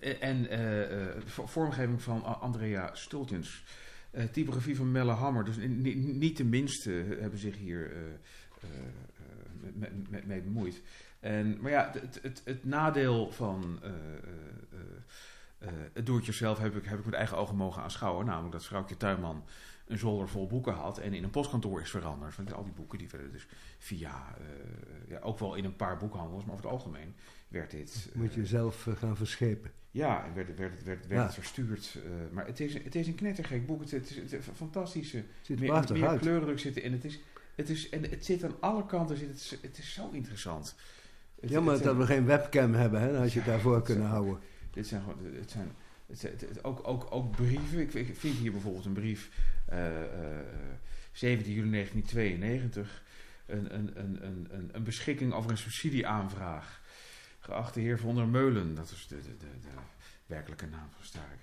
Eh, 0.00 0.22
en 0.22 0.46
vo- 1.26 1.46
vormgeving 1.46 2.02
van 2.02 2.24
Andrea 2.40 2.90
Stultjens. 2.94 3.64
Eh, 4.10 4.24
typografie 4.24 4.76
van 4.76 4.92
Melle 4.92 5.12
Hammer. 5.12 5.44
Dus 5.44 5.56
ni- 5.56 5.66
ni- 5.68 5.94
niet 5.94 6.36
de 6.36 6.44
minste 6.44 6.90
hebben 7.20 7.38
zich 7.38 7.56
hier 7.56 7.92
met- 9.74 10.10
met- 10.10 10.26
mee 10.26 10.40
bemoeid. 10.40 10.80
En, 11.20 11.58
maar 11.60 11.70
ja, 11.70 11.90
het, 12.00 12.18
het, 12.22 12.42
het 12.44 12.64
nadeel 12.64 13.30
van 13.32 13.80
eh, 15.60 15.68
eh, 15.68 15.74
eh, 15.74 15.80
het 15.94 16.06
doe-het-jezelf 16.06 16.58
heb 16.58 16.76
ik, 16.76 16.84
heb 16.84 16.98
ik 16.98 17.04
met 17.04 17.14
eigen 17.14 17.36
ogen 17.36 17.56
mogen 17.56 17.82
aanschouwen. 17.82 18.26
Namelijk 18.26 18.52
dat 18.52 18.64
vrouwtje 18.64 18.96
Tuinman 18.96 19.44
een 19.86 19.98
zolder 19.98 20.28
vol 20.28 20.46
boeken 20.46 20.72
had 20.72 20.98
en 20.98 21.12
in 21.12 21.24
een 21.24 21.30
postkantoor 21.30 21.80
is 21.80 21.90
veranderd. 21.90 22.36
Want 22.36 22.52
al 22.52 22.64
die 22.64 22.72
boeken 22.72 22.98
die 22.98 23.08
werden 23.08 23.32
dus 23.32 23.46
via, 23.78 24.34
eh, 24.38 24.44
ja, 25.10 25.18
ook 25.18 25.38
wel 25.38 25.54
in 25.54 25.64
een 25.64 25.76
paar 25.76 25.96
boekhandels, 25.96 26.44
maar 26.44 26.52
over 26.54 26.64
het 26.64 26.74
algemeen 26.74 27.14
werd 27.48 27.70
dit... 27.70 28.08
Moet 28.14 28.34
je 28.34 28.46
zelf 28.46 28.86
eh, 28.86 28.96
gaan 28.96 29.16
verschepen. 29.16 29.70
ja, 29.90 30.24
en 30.24 30.34
werd, 30.34 30.56
werd, 30.56 30.82
werd, 30.84 31.06
werd 31.06 31.20
Ja. 31.20 31.22
het 31.24 31.34
verstuurd. 31.34 31.98
maar 32.32 32.46
het 32.46 32.60
is, 32.60 32.74
het 32.74 32.94
is 32.94 33.06
een 33.06 33.14
knettergek 33.14 33.66
boek. 33.66 33.80
Het, 33.80 33.90
het 33.90 34.10
is, 34.10 34.16
het 34.16 34.32
een 34.32 34.54
fantastische... 34.54 35.16
Het 35.16 35.26
ziet 35.42 35.60
er 35.60 35.62
meer, 35.72 35.92
meer 35.92 36.08
uit. 36.08 36.20
kleurendruk 36.20 36.58
zitten. 36.58 36.82
En 36.82 36.92
het, 36.92 37.04
is, 37.04 37.20
het, 37.54 37.68
is, 37.68 37.88
en 37.88 38.10
het 38.10 38.24
zit 38.24 38.44
aan 38.44 38.54
alle 38.60 38.86
kanten. 38.86 39.16
Zit 39.16 39.28
het, 39.28 39.58
het 39.62 39.78
is 39.78 39.92
zo 39.92 40.10
interessant. 40.12 40.74
Het- 41.40 41.50
Jammer 41.50 41.72
het 41.74 41.82
dat 41.82 41.96
we 41.96 42.06
geen 42.06 42.24
webcam 42.24 42.74
hebben, 42.74 43.00
hè? 43.00 43.12
Dan 43.12 43.20
had 43.20 43.32
je 43.32 43.38
het 43.38 43.46
Ja, 43.48 43.52
daarvoor 43.52 43.82
kunnen 43.82 44.06
houden. 44.06 44.38
Dit 44.70 44.86
zijn. 44.86 45.02
Het 46.06 46.18
zijn, 46.18 46.32
het 46.38 46.64
ook, 46.64 46.88
ook, 46.88 47.06
ook 47.10 47.30
brieven. 47.30 47.80
Ik, 47.80 48.16
vind 48.16 48.36
hier 48.36 48.52
bijvoorbeeld 48.52 48.84
een 48.84 48.92
brief... 48.92 49.30
eh, 49.66 50.02
eh, 50.02 50.38
17 51.12 51.52
juli 51.52 51.70
1992. 51.70 53.02
Een, 53.46 53.74
een, 53.74 53.90
een, 53.98 54.24
een, 54.24 54.70
een, 54.72 54.84
beschikking 54.84 55.32
over 55.32 55.50
een 55.50 55.58
subsidieaanvraag. 55.58 56.80
Geachte 57.38 57.80
heer 57.80 57.98
Von 57.98 58.14
der 58.14 58.26
Meulen. 58.26 58.74
Dat 58.74 58.90
is 58.90 59.06
de, 59.08 59.16
de, 59.16 59.36
de, 59.36 59.46
de 59.60 59.68
werkelijke 60.26 60.66
naam 60.66 60.88
van 60.90 61.04
Stark. 61.04 61.38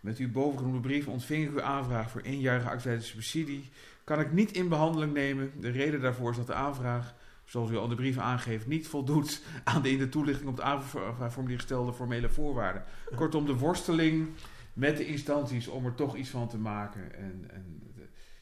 Met 0.00 0.18
uw 0.18 0.30
bovengenoemde 0.30 0.80
brief 0.80 1.08
ontving 1.08 1.44
ik 1.44 1.50
uw 1.50 1.62
aanvraag 1.62 2.10
voor 2.10 2.20
eenjarige 2.20 2.68
actuele 2.68 3.00
subsidie. 3.00 3.70
Kan 4.04 4.20
ik 4.20 4.32
niet 4.32 4.52
in 4.52 4.68
behandeling 4.68 5.12
nemen. 5.12 5.52
De 5.60 5.70
reden 5.70 6.00
daarvoor 6.00 6.30
is 6.30 6.36
dat 6.36 6.46
de 6.46 6.54
aanvraag, 6.54 7.14
zoals 7.48 7.70
u 7.70 7.76
al 7.76 7.88
de 7.88 7.94
brief 7.94 8.18
aangeeft, 8.18 8.66
niet 8.66 8.88
voldoet 8.88 9.42
aan 9.64 9.82
de 9.82 9.90
in 9.90 9.98
de 9.98 10.08
toelichting 10.08 10.48
op 10.48 10.56
het 10.56 10.64
aanvraagformulier 10.64 11.58
gestelde 11.58 11.92
formele 11.92 12.28
voorwaarden. 12.28 12.84
Kortom, 13.14 13.46
de 13.46 13.56
worsteling 13.56 14.28
met 14.72 14.96
de 14.96 15.06
instanties 15.06 15.68
om 15.68 15.86
er 15.86 15.94
toch 15.94 16.16
iets 16.16 16.30
van 16.30 16.48
te 16.48 16.58
maken. 16.58 17.14
En, 17.14 17.50
en, 17.50 17.92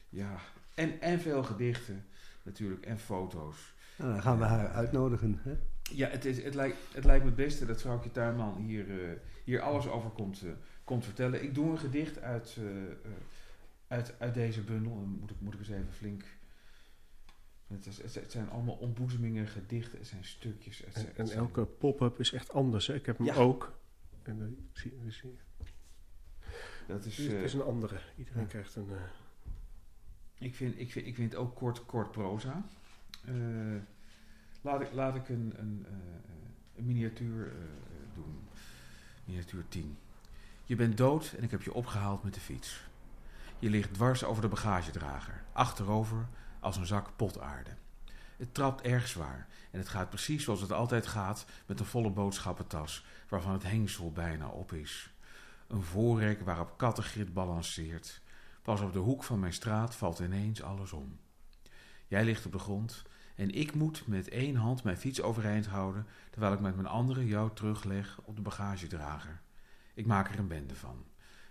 ja, 0.09 0.39
en, 0.73 1.01
en 1.01 1.19
veel 1.19 1.43
gedichten 1.43 2.05
natuurlijk 2.43 2.85
en 2.85 2.99
foto's. 2.99 3.73
Nou, 3.97 4.11
dan 4.11 4.21
gaan 4.21 4.37
we 4.37 4.43
haar 4.43 4.69
uitnodigen. 4.69 5.39
Hè? 5.43 5.53
Ja, 5.81 6.07
het, 6.07 6.25
is, 6.25 6.43
het, 6.43 6.55
lijkt, 6.55 6.77
het 6.93 7.05
lijkt 7.05 7.23
me 7.23 7.29
het 7.29 7.39
beste 7.39 7.65
dat 7.65 7.81
vrouwtje 7.81 8.11
Tuinman 8.11 8.55
hier, 8.55 8.89
eh, 8.89 9.17
hier 9.43 9.61
alles 9.61 9.87
over 9.87 10.09
komt, 10.09 10.41
eh, 10.41 10.51
komt 10.83 11.05
vertellen. 11.05 11.43
Ik 11.43 11.55
doe 11.55 11.71
een 11.71 11.79
gedicht 11.79 12.21
uit, 12.21 12.57
eh, 12.59 13.11
uit, 13.87 14.13
uit 14.19 14.33
deze 14.33 14.61
bundel. 14.61 14.95
Dan 14.95 15.17
moet 15.19 15.31
ik, 15.31 15.39
moet 15.39 15.53
ik 15.53 15.59
eens 15.59 15.69
even 15.69 15.93
flink... 15.93 16.23
Het, 17.67 17.85
is, 17.85 18.01
het, 18.01 18.15
het 18.15 18.31
zijn 18.31 18.49
allemaal 18.49 18.75
ontboezemingen, 18.75 19.47
gedichten, 19.47 19.97
het 19.97 20.07
zijn 20.07 20.25
stukjes. 20.25 20.77
Het 20.77 20.93
zijn- 20.93 21.05
En, 21.05 21.13
het 21.15 21.27
zijn- 21.27 21.39
elke 21.39 21.65
pop-up 21.65 22.19
is 22.19 22.31
echt 22.31 22.53
anders. 22.53 22.87
Hè? 22.87 22.93
Ik 22.93 23.05
heb 23.05 23.17
hem 23.17 23.27
Ja. 23.27 23.35
ook. 23.35 23.77
En 24.23 24.39
dan 24.39 24.55
zie, 24.73 24.91
je- 25.03 25.33
dat 26.87 27.05
is, 27.05 27.17
het 27.17 27.31
eh, 27.33 27.43
is 27.43 27.53
een 27.53 27.61
andere. 27.61 27.99
Iedereen 28.17 28.41
Ja. 28.41 28.47
krijgt 28.47 28.75
een... 28.75 28.87
eh, 28.89 29.01
ik, 30.47 30.55
vind, 30.55 30.79
ik, 30.79 30.91
vind, 30.91 31.05
ik 31.07 31.15
vind 31.15 31.35
ook 31.35 31.55
kort, 31.55 31.85
kort 31.85 32.11
proza. 32.11 32.65
Eh, 33.25 33.33
laat, 34.61 34.81
ik, 34.81 34.91
laat 34.91 35.15
ik 35.15 35.29
een, 35.29 35.53
een, 35.57 35.85
eh, 35.89 35.93
een 36.75 36.85
miniatuur 36.85 37.45
eh, 37.47 37.51
eh, 37.53 37.59
doen. 38.13 38.39
Miniatuur 39.25 39.63
10. 39.69 39.97
Je 40.65 40.75
bent 40.75 40.97
dood 40.97 41.33
en 41.37 41.43
ik 41.43 41.51
heb 41.51 41.61
je 41.61 41.73
opgehaald 41.73 42.23
met 42.23 42.33
de 42.33 42.39
fiets. 42.39 42.87
Je 43.59 43.69
ligt 43.69 43.93
dwars 43.93 44.23
over 44.23 44.41
de 44.41 44.47
bagagedrager, 44.47 45.43
achterover 45.51 46.27
als 46.59 46.77
een 46.77 46.85
zak 46.85 47.15
potaarde. 47.15 47.71
Het 48.37 48.53
trapt 48.53 48.81
erg 48.81 49.07
zwaar. 49.07 49.47
En 49.71 49.79
het 49.79 49.89
gaat 49.89 50.09
precies 50.09 50.43
zoals 50.43 50.61
het 50.61 50.71
altijd 50.71 51.07
gaat 51.07 51.45
met 51.65 51.79
een 51.79 51.85
volle 51.85 52.09
boodschappentas, 52.09 53.05
waarvan 53.29 53.53
het 53.53 53.63
hengsel 53.63 54.11
bijna 54.11 54.47
op 54.47 54.73
is. 54.73 55.13
Een 55.67 55.83
voorrek 55.83 56.41
waarop 56.41 56.77
kattengrit 56.77 57.33
balanceert. 57.33 58.21
Pas 58.61 58.81
op 58.81 58.93
de 58.93 58.99
hoek 58.99 59.23
van 59.23 59.39
mijn 59.39 59.53
straat 59.53 59.95
valt 59.95 60.19
ineens 60.19 60.61
alles 60.61 60.91
om. 60.91 61.19
Jij 62.07 62.23
ligt 62.23 62.45
op 62.45 62.51
de 62.51 62.59
grond 62.59 63.03
en 63.35 63.51
ik 63.51 63.73
moet 63.73 64.07
met 64.07 64.29
één 64.29 64.55
hand 64.55 64.83
mijn 64.83 64.97
fiets 64.97 65.21
overeind 65.21 65.65
houden, 65.65 66.07
terwijl 66.29 66.53
ik 66.53 66.59
met 66.59 66.75
mijn 66.75 66.87
andere 66.87 67.25
jou 67.25 67.49
terugleg 67.53 68.19
op 68.23 68.35
de 68.35 68.41
bagagedrager. 68.41 69.41
Ik 69.93 70.05
maak 70.05 70.29
er 70.29 70.39
een 70.39 70.47
bende 70.47 70.75
van. 70.75 71.05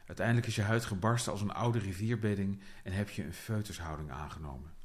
Uiteindelijk 0.07 0.47
is 0.47 0.57
je 0.57 0.63
huid 0.63 0.85
gebarsten 0.85 1.33
als 1.33 1.41
een 1.41 1.53
oude 1.53 1.79
rivierbedding 1.79 2.61
en 2.83 2.93
heb 2.93 3.11
je 3.11 3.25
een 3.25 3.33
feutushouding 3.33 4.11
aangenomen. 4.11 4.76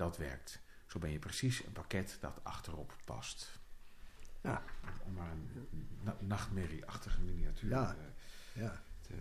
Dat 0.00 0.16
werkt. 0.16 0.60
Zo 0.86 0.98
ben 0.98 1.10
je 1.10 1.18
precies 1.18 1.64
een 1.66 1.72
pakket 1.72 2.16
dat 2.20 2.40
achterop 2.42 2.96
past. 3.04 3.58
Ja. 4.40 4.62
Om 5.06 5.12
maar 5.12 5.30
een 5.30 5.66
na 6.02 6.16
nachtmerrieachtige 6.20 7.20
miniatuur. 7.20 7.70
Ja. 7.70 7.96
eh, 8.54 8.62
Ja. 8.62 8.82
te- 9.00 9.14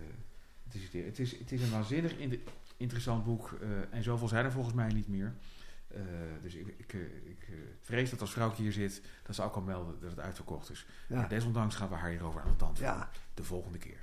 te 0.69 0.77
citeren. 0.79 1.05
Het 1.07 1.19
is, 1.19 1.37
het 1.39 1.51
is 1.51 1.61
een 1.61 1.71
waanzinnig 1.71 2.17
in- 2.17 2.43
interessant 2.77 3.23
boek 3.25 3.51
eh, 3.61 3.93
en 3.93 4.03
zoveel 4.03 4.27
zijn 4.27 4.45
er 4.45 4.51
volgens 4.51 4.75
mij 4.75 4.87
niet 4.93 5.07
meer. 5.07 5.33
Eh, 5.87 6.01
dus 6.41 6.53
ik, 6.55 6.67
ik, 6.77 6.93
ik 7.23 7.47
vrees 7.81 8.09
dat 8.09 8.21
als 8.21 8.31
vrouwtje 8.31 8.63
hier 8.63 8.71
zit, 8.73 9.01
dat 9.23 9.35
ze 9.35 9.41
ook 9.43 9.55
al 9.55 9.61
melden 9.61 9.99
dat 9.99 10.09
het 10.09 10.19
uitverkocht 10.19 10.69
is. 10.69 10.85
Ja. 11.07 11.15
Maar 11.15 11.29
desondanks 11.29 11.75
gaan 11.75 11.89
we 11.89 11.95
haar 11.95 12.09
hierover 12.09 12.41
aan 12.41 12.49
de 12.49 12.55
tand. 12.55 12.77
Ja. 12.77 13.09
De 13.33 13.43
volgende 13.43 13.77
keer. 13.77 13.99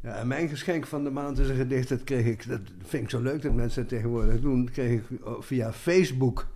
En 0.00 0.28
mijn 0.28 0.48
geschenk 0.48 0.86
van 0.86 1.04
de 1.04 1.10
maand 1.10 1.38
is 1.38 1.48
een 1.48 1.56
gedicht. 1.56 1.88
Dat 1.88 2.04
kreeg 2.04 2.26
ik, 2.26 2.48
dat 2.48 2.60
vind 2.82 3.02
ik 3.02 3.10
zo 3.10 3.20
leuk 3.20 3.42
dat 3.42 3.52
mensen 3.52 3.80
het 3.80 3.88
tegenwoordig 3.88 4.40
doen. 4.40 4.70
kreeg 4.70 4.92
ik 4.92 5.04
via 5.40 5.72
Facebook 5.72 6.46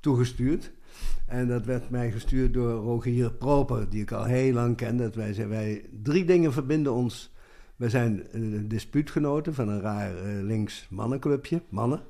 toegestuurd. 0.00 0.72
En 1.26 1.48
dat 1.48 1.64
werd 1.64 1.90
mij 1.90 2.10
gestuurd 2.10 2.54
door 2.54 2.72
Rogier 2.72 3.32
Proper, 3.32 3.88
die 3.88 4.02
ik 4.02 4.12
al 4.12 4.24
heel 4.24 4.52
lang 4.52 4.76
ken. 4.76 4.96
Dat 4.96 5.14
wij, 5.14 5.48
wij 5.48 5.84
drie 6.02 6.24
dingen 6.24 6.52
verbinden 6.52 6.92
ons. 6.92 7.34
Wij 7.76 7.88
zijn 7.88 8.26
eh, 8.32 8.40
dispuutgenoten 8.64 9.54
van 9.54 9.68
een 9.68 9.80
raar 9.80 10.16
eh, 10.16 10.42
links 10.42 10.86
mannenclubje, 10.90 11.62
mannen. 11.68 12.00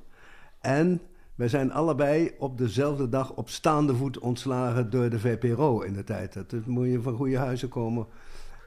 En 0.61 1.01
wij 1.35 1.47
zijn 1.47 1.71
allebei 1.71 2.31
op 2.37 2.57
dezelfde 2.57 3.09
dag 3.09 3.33
op 3.33 3.49
staande 3.49 3.95
voet 3.95 4.19
ontslagen 4.19 4.89
door 4.89 5.09
de 5.09 5.19
VPRO 5.19 5.81
in 5.81 5.93
de 5.93 6.03
tijd. 6.03 6.33
Dat 6.33 6.65
moet 6.65 6.87
je 6.87 7.01
van 7.01 7.15
goede 7.15 7.37
huizen 7.37 7.69
komen. 7.69 8.07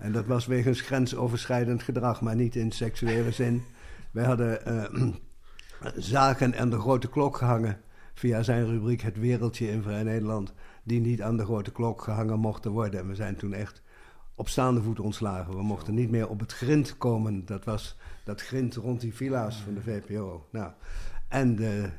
En 0.01 0.13
dat 0.13 0.27
was 0.27 0.47
wegens 0.47 0.81
grensoverschrijdend 0.81 1.83
gedrag, 1.83 2.21
maar 2.21 2.37
niet 2.37 2.57
in 2.57 2.73
seksuele 2.73 3.31
zin. 3.31 3.63
Wij 4.11 4.25
hadden 4.25 4.67
eh, 4.67 5.09
zaken 5.97 6.59
aan 6.59 6.71
de 6.71 6.79
grote 6.79 7.09
klok 7.09 7.37
gehangen 7.37 7.81
via 8.15 8.43
zijn 8.43 8.67
rubriek 8.67 9.01
Het 9.01 9.19
Wereldje 9.19 9.71
in 9.71 9.83
Vrij 9.83 10.03
Nederland, 10.03 10.53
die 10.83 11.01
niet 11.01 11.23
aan 11.23 11.37
de 11.37 11.45
grote 11.45 11.73
klok 11.73 12.03
gehangen 12.03 12.39
mochten 12.39 12.71
worden. 12.71 13.01
En 13.01 13.09
we 13.09 13.15
zijn 13.15 13.37
toen 13.37 13.53
echt 13.53 13.83
op 14.35 14.49
staande 14.49 14.83
voet 14.83 15.01
ontslagen. 15.01 15.57
We 15.57 15.63
mochten 15.63 15.95
niet 15.95 16.11
meer 16.11 16.29
op 16.29 16.41
het 16.41 16.53
grind 16.53 16.99
komen. 16.99 17.47
Dat 17.47 17.65
was 17.65 17.97
dat 18.25 18.41
grind 18.41 18.75
rond 18.75 19.01
die 19.01 19.15
villa's 19.15 19.57
van 19.57 19.75
de 19.75 19.83
VPRO. 19.83 20.47
Nou, 20.51 20.73
en, 21.29 21.57
de, 21.57 21.91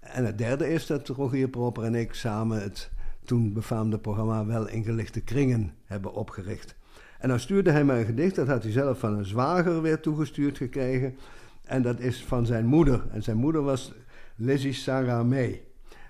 en 0.00 0.24
het 0.24 0.38
derde 0.38 0.68
is 0.68 0.86
dat 0.86 1.08
Rogier 1.08 1.48
Proper 1.48 1.84
en 1.84 1.94
ik 1.94 2.14
samen 2.14 2.62
het 2.62 2.90
toen 3.24 3.52
befaamde 3.52 3.98
programma 3.98 4.46
Wel 4.46 4.68
ingelichte 4.68 5.20
kringen 5.20 5.74
hebben 5.84 6.14
opgericht. 6.14 6.74
En 7.22 7.28
dan 7.28 7.40
stuurde 7.40 7.70
hij 7.70 7.84
mij 7.84 7.98
een 7.98 8.06
gedicht, 8.06 8.34
dat 8.34 8.46
had 8.46 8.62
hij 8.62 8.72
zelf 8.72 8.98
van 8.98 9.18
een 9.18 9.24
zwager 9.24 9.82
weer 9.82 10.00
toegestuurd 10.00 10.56
gekregen. 10.56 11.16
En 11.64 11.82
dat 11.82 12.00
is 12.00 12.24
van 12.24 12.46
zijn 12.46 12.66
moeder. 12.66 13.04
En 13.10 13.22
zijn 13.22 13.36
moeder 13.36 13.62
was 13.62 13.92
Lizzie 14.36 14.72
Sarah 14.72 15.28
May. 15.28 15.62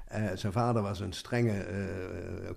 Eh, 0.06 0.24
zijn 0.34 0.52
vader 0.52 0.82
was 0.82 1.00
een 1.00 1.12
strenge 1.12 1.52
eh, 1.52 1.84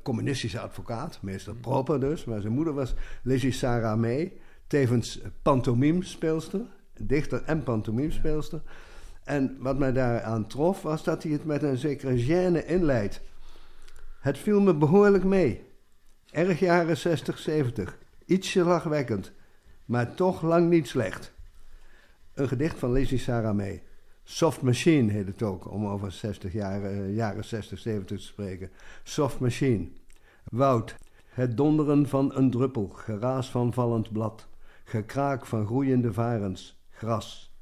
communistische 0.04 0.60
advocaat, 0.60 1.20
meester 1.22 1.56
Proper 1.56 2.00
dus. 2.00 2.26
Maar 2.26 2.42
zijn 2.42 2.54
moeder 2.54 2.74
was 2.74 2.94
Lizzie 3.24 3.52
Sarah 3.52 4.00
May, 4.00 4.34
tevens 4.68 5.22
pantomimespeelster, 5.42 6.62
dichter 7.00 7.44
en 7.44 7.64
pantomimespeelster. 7.64 8.62
En 9.24 9.58
wat 9.60 9.80
mij 9.80 9.92
daaraan 9.92 10.48
trof, 10.48 10.82
was 10.82 11.04
dat 11.04 11.24
hij 11.24 11.32
het 11.32 11.46
met 11.46 11.64
een 11.64 11.78
zekere 11.78 12.24
gêne 12.24 12.66
inleidt. 12.66 13.22
Het 14.20 14.38
viel 14.38 14.62
me 14.62 14.76
behoorlijk 14.76 15.24
mee. 15.24 15.64
Erg 16.32 16.60
jaren 16.60 16.98
60, 16.98 17.38
70. 17.38 18.04
Ietsje 18.26 18.64
lachwekkend, 18.64 19.32
maar 19.86 20.16
toch 20.16 20.42
lang 20.42 20.70
niet 20.70 20.88
slecht. 20.88 21.34
Een 22.34 22.48
gedicht 22.48 22.80
van 22.80 22.92
Lizzie 22.92 23.18
Sarah. 23.18 23.78
Soft 24.24 24.62
Machine 24.62 25.12
heet 25.12 25.28
het 25.28 25.44
ook, 25.44 25.72
om 25.72 25.88
over 25.88 26.12
60 26.12 26.54
jaar, 26.54 26.84
eh, 26.84 27.16
jaren 27.16 27.46
60, 27.46 27.80
70 27.80 28.18
te 28.18 28.24
spreken. 28.24 28.72
Soft 29.04 29.40
Machine. 29.40 29.88
Woud. 30.44 30.96
Het 31.26 31.58
donderen 31.58 32.08
van 32.08 32.36
een 32.36 32.52
druppel, 32.52 32.88
geraas 32.88 33.50
van 33.50 33.74
vallend 33.74 34.12
blad, 34.12 34.48
gekraak 34.84 35.46
van 35.46 35.66
groeiende 35.66 36.14
varens, 36.14 36.82
gras. 36.90 37.54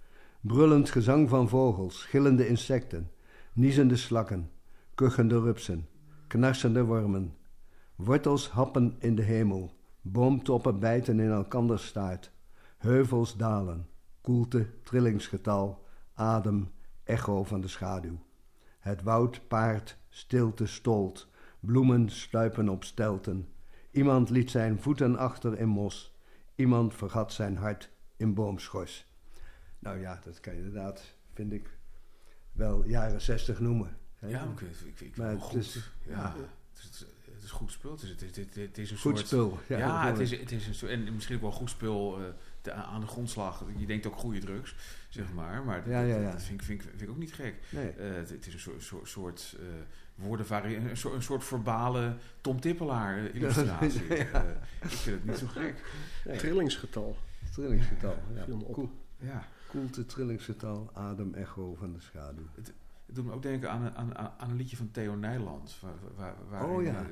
Brullend 0.41 0.89
gezang 0.89 1.29
van 1.29 1.49
vogels, 1.49 2.03
gillende 2.03 2.47
insecten, 2.47 3.11
niezende 3.53 3.95
slakken, 3.95 4.51
kuchende 4.95 5.39
rupsen, 5.39 5.87
knarsende 6.27 6.83
wormen. 6.83 7.35
Wortels 7.95 8.49
happen 8.49 8.95
in 8.99 9.15
de 9.15 9.21
hemel, 9.21 9.72
boomtoppen 10.03 10.79
bijten 10.79 11.19
in 11.19 11.31
elkanders 11.31 11.85
staart, 11.85 12.31
heuvels 12.77 13.37
dalen, 13.37 13.87
koelte, 14.21 14.67
trillingsgetal, 14.83 15.85
adem, 16.13 16.71
echo 17.03 17.43
van 17.43 17.61
de 17.61 17.67
schaduw. 17.67 18.19
Het 18.79 19.01
woud 19.03 19.47
paart, 19.47 19.97
stilte 20.09 20.65
stolt, 20.65 21.27
bloemen 21.59 22.09
sluipen 22.09 22.69
op 22.69 22.83
stelten. 22.83 23.47
Iemand 23.91 24.29
liet 24.29 24.51
zijn 24.51 24.79
voeten 24.81 25.17
achter 25.17 25.59
in 25.59 25.67
mos, 25.67 26.15
iemand 26.55 26.93
vergat 26.95 27.33
zijn 27.33 27.57
hart 27.57 27.89
in 28.17 28.33
boomschors. 28.33 29.05
Nou 29.79 29.99
ja, 29.99 30.19
dat 30.23 30.39
kan 30.39 30.53
je 30.53 30.59
inderdaad, 30.63 31.15
vind 31.33 31.51
ik, 31.53 31.77
wel 32.51 32.85
jaren 32.85 33.21
zestig 33.21 33.59
noemen. 33.59 33.97
hè? 34.15 34.27
Ja, 34.27 34.47
ik, 34.85 34.99
ik, 35.01 35.17
Maar 35.17 35.25
wel 35.27 35.35
het 35.35 35.43
goed. 35.43 35.59
is- 35.59 35.91
ja, 36.05 36.11
ja. 36.11 36.35
Het, 36.73 36.79
is, 36.93 37.05
het 37.43 37.51
is 37.51 37.57
goed 37.57 37.71
spul. 37.71 37.91
Het 37.91 38.01
is, 38.01 38.09
het, 38.09 38.21
is- 38.21 38.35
het, 38.35 38.55
het 38.55 38.77
is 38.77 38.91
een 38.91 38.97
Goed 38.97 39.15
soort... 39.17 39.27
spul. 39.27 39.59
Ja, 39.67 40.05
het, 40.05 40.11
mooi. 40.15 40.23
is, 40.23 40.39
het 40.39 40.51
is 40.51 40.67
een 40.67 40.73
soort... 40.73 40.91
En 40.91 41.13
misschien 41.13 41.35
ook 41.35 41.41
wel 41.41 41.51
goed 41.51 41.69
spul 41.69 42.17
eh, 42.19 42.23
te- 42.61 42.71
aan 42.73 43.01
de 43.01 43.07
grondslag. 43.07 43.63
Je 43.77 43.85
denkt 43.85 44.05
ook 44.07 44.15
goede 44.15 44.39
drugs, 44.39 44.75
zeg 45.09 45.33
maar. 45.33 45.63
Maar 45.63 45.89
Ja, 45.89 46.01
ja, 46.01 46.15
ja. 46.15 46.31
dat 46.31 46.41
vind, 46.41 46.59
ik- 46.59 46.65
vind, 46.65 46.81
ik- 46.83 46.89
vind 46.89 47.01
ik 47.01 47.09
ook 47.09 47.17
niet 47.17 47.33
gek. 47.33 47.55
Nee. 47.69 47.89
Eh, 47.89 48.15
het, 48.15 48.29
het 48.29 48.47
is 48.47 48.53
een 48.53 48.59
soort, 48.59 48.83
soort, 48.83 49.07
soort 49.09 49.55
eh, 49.59 49.65
woordenvarie... 50.15 50.75
Een 50.77 50.97
soort, 50.97 51.13
een 51.13 51.21
soort 51.23 51.43
verbale 51.43 52.15
Tom 52.41 52.59
Tippelaar 52.59 53.17
illustratie. 53.25 54.07
Ja. 54.31 54.45
Ik 54.81 54.89
vind 54.89 55.15
het 55.15 55.25
niet 55.25 55.37
zo 55.37 55.47
gek. 55.47 55.83
Nee. 56.25 56.37
Trillingsgetal. 56.37 57.17
Trillingsgetal. 57.51 58.15
Ja. 58.35 58.45
Koel- 58.71 58.91
Ja. 59.19 59.47
Koelte, 59.67 60.05
trillingsgetal, 60.05 60.89
adem, 60.93 61.33
echo 61.33 61.75
van 61.75 61.93
de 61.93 61.99
schaduw. 61.99 62.47
Het 62.55 62.73
doet 63.15 63.25
me 63.25 63.31
ook 63.31 63.41
denken 63.41 63.71
aan, 63.71 63.85
een- 63.85 63.95
aan, 63.95 64.33
aan 64.37 64.49
een 64.49 64.55
liedje 64.55 64.75
van 64.77 64.91
Theo 64.91 65.15
Nijland. 65.15 65.77
Waar, 65.81 65.93
waar, 66.15 66.35
waarin, 66.49 66.69
Oh, 66.69 66.83
ja. 66.83 67.05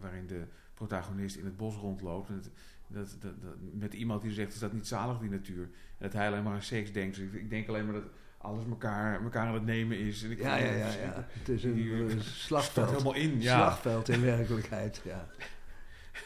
waarin 0.00 0.26
de 0.26 0.44
protagonist 0.74 1.36
in 1.36 1.44
het 1.44 1.56
bos 1.56 1.76
rondloopt. 1.76 2.28
En 2.28 2.34
het- 2.34 2.50
dat, 2.86 3.16
dat, 3.20 3.42
dat, 3.42 3.54
met 3.72 3.94
iemand 3.94 4.22
die 4.22 4.32
zegt, 4.32 4.52
is 4.52 4.58
dat 4.58 4.72
niet 4.72 4.86
zalig 4.86 5.18
die 5.18 5.30
natuur? 5.30 5.62
En 5.62 5.70
dat 5.98 6.12
hij 6.12 6.26
alleen 6.28 6.42
maar 6.42 6.52
aan 6.54 6.62
seks 6.62 6.92
denkt. 6.92 7.16
Dus 7.16 7.24
ik, 7.24 7.32
ik 7.32 7.50
denk 7.50 7.68
alleen 7.68 7.84
maar 7.84 7.94
dat 7.94 8.04
alles 8.38 8.64
elkaar, 8.66 9.22
elkaar 9.22 9.46
aan 9.46 9.54
het 9.54 9.64
nemen 9.64 9.98
is. 9.98 10.22
En 10.24 10.30
ik 10.30 10.38
Ja, 10.38 10.56
ja, 10.56 10.64
het 10.64 10.94
ja, 10.94 11.00
ja. 11.02 11.26
Het 11.38 11.48
is 11.48 11.64
een, 11.64 11.74
Die- 11.74 12.20
slagveld. 12.20 12.90
helemaal 12.90 13.14
in, 13.14 13.40
ja. 13.40 13.56
Slagveld 13.56 14.08
in 14.08 14.22
werkelijkheid, 14.22 15.00
ja. 15.04 15.26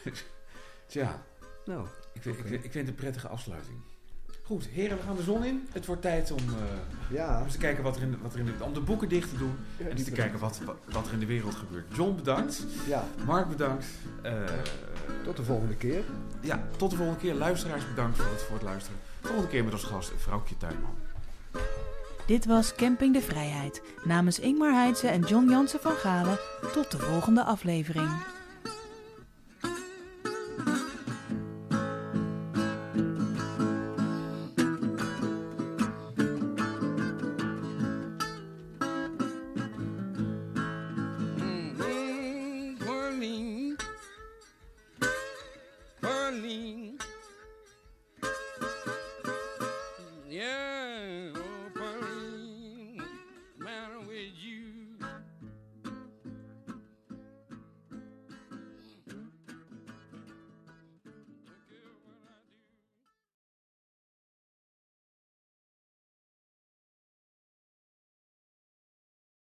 Tja, 0.87 1.23
Nou, 1.65 1.87
ik 2.13 2.21
vind, 2.21 2.37
ik, 2.39 2.45
ik 2.45 2.59
vind 2.61 2.73
het 2.73 2.87
een 2.87 2.95
prettige 2.95 3.27
afsluiting. 3.27 3.77
Goed, 4.49 4.67
heren, 4.67 4.97
we 4.97 5.03
gaan 5.03 5.15
de 5.15 5.23
zon 5.23 5.43
in. 5.43 5.67
Het 5.71 5.85
wordt 5.85 6.01
tijd 6.01 6.31
om 6.31 6.39
eh, 6.39 7.15
ja. 7.15 7.41
eens 7.43 7.51
te 7.51 7.57
kijken 7.57 7.83
wat 7.83 7.95
er 7.95 8.01
in, 8.01 8.17
wat 8.21 8.33
er 8.33 8.39
in 8.39 8.45
de, 8.45 8.51
om 8.63 8.73
de 8.73 8.79
boeken 8.79 9.09
dicht 9.09 9.29
te 9.29 9.37
doen. 9.37 9.55
en 9.77 9.91
eens 9.91 10.03
te 10.03 10.11
kijken 10.11 10.39
wat, 10.39 10.59
wat, 10.65 10.75
wat 10.91 11.07
er 11.07 11.13
in 11.13 11.19
de 11.19 11.25
wereld 11.25 11.55
gebeurt. 11.55 11.95
John, 11.95 12.15
bedankt. 12.15 12.65
Ja, 12.87 13.03
Mark, 13.25 13.49
bedankt. 13.49 13.85
Eh, 14.21 14.33
tot 15.23 15.37
de 15.37 15.43
volgende 15.43 15.75
keer. 15.75 16.03
ja, 16.41 16.63
tot 16.77 16.89
de 16.89 16.95
volgende 16.95 17.19
keer. 17.19 17.33
Luisteraars, 17.33 17.87
bedankt 17.89 18.17
voor 18.17 18.31
het, 18.31 18.41
voor 18.41 18.55
het 18.55 18.65
luisteren. 18.65 18.99
Volgende 19.21 19.47
keer 19.47 19.63
met 19.63 19.73
als 19.73 19.83
gast 19.83 20.11
Vrouwtje 20.17 20.57
Tuinman. 20.57 20.95
Dit 22.25 22.45
was 22.45 22.75
Camping 22.75 23.13
de 23.13 23.21
Vrijheid. 23.21 23.81
Namens 24.03 24.39
Ingmar 24.39 24.73
Heidse 24.73 25.07
en 25.07 25.21
John 25.21 25.49
Jansen 25.49 25.79
van 25.79 25.95
Galen. 25.95 26.39
Tot 26.73 26.91
de 26.91 26.97
volgende 26.97 27.43
aflevering. 27.43 28.09